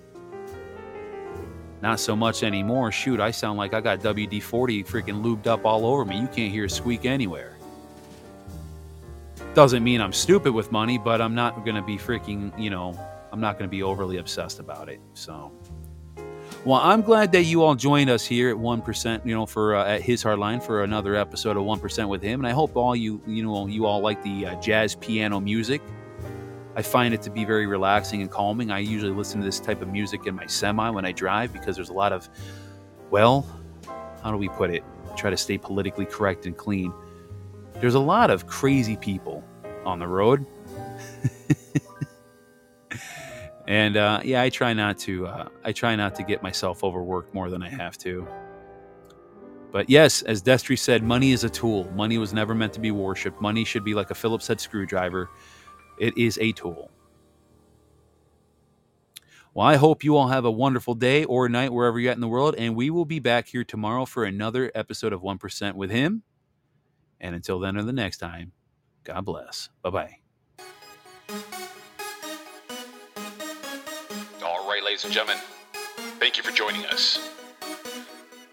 Not 1.82 2.00
so 2.00 2.16
much 2.16 2.44
anymore. 2.44 2.92
Shoot, 2.92 3.20
I 3.20 3.32
sound 3.32 3.58
like 3.58 3.74
I 3.74 3.82
got 3.82 4.00
WD 4.00 4.42
40 4.42 4.84
freaking 4.84 5.24
lubed 5.24 5.48
up 5.48 5.66
all 5.66 5.86
over 5.86 6.06
me. 6.06 6.20
You 6.20 6.28
can't 6.28 6.52
hear 6.52 6.66
a 6.66 6.70
squeak 6.70 7.06
anywhere. 7.06 7.58
Doesn't 9.54 9.84
mean 9.84 10.00
I'm 10.00 10.14
stupid 10.14 10.54
with 10.54 10.72
money, 10.72 10.98
but 10.98 11.22
I'm 11.22 11.36
not 11.36 11.66
going 11.66 11.76
to 11.76 11.82
be 11.82 11.98
freaking, 11.98 12.58
you 12.60 12.70
know, 12.70 12.98
I'm 13.32 13.40
not 13.40 13.58
going 13.58 13.70
to 13.70 13.72
be 13.72 13.84
overly 13.84 14.18
obsessed 14.18 14.60
about 14.60 14.90
it. 14.90 15.00
So. 15.14 15.52
Well, 16.66 16.80
I'm 16.80 17.02
glad 17.02 17.32
that 17.32 17.44
you 17.44 17.64
all 17.64 17.74
joined 17.76 18.10
us 18.10 18.26
here 18.26 18.50
at 18.50 18.58
one 18.58 18.82
percent. 18.82 19.26
You 19.26 19.34
know, 19.34 19.46
for 19.46 19.76
uh, 19.76 19.88
at 19.88 20.02
his 20.02 20.24
hardline 20.24 20.62
for 20.62 20.84
another 20.84 21.16
episode 21.16 21.58
of 21.58 21.64
one 21.64 21.80
percent 21.80 22.10
with 22.10 22.22
him, 22.22 22.40
and 22.40 22.48
I 22.48 22.52
hope 22.52 22.76
all 22.76 22.96
you 22.96 23.22
you 23.26 23.44
know 23.44 23.68
you 23.68 23.86
all 23.86 24.02
like 24.02 24.22
the 24.22 24.46
uh, 24.48 24.62
jazz 24.62 24.96
piano 24.96 25.40
music. 25.40 25.82
I 26.76 26.82
find 26.82 27.14
it 27.14 27.22
to 27.24 27.30
be 27.30 27.44
very 27.46 27.68
relaxing 27.68 28.22
and 28.22 28.32
calming. 28.32 28.72
I 28.72 28.80
usually 28.80 29.12
listen 29.12 29.40
to 29.42 29.46
this 29.46 29.60
type 29.60 29.82
of 29.82 29.90
music 29.90 30.26
in 30.26 30.36
my 30.36 30.46
semi 30.46 30.90
when 30.90 31.06
I 31.06 31.12
drive 31.12 31.52
because 31.52 31.76
there's 31.76 31.90
a 31.90 31.94
lot 31.94 32.14
of, 32.14 32.30
well, 33.10 33.46
how 34.24 34.32
do 34.32 34.38
we 34.38 34.48
put 34.50 34.70
it? 34.70 34.84
Try 35.18 35.32
to 35.32 35.38
stay 35.38 35.58
politically 35.58 36.06
correct 36.06 36.46
and 36.46 36.56
clean. 36.56 36.94
There's 37.76 37.96
a 37.96 38.00
lot 38.00 38.30
of 38.30 38.48
crazy 38.48 38.96
people 38.96 39.44
on 39.86 40.00
the 40.00 40.08
road. 40.08 40.46
and 43.72 43.96
uh, 43.96 44.20
yeah, 44.26 44.42
I 44.42 44.50
try 44.50 44.74
not 44.74 44.98
to. 45.00 45.26
Uh, 45.28 45.48
I 45.64 45.72
try 45.72 45.96
not 45.96 46.14
to 46.16 46.24
get 46.24 46.44
myself 46.44 46.84
overworked 46.84 47.34
more 47.34 47.50
than 47.50 47.64
I 47.64 47.70
have 47.70 47.98
to. 48.00 48.28
But 49.72 49.90
yes, 49.90 50.24
as 50.24 50.44
Destry 50.44 50.78
said, 50.78 51.04
money 51.04 51.32
is 51.32 51.46
a 51.46 51.50
tool. 51.50 51.90
Money 51.92 52.18
was 52.18 52.34
never 52.34 52.54
meant 52.54 52.74
to 52.74 52.82
be 52.82 52.92
worshipped. 52.92 53.40
Money 53.40 53.64
should 53.64 53.86
be 53.86 53.94
like 53.94 54.12
a 54.12 54.14
Phillips 54.14 54.46
head 54.46 54.60
screwdriver. 54.60 55.30
It 55.98 56.18
is 56.18 56.38
a 56.42 56.52
tool. 56.52 56.92
Well, 59.54 59.66
I 59.66 59.78
hope 59.78 60.04
you 60.04 60.18
all 60.18 60.28
have 60.28 60.44
a 60.44 60.52
wonderful 60.52 60.94
day 60.94 61.24
or 61.24 61.48
night 61.48 61.72
wherever 61.72 61.98
you're 61.98 62.12
at 62.12 62.18
in 62.18 62.22
the 62.22 62.28
world, 62.28 62.56
and 62.58 62.76
we 62.76 62.90
will 62.90 63.06
be 63.06 63.20
back 63.20 63.48
here 63.48 63.64
tomorrow 63.64 64.04
for 64.04 64.26
another 64.26 64.70
episode 64.76 65.14
of 65.14 65.22
1% 65.22 65.76
with 65.76 65.92
him. 65.92 66.24
And 67.22 67.36
until 67.36 67.62
then 67.62 67.78
or 67.78 67.84
the 67.84 67.94
next 67.94 68.18
time, 68.18 68.52
God 69.06 69.24
bless. 69.24 69.70
Bye 69.82 69.90
bye. 69.92 70.21
Ladies 74.92 75.06
and 75.06 75.14
gentlemen. 75.14 75.42
Thank 76.20 76.36
you 76.36 76.44
for 76.44 76.52
joining 76.52 76.86
us. 76.88 77.32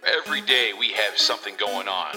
Every 0.06 0.40
day 0.40 0.70
we 0.78 0.92
have 0.92 1.18
something 1.18 1.56
going 1.56 1.88
on, 1.88 2.14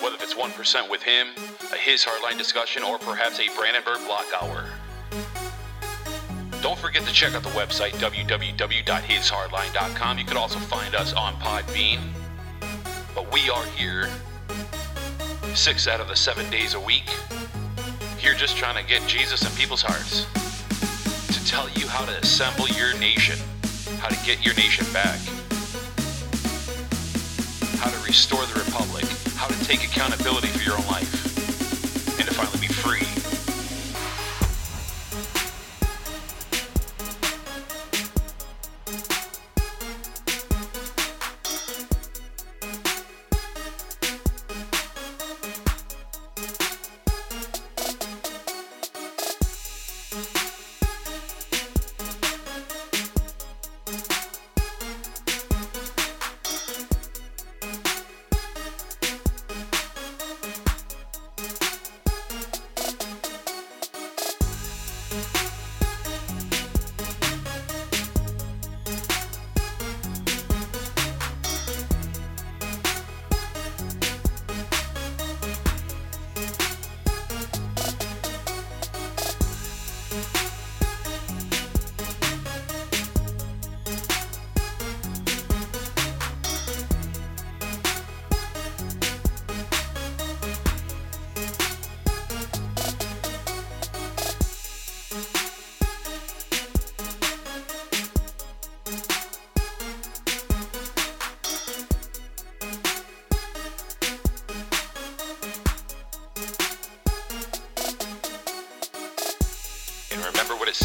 whether 0.00 0.14
it's 0.20 0.34
1% 0.34 0.88
with 0.88 1.02
him, 1.02 1.26
a 1.72 1.76
His 1.76 2.04
Hardline 2.04 2.38
discussion, 2.38 2.84
or 2.84 2.98
perhaps 2.98 3.40
a 3.40 3.48
Brandenburg 3.56 3.98
Block 4.06 4.26
Hour. 4.40 4.66
Don't 6.62 6.78
forget 6.78 7.04
to 7.04 7.12
check 7.12 7.34
out 7.34 7.42
the 7.42 7.48
website 7.48 7.94
www.hishardline.com. 7.94 10.18
You 10.18 10.24
can 10.24 10.36
also 10.36 10.60
find 10.60 10.94
us 10.94 11.12
on 11.12 11.34
Podbean. 11.40 11.98
But 13.12 13.32
we 13.32 13.50
are 13.50 13.66
here 13.66 14.08
six 15.52 15.88
out 15.88 16.00
of 16.00 16.06
the 16.06 16.14
seven 16.14 16.48
days 16.48 16.74
a 16.74 16.80
week. 16.80 17.10
Here 18.18 18.34
just 18.34 18.56
trying 18.56 18.80
to 18.80 18.88
get 18.88 19.04
Jesus 19.08 19.42
in 19.42 19.50
people's 19.58 19.82
hearts. 19.82 20.26
To 21.36 21.44
tell 21.44 21.68
you 21.70 21.88
how 21.88 22.04
to 22.04 22.16
assemble 22.18 22.68
your 22.68 22.96
nation 23.00 23.36
how 24.00 24.08
to 24.08 24.16
get 24.24 24.44
your 24.44 24.54
nation 24.54 24.86
back, 24.92 25.18
how 27.78 27.90
to 27.90 27.98
restore 28.06 28.44
the 28.46 28.58
republic, 28.64 29.04
how 29.36 29.46
to 29.46 29.64
take 29.64 29.84
accountability 29.84 30.48
for 30.48 30.62
your 30.62 30.78
own 30.78 30.86
life, 30.86 32.18
and 32.18 32.28
to 32.28 32.34
finally 32.34 32.63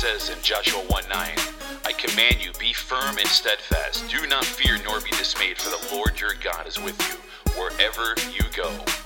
says 0.10 0.36
in 0.36 0.42
Joshua 0.42 0.80
1 0.80 1.04
9, 1.08 1.30
I 1.86 1.94
command 1.94 2.44
you, 2.44 2.52
be 2.60 2.74
firm 2.74 3.20
and 3.20 3.28
steadfast. 3.28 4.10
Do 4.10 4.26
not 4.28 4.44
fear 4.44 4.78
nor 4.84 5.00
be 5.02 5.12
dismayed, 5.12 5.58
for 5.58 5.70
the 5.70 5.96
Lord 5.96 6.20
your 6.20 6.34
God 6.42 6.66
is 6.68 6.80
with 6.80 7.00
you 7.08 7.20
wherever 7.60 8.16
you 8.34 8.44
go. 8.56 8.99